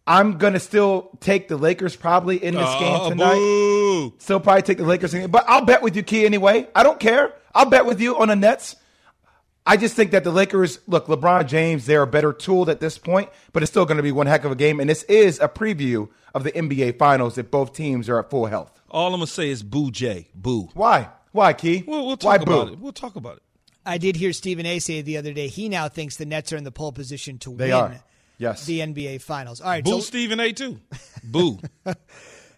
I'm 0.07 0.37
gonna 0.37 0.59
still 0.59 1.09
take 1.19 1.47
the 1.47 1.57
Lakers 1.57 1.95
probably 1.95 2.43
in 2.43 2.53
this 2.53 2.63
Oh, 2.67 2.79
game 2.79 3.09
tonight. 3.11 3.33
boo. 3.35 4.13
Still 4.19 4.39
probably 4.39 4.61
take 4.61 4.77
the 4.77 4.83
Lakers, 4.83 5.13
in- 5.15 5.31
but 5.31 5.45
I'll 5.47 5.65
bet 5.65 5.81
with 5.81 5.95
you, 5.95 6.03
Key. 6.03 6.25
Anyway, 6.25 6.67
I 6.75 6.83
don't 6.83 6.99
care. 6.99 7.33
I'll 7.55 7.65
bet 7.65 7.85
with 7.87 7.99
you 7.99 8.17
on 8.19 8.27
the 8.27 8.35
Nets. 8.35 8.75
I 9.65 9.77
just 9.77 9.95
think 9.95 10.11
that 10.11 10.23
the 10.23 10.31
Lakers, 10.31 10.79
look, 10.87 11.07
LeBron 11.07 11.47
James, 11.47 11.85
they're 11.87 12.03
a 12.03 12.07
better 12.07 12.31
tool 12.33 12.69
at 12.69 12.79
this 12.79 12.97
point, 12.99 13.29
but 13.51 13.63
it's 13.63 13.71
still 13.71 13.85
going 13.85 13.97
to 13.97 14.03
be 14.03 14.11
one 14.11 14.27
heck 14.27 14.43
of 14.45 14.51
a 14.51 14.55
game. 14.55 14.79
And 14.79 14.87
this 14.89 15.03
is 15.03 15.39
a 15.39 15.47
preview 15.47 16.09
of 16.35 16.43
the 16.43 16.51
NBA 16.51 16.99
Finals 16.99 17.37
if 17.37 17.49
both 17.49 17.73
teams 17.73 18.07
are 18.07 18.19
at 18.19 18.29
full 18.29 18.45
health. 18.45 18.71
All 18.91 19.07
I'm 19.07 19.19
gonna 19.19 19.27
say 19.27 19.49
is 19.49 19.63
boo, 19.63 19.89
Jay, 19.91 20.29
boo. 20.35 20.69
Why? 20.73 21.09
Why, 21.31 21.51
Key? 21.53 21.83
We'll, 21.85 22.05
we'll 22.05 22.15
Why 22.17 22.37
talk 22.37 22.45
boo? 22.45 22.53
about 22.61 22.73
it. 22.73 22.79
We'll 22.79 22.93
talk 22.93 23.15
about 23.17 23.37
it. 23.37 23.43
I 23.85 23.97
did 23.97 24.15
hear 24.15 24.31
Stephen 24.33 24.65
A 24.65 24.79
say 24.79 25.01
the 25.01 25.17
other 25.17 25.33
day 25.33 25.47
he 25.47 25.67
now 25.67 25.89
thinks 25.89 26.15
the 26.15 26.25
Nets 26.25 26.53
are 26.53 26.57
in 26.57 26.63
the 26.63 26.71
pole 26.71 26.91
position 26.93 27.37
to 27.39 27.55
They 27.55 27.65
win 27.69 27.73
are. 27.73 28.03
Yes. 28.37 28.65
the 28.65 28.79
NBA 28.79 29.21
Finals. 29.21 29.59
All 29.61 29.69
right, 29.69 29.83
Boo 29.83 29.91
so 29.91 29.99
Stephen 29.99 30.39
A. 30.39 30.51
too. 30.53 30.79
Boo. 31.23 31.59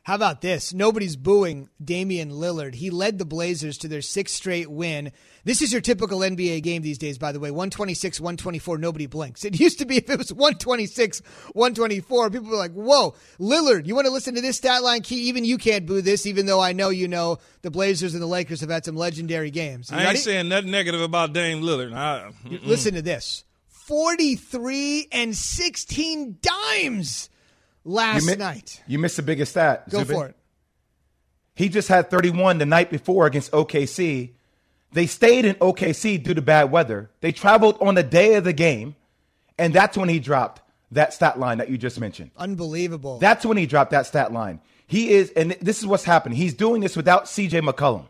How 0.07 0.15
about 0.15 0.39
this? 0.39 0.73
Nobody's 0.73 1.17
booing 1.17 1.67
Damian 1.83 2.31
Lillard. 2.31 2.75
He 2.75 2.91
led 2.91 3.17
the 3.17 3.25
Blazers 3.25 3.77
to 3.79 3.89
their 3.89 4.01
sixth 4.01 4.35
straight 4.35 4.71
win. 4.71 5.11
This 5.43 5.61
is 5.61 5.73
your 5.73 5.81
typical 5.81 6.19
NBA 6.19 6.63
game 6.63 6.81
these 6.81 6.97
days, 6.97 7.17
by 7.17 7.33
the 7.33 7.41
way. 7.41 7.51
126, 7.51 8.21
124, 8.21 8.77
nobody 8.77 9.05
blinks. 9.05 9.43
It 9.43 9.59
used 9.59 9.79
to 9.79 9.85
be 9.85 9.97
if 9.97 10.09
it 10.09 10.17
was 10.17 10.31
126, 10.31 11.19
124, 11.51 12.29
people 12.29 12.47
were 12.47 12.55
like, 12.55 12.71
whoa, 12.71 13.15
Lillard, 13.37 13.85
you 13.85 13.95
want 13.95 14.07
to 14.07 14.13
listen 14.13 14.35
to 14.35 14.39
this 14.39 14.55
stat 14.55 14.81
line, 14.81 15.01
Key? 15.01 15.27
Even 15.27 15.43
you 15.43 15.57
can't 15.57 15.85
boo 15.85 16.01
this, 16.01 16.25
even 16.25 16.45
though 16.45 16.61
I 16.61 16.71
know 16.71 16.87
you 16.87 17.09
know 17.09 17.39
the 17.61 17.69
Blazers 17.69 18.13
and 18.13 18.23
the 18.23 18.27
Lakers 18.27 18.61
have 18.61 18.69
had 18.69 18.85
some 18.85 18.95
legendary 18.95 19.51
games. 19.51 19.91
You 19.91 19.97
I 19.97 19.99
ain't 19.99 20.07
ready? 20.07 20.19
saying 20.19 20.47
nothing 20.47 20.71
negative 20.71 21.01
about 21.01 21.33
Dame 21.33 21.61
Lillard. 21.61 21.93
I. 21.93 22.31
Listen 22.63 22.93
to 22.93 23.01
this 23.01 23.43
43 23.67 25.09
and 25.11 25.35
16 25.35 26.37
dimes 26.41 27.29
last 27.87 28.23
you 28.25 28.31
mi- 28.31 28.37
night. 28.37 28.81
You 28.87 28.99
missed 28.99 29.15
the 29.15 29.23
biggest 29.23 29.51
stat. 29.51 29.89
Go 29.89 29.99
Zubin. 29.99 30.15
for 30.15 30.27
it. 30.27 30.35
He 31.55 31.69
just 31.69 31.87
had 31.87 32.11
31 32.11 32.59
the 32.59 32.65
night 32.65 32.91
before 32.91 33.25
against 33.25 33.51
OKC. 33.51 34.31
They 34.91 35.07
stayed 35.07 35.45
in 35.45 35.55
OKC 35.55 36.21
due 36.23 36.33
to 36.33 36.41
bad 36.41 36.71
weather. 36.71 37.09
They 37.21 37.31
traveled 37.31 37.77
on 37.81 37.95
the 37.95 38.03
day 38.03 38.35
of 38.35 38.43
the 38.43 38.53
game, 38.53 38.95
and 39.57 39.73
that's 39.73 39.97
when 39.97 40.09
he 40.09 40.19
dropped 40.19 40.61
that 40.91 41.13
stat 41.13 41.39
line 41.39 41.57
that 41.57 41.69
you 41.69 41.77
just 41.77 41.99
mentioned. 41.99 42.31
Unbelievable. 42.37 43.17
That's 43.17 43.45
when 43.45 43.57
he 43.57 43.65
dropped 43.65 43.91
that 43.91 44.05
stat 44.05 44.31
line. 44.31 44.61
He 44.85 45.09
is, 45.09 45.31
and 45.31 45.51
this 45.61 45.79
is 45.79 45.87
what's 45.87 46.05
happening. 46.05 46.37
He's 46.37 46.53
doing 46.53 46.81
this 46.81 46.95
without 46.95 47.25
CJ 47.25 47.67
McCollum. 47.67 48.05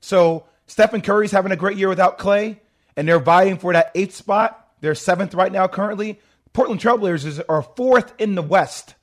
So 0.00 0.44
Stephen 0.66 1.00
Curry's 1.00 1.30
having 1.30 1.52
a 1.52 1.56
great 1.56 1.78
year 1.78 1.88
without 1.88 2.18
Clay, 2.18 2.60
and 2.96 3.08
they're 3.08 3.18
vying 3.18 3.56
for 3.56 3.72
that 3.72 3.92
eighth 3.94 4.14
spot. 4.14 4.68
They're 4.80 4.94
seventh 4.94 5.34
right 5.34 5.52
now 5.52 5.68
currently. 5.68 6.20
Portland 6.52 6.80
Trailblazers 6.80 7.42
are 7.48 7.62
fourth 7.62 8.12
in 8.18 8.34
the 8.34 8.42
West. 8.42 8.94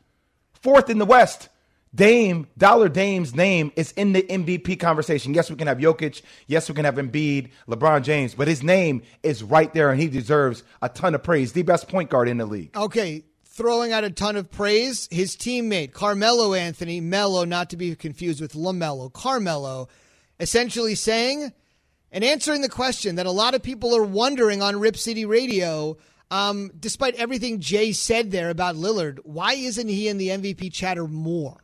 Fourth 0.62 0.90
in 0.90 0.98
the 0.98 1.06
West. 1.06 1.50
Dame, 1.94 2.48
Dollar 2.56 2.88
Dame's 2.88 3.34
name 3.34 3.72
is 3.76 3.94
in 3.94 4.14
the 4.14 4.22
MVP 4.22 4.80
conversation. 4.80 5.34
Yes, 5.34 5.50
we 5.50 5.56
can 5.56 5.68
have 5.68 5.80
Jokic. 5.80 6.22
Yes, 6.46 6.70
we 6.70 6.76
can 6.76 6.86
have 6.86 6.96
Embiid, 6.96 7.50
LeBron 7.68 8.04
James, 8.04 8.36
but 8.36 8.48
his 8.48 8.62
name 8.62 9.02
is 9.24 9.42
right 9.42 9.74
there 9.74 9.90
and 9.90 10.00
he 10.00 10.08
deserves 10.08 10.64
a 10.84 10.90
ton 10.90 11.16
of 11.16 11.24
praise. 11.24 11.54
The 11.54 11.64
best 11.64 11.88
point 11.88 12.12
guard 12.12 12.30
in 12.30 12.38
the 12.38 12.46
league. 12.46 12.78
Okay, 12.78 13.24
throwing 13.44 13.92
out 13.92 14.04
a 14.04 14.12
ton 14.12 14.36
of 14.36 14.52
praise. 14.52 15.08
His 15.10 15.36
teammate, 15.36 15.92
Carmelo 15.92 16.54
Anthony, 16.54 17.02
Melo, 17.02 17.44
not 17.44 17.72
to 17.72 17.78
be 17.78 17.96
confused 17.96 18.40
with 18.40 18.54
LaMelo, 18.54 19.12
Carmelo, 19.12 19.90
essentially 20.40 20.94
saying 20.94 21.52
and 22.12 22.24
answering 22.24 22.62
the 22.62 22.70
question 22.70 23.16
that 23.16 23.26
a 23.26 23.32
lot 23.32 23.56
of 23.56 23.64
people 23.64 23.96
are 23.96 24.04
wondering 24.04 24.62
on 24.62 24.80
Rip 24.80 24.96
City 24.96 25.26
Radio 25.26 25.98
Um, 26.32 26.72
despite 26.80 27.16
everything 27.16 27.60
Jay 27.60 27.92
said 27.92 28.32
there 28.32 28.50
about 28.50 28.76
Lillard, 28.76 29.20
why 29.24 29.54
isn't 29.54 29.88
he 29.88 30.08
in 30.08 30.18
the 30.18 30.30
MVP 30.30 30.72
chatter 30.72 31.08
more? 31.08 31.58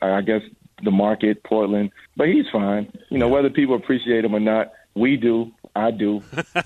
I 0.00 0.20
guess 0.22 0.42
the 0.82 0.90
market, 0.90 1.42
Portland, 1.44 1.90
but 2.16 2.28
he's 2.28 2.46
fine. 2.50 2.90
You 3.10 3.18
know, 3.18 3.28
whether 3.28 3.50
people 3.50 3.76
appreciate 3.76 4.24
him 4.24 4.34
or 4.34 4.40
not, 4.40 4.72
we 4.94 5.16
do. 5.16 5.52
I 5.74 5.90
do. 5.90 6.22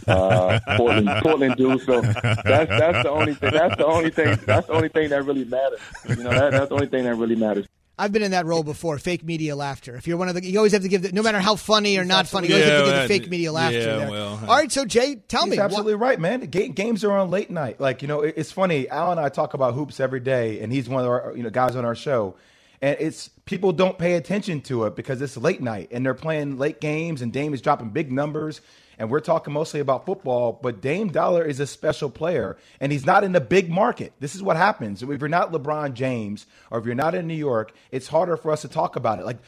Uh, 0.07 0.61
Portland, 0.77 1.11
Portland 1.23 1.57
do. 1.57 1.79
So 1.81 2.01
that's 2.01 2.71
that's 2.71 3.03
the 3.03 3.11
only 3.11 3.35
thing. 3.35 3.51
That's 3.53 3.77
the 3.77 3.87
only 3.87 4.11
thing. 4.11 4.39
That's 4.47 4.67
the 4.69 4.73
only 4.73 4.89
thing 4.89 5.11
that 5.11 5.25
really 5.25 5.45
matters. 5.45 5.81
You 6.09 6.17
know, 6.23 6.31
that, 6.31 6.53
that's 6.53 6.69
the 6.69 6.75
only 6.75 6.87
thing 6.87 7.05
that 7.05 7.17
really 7.17 7.35
matters. 7.35 7.67
I've 8.01 8.13
been 8.13 8.23
in 8.23 8.31
that 8.31 8.47
role 8.47 8.63
before, 8.63 8.99
fake 8.99 9.23
media 9.23 9.55
laughter. 9.55 9.95
If 9.95 10.07
you're 10.09 10.17
one 10.17 10.29
of 10.29 10.35
the, 10.35 10.45
you 10.45 10.59
always 10.59 10.73
have 10.73 10.83
to 10.83 10.89
give, 10.89 11.03
the, 11.03 11.13
no 11.13 11.23
matter 11.23 11.39
how 11.39 11.55
funny 11.55 11.99
or 11.99 12.05
not 12.05 12.27
funny, 12.27 12.49
you 12.49 12.55
always 12.55 12.69
have 12.69 12.85
to 12.85 12.91
give 12.91 13.03
the 13.03 13.09
fake 13.09 13.31
media 13.31 13.53
laughter. 13.53 13.79
yeah, 13.79 13.97
there. 13.97 14.11
well, 14.11 14.41
All 14.49 14.57
right, 14.57 14.73
so 14.73 14.85
Jay, 14.87 15.17
tell 15.17 15.45
He's 15.45 15.53
me, 15.53 15.59
absolutely 15.59 15.95
right, 15.95 16.19
man. 16.19 16.41
Games 16.47 17.05
are 17.05 17.13
on 17.13 17.31
late 17.31 17.51
night. 17.51 17.79
Like 17.79 18.01
you 18.01 18.09
know, 18.09 18.23
it's 18.23 18.51
funny. 18.51 18.89
Al 18.89 19.11
and 19.11 19.21
I 19.21 19.29
talk 19.29 19.55
about 19.55 19.75
hoops 19.75 20.01
every 20.01 20.21
day, 20.21 20.61
and 20.61 20.73
he's 20.73 20.89
one 20.89 21.05
of 21.05 21.11
our 21.11 21.35
you 21.37 21.43
know 21.43 21.51
guys 21.51 21.77
on 21.77 21.85
our 21.85 21.95
show. 21.95 22.37
And 22.83 22.97
it's 22.99 23.29
people 23.45 23.73
don't 23.73 23.99
pay 23.99 24.15
attention 24.15 24.63
to 24.63 24.87
it 24.87 24.97
because 24.97 25.21
it's 25.21 25.37
late 25.37 25.61
night, 25.61 25.89
and 25.93 26.05
they're 26.05 26.15
playing 26.15 26.57
late 26.57 26.81
games, 26.81 27.21
and 27.21 27.31
Dame 27.33 27.53
is 27.53 27.61
dropping 27.61 27.91
big 27.91 28.11
numbers. 28.11 28.63
And 29.01 29.11
we're 29.11 29.21
talking 29.21 29.55
mostly 29.55 29.81
about 29.81 30.05
football, 30.05 30.61
but 30.63 30.83
Dame 30.83 31.09
Dollar 31.09 31.43
is 31.43 31.59
a 31.59 31.67
special 31.67 32.11
player, 32.11 32.59
and 32.81 32.93
he's 32.93 33.07
not 33.07 33.25
in 33.25 33.33
the 33.33 33.41
big 33.41 33.71
market. 33.71 34.13
This 34.21 34.35
is 34.35 34.43
what 34.43 34.59
happens. 34.59 35.03
If 35.03 35.09
you're 35.09 35.27
not 35.27 35.53
LeBron 35.53 35.95
James, 35.95 36.45
or 36.71 36.79
if 36.79 36.85
you're 36.85 36.95
not 36.95 37.15
in 37.15 37.27
New 37.27 37.33
York, 37.33 37.73
it's 37.91 38.09
harder 38.09 38.37
for 38.37 38.53
us 38.53 38.61
to 38.61 38.69
talk 38.69 38.97
about 38.97 39.19
it. 39.19 39.25
Like 39.25 39.39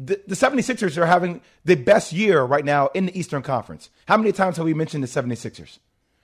the, 0.00 0.20
the 0.26 0.34
76ers 0.34 0.96
are 0.96 1.06
having 1.06 1.40
the 1.64 1.76
best 1.76 2.12
year 2.12 2.42
right 2.42 2.64
now 2.64 2.88
in 2.88 3.06
the 3.06 3.16
Eastern 3.16 3.42
Conference. 3.42 3.90
How 4.06 4.16
many 4.16 4.32
times 4.32 4.56
have 4.56 4.66
we 4.66 4.74
mentioned 4.74 5.04
the 5.04 5.06
76ers? 5.06 5.78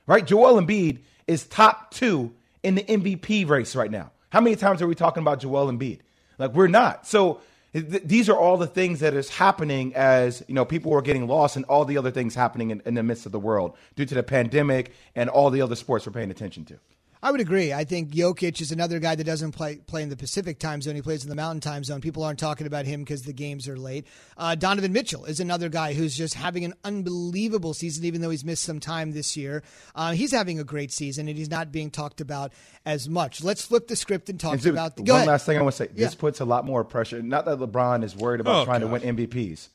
Right? 0.08 0.26
Joel 0.26 0.60
Embiid 0.60 0.98
is 1.28 1.46
top 1.46 1.92
two 1.92 2.34
in 2.64 2.74
the 2.74 2.82
MVP 2.82 3.48
race 3.48 3.76
right 3.76 3.92
now. 3.92 4.10
How 4.30 4.40
many 4.40 4.56
times 4.56 4.82
are 4.82 4.88
we 4.88 4.96
talking 4.96 5.22
about 5.22 5.38
Joel 5.38 5.70
Embiid? 5.70 6.00
Like 6.36 6.52
we're 6.52 6.66
not. 6.66 7.06
So 7.06 7.40
th- 7.82 8.02
these 8.04 8.28
are 8.28 8.36
all 8.36 8.56
the 8.56 8.66
things 8.66 9.00
that 9.00 9.14
is 9.14 9.28
happening 9.28 9.94
as 9.94 10.42
you 10.48 10.54
know 10.54 10.64
people 10.64 10.92
are 10.94 11.02
getting 11.02 11.26
lost 11.26 11.56
and 11.56 11.64
all 11.66 11.84
the 11.84 11.98
other 11.98 12.10
things 12.10 12.34
happening 12.34 12.70
in, 12.70 12.82
in 12.84 12.94
the 12.94 13.02
midst 13.02 13.26
of 13.26 13.32
the 13.32 13.40
world 13.40 13.76
due 13.94 14.04
to 14.04 14.14
the 14.14 14.22
pandemic 14.22 14.92
and 15.14 15.28
all 15.30 15.50
the 15.50 15.60
other 15.60 15.76
sports 15.76 16.06
we're 16.06 16.12
paying 16.12 16.30
attention 16.30 16.64
to. 16.64 16.78
I 17.26 17.32
would 17.32 17.40
agree. 17.40 17.72
I 17.72 17.82
think 17.82 18.10
Jokic 18.12 18.60
is 18.60 18.70
another 18.70 19.00
guy 19.00 19.16
that 19.16 19.24
doesn't 19.24 19.50
play 19.50 19.78
play 19.78 20.02
in 20.04 20.10
the 20.10 20.16
Pacific 20.16 20.60
time 20.60 20.80
zone. 20.80 20.94
He 20.94 21.02
plays 21.02 21.24
in 21.24 21.28
the 21.28 21.34
Mountain 21.34 21.60
time 21.60 21.82
zone. 21.82 22.00
People 22.00 22.22
aren't 22.22 22.38
talking 22.38 22.68
about 22.68 22.86
him 22.86 23.00
because 23.00 23.22
the 23.22 23.32
games 23.32 23.66
are 23.66 23.76
late. 23.76 24.06
Uh, 24.36 24.54
Donovan 24.54 24.92
Mitchell 24.92 25.24
is 25.24 25.40
another 25.40 25.68
guy 25.68 25.92
who's 25.92 26.16
just 26.16 26.34
having 26.34 26.64
an 26.64 26.74
unbelievable 26.84 27.74
season, 27.74 28.04
even 28.04 28.20
though 28.20 28.30
he's 28.30 28.44
missed 28.44 28.62
some 28.62 28.78
time 28.78 29.10
this 29.10 29.36
year. 29.36 29.64
Uh, 29.96 30.12
he's 30.12 30.30
having 30.30 30.60
a 30.60 30.64
great 30.64 30.92
season, 30.92 31.26
and 31.26 31.36
he's 31.36 31.50
not 31.50 31.72
being 31.72 31.90
talked 31.90 32.20
about 32.20 32.52
as 32.84 33.08
much. 33.08 33.42
Let's 33.42 33.64
flip 33.66 33.88
the 33.88 33.96
script 33.96 34.28
and 34.28 34.38
talk 34.38 34.52
And 34.52 34.62
Zub, 34.62 34.70
about. 34.70 34.96
one 34.96 35.04
Go 35.06 35.16
ahead. 35.16 35.26
last 35.26 35.46
thing 35.46 35.58
I 35.58 35.62
want 35.62 35.74
to 35.74 35.78
say. 35.84 35.88
Yeah. 35.96 36.04
This 36.06 36.14
puts 36.14 36.38
a 36.38 36.44
lot 36.44 36.64
more 36.64 36.84
pressure. 36.84 37.20
Not 37.22 37.44
that 37.46 37.58
LeBron 37.58 38.04
is 38.04 38.14
worried 38.14 38.40
about 38.40 38.62
Oh, 38.62 38.64
trying 38.66 38.82
gosh. 38.82 39.00
to 39.00 39.04
win 39.06 39.16
MVPs, 39.16 39.68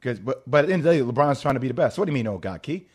because 0.00 0.18
but 0.18 0.42
but 0.50 0.64
at 0.64 0.66
the 0.66 0.72
end 0.72 0.84
of 0.84 0.92
the 0.92 0.98
day, 0.98 1.04
LeBron's 1.12 1.40
trying 1.40 1.54
to 1.54 1.60
be 1.60 1.68
the 1.68 1.74
best. 1.74 1.96
What 1.96 2.06
do 2.06 2.10
you 2.10 2.14
mean, 2.14 2.26
oh 2.26 2.38
God, 2.38 2.60
Key? 2.64 2.88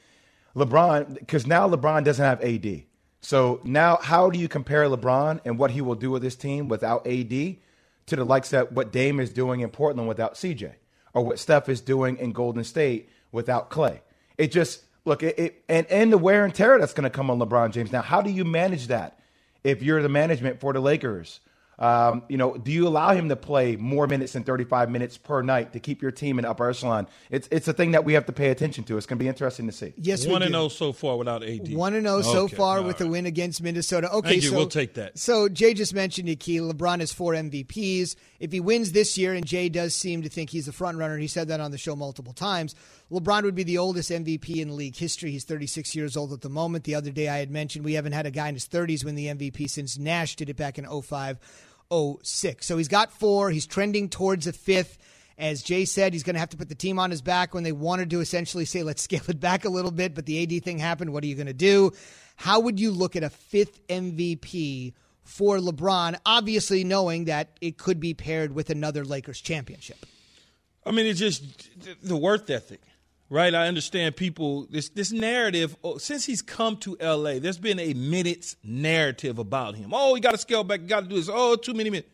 LeBron, 0.57 1.19
because 1.19 1.47
now 1.47 1.69
LeBron 1.69 2.03
doesn't 2.03 2.23
have 2.25 2.41
AD. 2.43 2.83
So 3.23 3.61
now, 3.63 3.99
how 4.01 4.29
do 4.29 4.37
you 4.37 4.49
compare 4.49 4.83
LeBron 4.83 5.39
and 5.45 5.57
what 5.57 5.71
he 5.71 5.79
will 5.79 5.95
do 5.95 6.11
with 6.11 6.21
this 6.21 6.35
team 6.35 6.67
without 6.67 7.07
AD 7.07 7.29
to 7.29 8.15
the 8.17 8.25
likes 8.25 8.51
of 8.51 8.73
what 8.73 8.91
Dame 8.91 9.21
is 9.21 9.31
doing 9.31 9.61
in 9.61 9.69
Portland 9.69 10.09
without 10.09 10.33
CJ, 10.33 10.73
or 11.13 11.23
what 11.23 11.39
Steph 11.39 11.69
is 11.69 11.79
doing 11.79 12.17
in 12.17 12.33
Golden 12.33 12.65
State 12.65 13.09
without 13.31 13.69
Clay? 13.69 14.01
It 14.37 14.51
just 14.51 14.83
look 15.05 15.23
it, 15.23 15.39
it 15.39 15.63
and 15.69 15.87
and 15.87 16.11
the 16.11 16.17
wear 16.17 16.43
and 16.43 16.53
tear 16.53 16.77
that's 16.77 16.91
going 16.91 17.05
to 17.05 17.09
come 17.09 17.31
on 17.31 17.39
LeBron 17.39 17.71
James. 17.71 17.93
Now, 17.93 18.01
how 18.01 18.21
do 18.21 18.29
you 18.29 18.43
manage 18.43 18.87
that 18.87 19.17
if 19.63 19.81
you're 19.81 20.01
the 20.01 20.09
management 20.09 20.59
for 20.59 20.73
the 20.73 20.81
Lakers? 20.81 21.39
Um, 21.79 22.23
you 22.29 22.37
know, 22.37 22.55
do 22.55 22.71
you 22.71 22.87
allow 22.87 23.13
him 23.13 23.29
to 23.29 23.35
play 23.35 23.75
more 23.75 24.05
minutes 24.07 24.33
than 24.33 24.43
35 24.43 24.89
minutes 24.91 25.17
per 25.17 25.41
night 25.41 25.73
to 25.73 25.79
keep 25.79 26.01
your 26.01 26.11
team 26.11 26.37
in 26.39 26.45
upper 26.45 26.69
echelon? 26.69 27.07
It's 27.31 27.47
it's 27.51 27.67
a 27.67 27.73
thing 27.73 27.91
that 27.91 28.05
we 28.05 28.13
have 28.13 28.25
to 28.27 28.31
pay 28.31 28.49
attention 28.51 28.83
to. 28.85 28.97
It's 28.97 29.05
going 29.05 29.17
to 29.17 29.23
be 29.23 29.27
interesting 29.27 29.65
to 29.65 29.71
see. 29.71 29.93
Yes, 29.97 30.25
we 30.25 30.31
one 30.31 30.43
and 30.43 30.51
do. 30.51 30.57
zero 30.59 30.67
so 30.69 30.93
far 30.93 31.17
without 31.17 31.43
AD. 31.43 31.73
One 31.73 31.93
and 31.95 32.05
zero 32.05 32.21
so 32.21 32.39
Okay, 32.43 32.55
far 32.55 32.77
all 32.77 32.83
with 32.83 32.99
right. 32.99 33.05
the 33.05 33.07
win 33.07 33.25
against 33.25 33.61
Minnesota. 33.63 34.11
Okay, 34.11 34.29
Thank 34.29 34.43
you. 34.43 34.49
so 34.49 34.55
We'll 34.57 34.67
take 34.67 34.93
that. 34.95 35.17
So 35.17 35.49
Jay 35.49 35.73
just 35.73 35.93
mentioned 35.93 36.29
it, 36.29 36.39
Key. 36.39 36.59
LeBron 36.59 36.99
has 36.99 37.11
four 37.11 37.33
MVPs. 37.33 38.15
If 38.39 38.51
he 38.51 38.59
wins 38.59 38.91
this 38.91 39.17
year, 39.17 39.33
and 39.33 39.45
Jay 39.45 39.69
does 39.69 39.95
seem 39.95 40.21
to 40.23 40.29
think 40.29 40.49
he's 40.51 40.65
the 40.67 40.73
front 40.73 40.97
runner, 40.97 41.13
and 41.13 41.21
he 41.21 41.27
said 41.27 41.47
that 41.47 41.59
on 41.59 41.71
the 41.71 41.77
show 41.77 41.95
multiple 41.95 42.33
times. 42.33 42.75
LeBron 43.11 43.43
would 43.43 43.55
be 43.55 43.63
the 43.63 43.77
oldest 43.77 44.09
MVP 44.09 44.57
in 44.57 44.75
league 44.75 44.95
history. 44.95 45.31
He's 45.31 45.43
36 45.43 45.95
years 45.95 46.17
old 46.17 46.33
at 46.33 46.41
the 46.41 46.49
moment. 46.49 46.83
The 46.83 46.95
other 46.95 47.11
day 47.11 47.29
I 47.29 47.37
had 47.37 47.51
mentioned 47.51 47.85
we 47.85 47.93
haven't 47.93 48.13
had 48.13 48.25
a 48.25 48.31
guy 48.31 48.47
in 48.49 48.55
his 48.55 48.67
30s 48.67 49.05
win 49.05 49.15
the 49.15 49.27
MVP 49.27 49.69
since 49.69 49.97
Nash 49.97 50.35
did 50.35 50.49
it 50.49 50.55
back 50.57 50.77
in 50.79 50.85
05 51.01 51.37
06. 51.91 52.65
So 52.65 52.77
he's 52.77 52.87
got 52.87 53.11
four. 53.11 53.49
He's 53.49 53.65
trending 53.65 54.09
towards 54.09 54.47
a 54.47 54.53
fifth. 54.53 54.97
As 55.37 55.63
Jay 55.63 55.85
said, 55.85 56.13
he's 56.13 56.23
going 56.23 56.35
to 56.35 56.39
have 56.39 56.49
to 56.49 56.57
put 56.57 56.69
the 56.69 56.75
team 56.75 56.99
on 56.99 57.09
his 57.09 57.21
back 57.21 57.53
when 57.53 57.63
they 57.63 57.71
wanted 57.71 58.09
to 58.11 58.19
essentially 58.19 58.65
say, 58.65 58.83
let's 58.83 59.01
scale 59.01 59.23
it 59.27 59.39
back 59.39 59.65
a 59.65 59.69
little 59.69 59.91
bit, 59.91 60.13
but 60.13 60.25
the 60.25 60.43
AD 60.43 60.63
thing 60.63 60.77
happened. 60.77 61.11
What 61.11 61.23
are 61.23 61.27
you 61.27 61.35
going 61.35 61.47
to 61.47 61.53
do? 61.53 61.91
How 62.35 62.59
would 62.59 62.79
you 62.79 62.91
look 62.91 63.15
at 63.15 63.23
a 63.23 63.29
fifth 63.29 63.85
MVP 63.87 64.93
for 65.23 65.57
LeBron, 65.57 66.17
obviously 66.25 66.83
knowing 66.83 67.25
that 67.25 67.49
it 67.61 67.77
could 67.77 67.99
be 67.99 68.13
paired 68.13 68.53
with 68.53 68.69
another 68.69 69.03
Lakers 69.03 69.41
championship? 69.41 70.05
I 70.85 70.91
mean, 70.91 71.05
it's 71.07 71.19
just 71.19 71.43
the 72.03 72.17
worth 72.17 72.49
ethic, 72.49 72.81
right? 73.33 73.55
I 73.55 73.67
understand 73.67 74.15
people 74.15 74.67
this 74.69 74.89
this 74.89 75.11
narrative 75.11 75.75
oh, 75.83 75.97
since 75.97 76.23
he's 76.23 76.43
come 76.43 76.77
to 76.77 76.95
L.A. 76.99 77.39
There's 77.39 77.57
been 77.57 77.79
a 77.79 77.93
minutes 77.95 78.55
narrative 78.63 79.39
about 79.39 79.75
him. 79.75 79.89
Oh, 79.91 80.15
you 80.15 80.21
got 80.21 80.31
to 80.31 80.37
scale 80.37 80.63
back. 80.63 80.85
Got 80.85 81.01
to 81.01 81.09
do 81.09 81.15
this. 81.15 81.29
Oh, 81.33 81.55
too 81.55 81.73
many 81.73 81.89
minutes. 81.89 82.09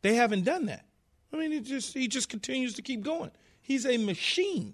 They 0.00 0.14
haven't 0.14 0.44
done 0.44 0.66
that. 0.66 0.86
I 1.32 1.36
mean, 1.36 1.52
it 1.52 1.64
just 1.64 1.92
he 1.92 2.08
just 2.08 2.30
continues 2.30 2.74
to 2.74 2.82
keep 2.82 3.02
going. 3.02 3.30
He's 3.60 3.84
a 3.84 3.98
machine, 3.98 4.72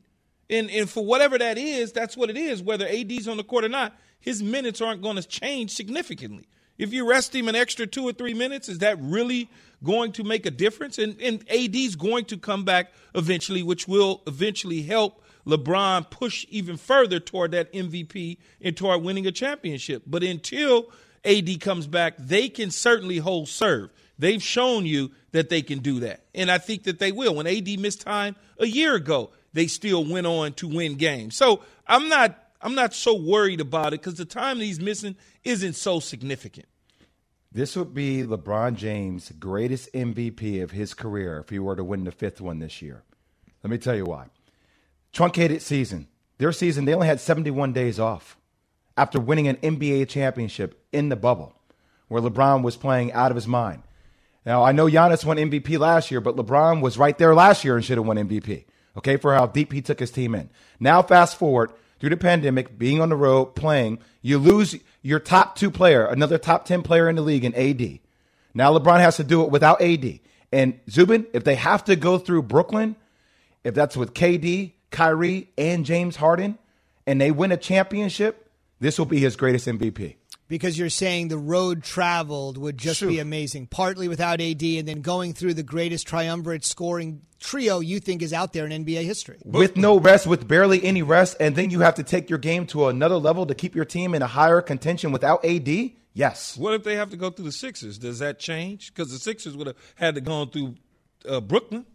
and 0.48 0.70
and 0.70 0.88
for 0.88 1.04
whatever 1.04 1.36
that 1.36 1.58
is, 1.58 1.90
that's 1.92 2.16
what 2.16 2.30
it 2.30 2.36
is. 2.36 2.62
Whether 2.62 2.86
AD's 2.86 3.26
on 3.26 3.36
the 3.36 3.44
court 3.44 3.64
or 3.64 3.68
not, 3.68 3.98
his 4.20 4.40
minutes 4.40 4.80
aren't 4.80 5.02
going 5.02 5.16
to 5.16 5.26
change 5.26 5.72
significantly. 5.72 6.46
If 6.78 6.92
you 6.92 7.08
rest 7.08 7.34
him 7.34 7.48
an 7.48 7.56
extra 7.56 7.88
two 7.88 8.04
or 8.04 8.12
three 8.12 8.34
minutes, 8.34 8.68
is 8.68 8.78
that 8.78 8.98
really 9.00 9.50
going 9.82 10.12
to 10.12 10.22
make 10.22 10.46
a 10.46 10.52
difference? 10.52 10.96
And 10.96 11.20
and 11.20 11.44
AD's 11.50 11.96
going 11.96 12.26
to 12.26 12.38
come 12.38 12.64
back 12.64 12.92
eventually, 13.16 13.64
which 13.64 13.88
will 13.88 14.22
eventually 14.28 14.82
help 14.82 15.24
LeBron 15.48 16.10
push 16.10 16.44
even 16.50 16.76
further 16.76 17.18
toward 17.18 17.52
that 17.52 17.72
MVP 17.72 18.36
and 18.60 18.76
toward 18.76 19.02
winning 19.02 19.26
a 19.26 19.32
championship. 19.32 20.02
But 20.06 20.22
until 20.22 20.92
AD 21.24 21.60
comes 21.60 21.86
back, 21.86 22.14
they 22.18 22.48
can 22.48 22.70
certainly 22.70 23.18
hold 23.18 23.48
serve. 23.48 23.90
They've 24.18 24.42
shown 24.42 24.84
you 24.84 25.10
that 25.32 25.48
they 25.48 25.62
can 25.62 25.78
do 25.78 26.00
that. 26.00 26.24
And 26.34 26.50
I 26.50 26.58
think 26.58 26.84
that 26.84 26.98
they 26.98 27.12
will. 27.12 27.34
When 27.34 27.46
AD 27.46 27.66
missed 27.80 28.02
time 28.02 28.36
a 28.58 28.66
year 28.66 28.94
ago, 28.94 29.30
they 29.54 29.66
still 29.68 30.04
went 30.04 30.26
on 30.26 30.52
to 30.54 30.68
win 30.68 30.96
games. 30.96 31.34
So 31.34 31.62
I'm 31.86 32.08
not 32.08 32.38
I'm 32.60 32.74
not 32.74 32.92
so 32.92 33.14
worried 33.14 33.60
about 33.60 33.94
it 33.94 34.00
because 34.00 34.16
the 34.16 34.24
time 34.24 34.58
he's 34.58 34.80
missing 34.80 35.16
isn't 35.44 35.74
so 35.74 36.00
significant. 36.00 36.66
This 37.50 37.76
would 37.76 37.94
be 37.94 38.24
LeBron 38.24 38.74
James' 38.74 39.32
greatest 39.38 39.92
MVP 39.94 40.62
of 40.62 40.72
his 40.72 40.92
career 40.92 41.38
if 41.38 41.48
he 41.48 41.58
were 41.58 41.76
to 41.76 41.84
win 41.84 42.04
the 42.04 42.12
fifth 42.12 42.40
one 42.40 42.58
this 42.58 42.82
year. 42.82 43.04
Let 43.62 43.70
me 43.70 43.78
tell 43.78 43.96
you 43.96 44.04
why. 44.04 44.26
Truncated 45.18 45.62
season. 45.62 46.06
Their 46.36 46.52
season, 46.52 46.84
they 46.84 46.94
only 46.94 47.08
had 47.08 47.18
71 47.18 47.72
days 47.72 47.98
off 47.98 48.36
after 48.96 49.18
winning 49.18 49.48
an 49.48 49.56
NBA 49.56 50.08
championship 50.08 50.80
in 50.92 51.08
the 51.08 51.16
bubble 51.16 51.56
where 52.06 52.22
LeBron 52.22 52.62
was 52.62 52.76
playing 52.76 53.12
out 53.12 53.32
of 53.32 53.34
his 53.34 53.48
mind. 53.48 53.82
Now, 54.46 54.62
I 54.62 54.70
know 54.70 54.86
Giannis 54.86 55.24
won 55.24 55.36
MVP 55.36 55.76
last 55.76 56.12
year, 56.12 56.20
but 56.20 56.36
LeBron 56.36 56.80
was 56.80 56.98
right 56.98 57.18
there 57.18 57.34
last 57.34 57.64
year 57.64 57.74
and 57.74 57.84
should 57.84 57.98
have 57.98 58.06
won 58.06 58.16
MVP, 58.16 58.66
okay, 58.96 59.16
for 59.16 59.34
how 59.34 59.46
deep 59.46 59.72
he 59.72 59.82
took 59.82 59.98
his 59.98 60.12
team 60.12 60.36
in. 60.36 60.50
Now, 60.78 61.02
fast 61.02 61.36
forward 61.36 61.72
through 61.98 62.10
the 62.10 62.16
pandemic, 62.16 62.78
being 62.78 63.00
on 63.00 63.08
the 63.08 63.16
road, 63.16 63.56
playing, 63.56 63.98
you 64.22 64.38
lose 64.38 64.76
your 65.02 65.18
top 65.18 65.56
two 65.56 65.72
player, 65.72 66.06
another 66.06 66.38
top 66.38 66.64
10 66.64 66.82
player 66.82 67.08
in 67.08 67.16
the 67.16 67.22
league 67.22 67.44
in 67.44 67.56
AD. 67.56 67.98
Now, 68.54 68.72
LeBron 68.72 69.00
has 69.00 69.16
to 69.16 69.24
do 69.24 69.42
it 69.42 69.50
without 69.50 69.82
AD. 69.82 70.20
And 70.52 70.78
Zubin, 70.88 71.26
if 71.32 71.42
they 71.42 71.56
have 71.56 71.82
to 71.86 71.96
go 71.96 72.18
through 72.18 72.42
Brooklyn, 72.42 72.94
if 73.64 73.74
that's 73.74 73.96
with 73.96 74.14
KD, 74.14 74.74
Kyrie, 74.90 75.50
and 75.56 75.84
James 75.84 76.16
Harden, 76.16 76.58
and 77.06 77.20
they 77.20 77.30
win 77.30 77.52
a 77.52 77.56
championship, 77.56 78.50
this 78.80 78.98
will 78.98 79.06
be 79.06 79.18
his 79.18 79.36
greatest 79.36 79.66
MVP. 79.66 80.16
Because 80.48 80.78
you're 80.78 80.88
saying 80.88 81.28
the 81.28 81.36
road 81.36 81.82
traveled 81.82 82.56
would 82.56 82.78
just 82.78 83.02
be 83.02 83.18
amazing, 83.18 83.66
partly 83.66 84.08
without 84.08 84.40
AD, 84.40 84.62
and 84.62 84.88
then 84.88 85.02
going 85.02 85.34
through 85.34 85.54
the 85.54 85.62
greatest 85.62 86.06
triumvirate 86.06 86.64
scoring 86.64 87.20
trio 87.38 87.80
you 87.80 88.00
think 88.00 88.22
is 88.22 88.32
out 88.32 88.52
there 88.52 88.66
in 88.66 88.84
NBA 88.84 89.04
history. 89.04 89.38
with 89.44 89.76
no 89.76 89.98
rest, 90.00 90.26
with 90.26 90.48
barely 90.48 90.82
any 90.82 91.02
rest, 91.02 91.36
and 91.38 91.54
then 91.54 91.70
you 91.70 91.80
have 91.80 91.94
to 91.96 92.02
take 92.02 92.30
your 92.30 92.38
game 92.38 92.66
to 92.68 92.88
another 92.88 93.16
level 93.16 93.46
to 93.46 93.54
keep 93.54 93.74
your 93.74 93.84
team 93.84 94.14
in 94.14 94.22
a 94.22 94.26
higher 94.26 94.60
contention 94.60 95.12
without 95.12 95.44
AD? 95.44 95.68
Yes. 96.14 96.56
What 96.56 96.74
if 96.74 96.82
they 96.82 96.96
have 96.96 97.10
to 97.10 97.16
go 97.16 97.30
through 97.30 97.44
the 97.44 97.52
Sixers? 97.52 97.98
Does 97.98 98.18
that 98.18 98.38
change? 98.38 98.92
Because 98.92 99.12
the 99.12 99.18
Sixers 99.18 99.56
would 99.56 99.68
have 99.68 99.76
had 99.94 100.14
to 100.14 100.20
go 100.20 100.46
through 100.46 100.74
uh, 101.28 101.40
Brooklyn. 101.40 101.86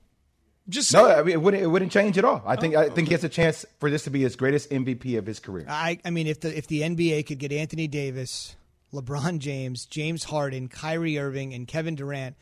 Just 0.69 0.93
no. 0.93 1.09
I 1.09 1.21
mean, 1.23 1.33
it 1.33 1.41
wouldn't. 1.41 1.61
It 1.61 1.67
wouldn't 1.67 1.91
change 1.91 2.17
at 2.17 2.23
all. 2.23 2.41
I 2.45 2.55
think. 2.55 2.75
I 2.75 2.85
oh, 2.85 2.89
think 2.89 3.09
he 3.09 3.13
has 3.13 3.23
a 3.23 3.29
chance 3.29 3.65
for 3.79 3.89
this 3.89 4.05
to 4.05 4.09
be 4.09 4.21
his 4.21 4.35
greatest 4.35 4.69
MVP 4.69 5.17
of 5.17 5.25
his 5.25 5.39
career. 5.39 5.65
I, 5.67 5.99
I 6.05 6.09
mean, 6.09 6.25
if 6.25 6.39
the 6.39 6.57
if 6.57 6.67
the 6.67 6.81
NBA 6.81 7.27
could 7.27 7.37
get 7.37 7.51
Anthony 7.51 7.87
Davis, 7.87 8.55
LeBron 8.93 9.39
James, 9.39 9.85
James 9.85 10.23
Harden, 10.23 10.69
Kyrie 10.69 11.19
Irving, 11.19 11.53
and 11.53 11.67
Kevin 11.67 11.95
Durant, 11.95 12.37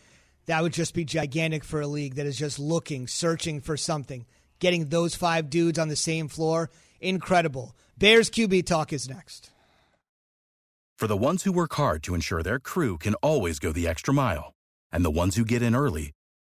that 0.46 0.62
would 0.62 0.74
just 0.74 0.94
be 0.94 1.04
gigantic 1.04 1.64
for 1.64 1.82
a 1.82 1.88
league 1.88 2.16
that 2.16 2.28
is 2.28 2.38
just 2.38 2.60
looking, 2.60 3.08
searching 3.08 3.60
for 3.60 3.76
something. 3.76 4.26
Getting 4.60 4.90
those 4.90 5.16
five 5.16 5.50
dudes 5.50 5.80
on 5.80 5.88
the 5.88 5.96
same 5.96 6.28
floor, 6.28 6.70
incredible. 7.00 7.76
Bears 7.98 8.30
QB 8.30 8.68
talk 8.68 8.94
is 8.94 9.10
next. 9.10 9.50
For 11.00 11.08
the 11.08 11.18
ones 11.18 11.44
who 11.44 11.52
work 11.52 11.74
hard 11.74 12.04
to 12.04 12.14
ensure 12.14 12.44
their 12.44 12.60
crew 12.60 13.00
can 13.00 13.16
always 13.16 13.58
go 13.58 13.72
the 13.72 13.88
extra 13.88 14.14
mile, 14.14 14.54
and 14.92 15.04
the 15.04 15.10
ones 15.10 15.36
who 15.36 15.44
get 15.44 15.64
in 15.64 15.74
early 15.74 16.12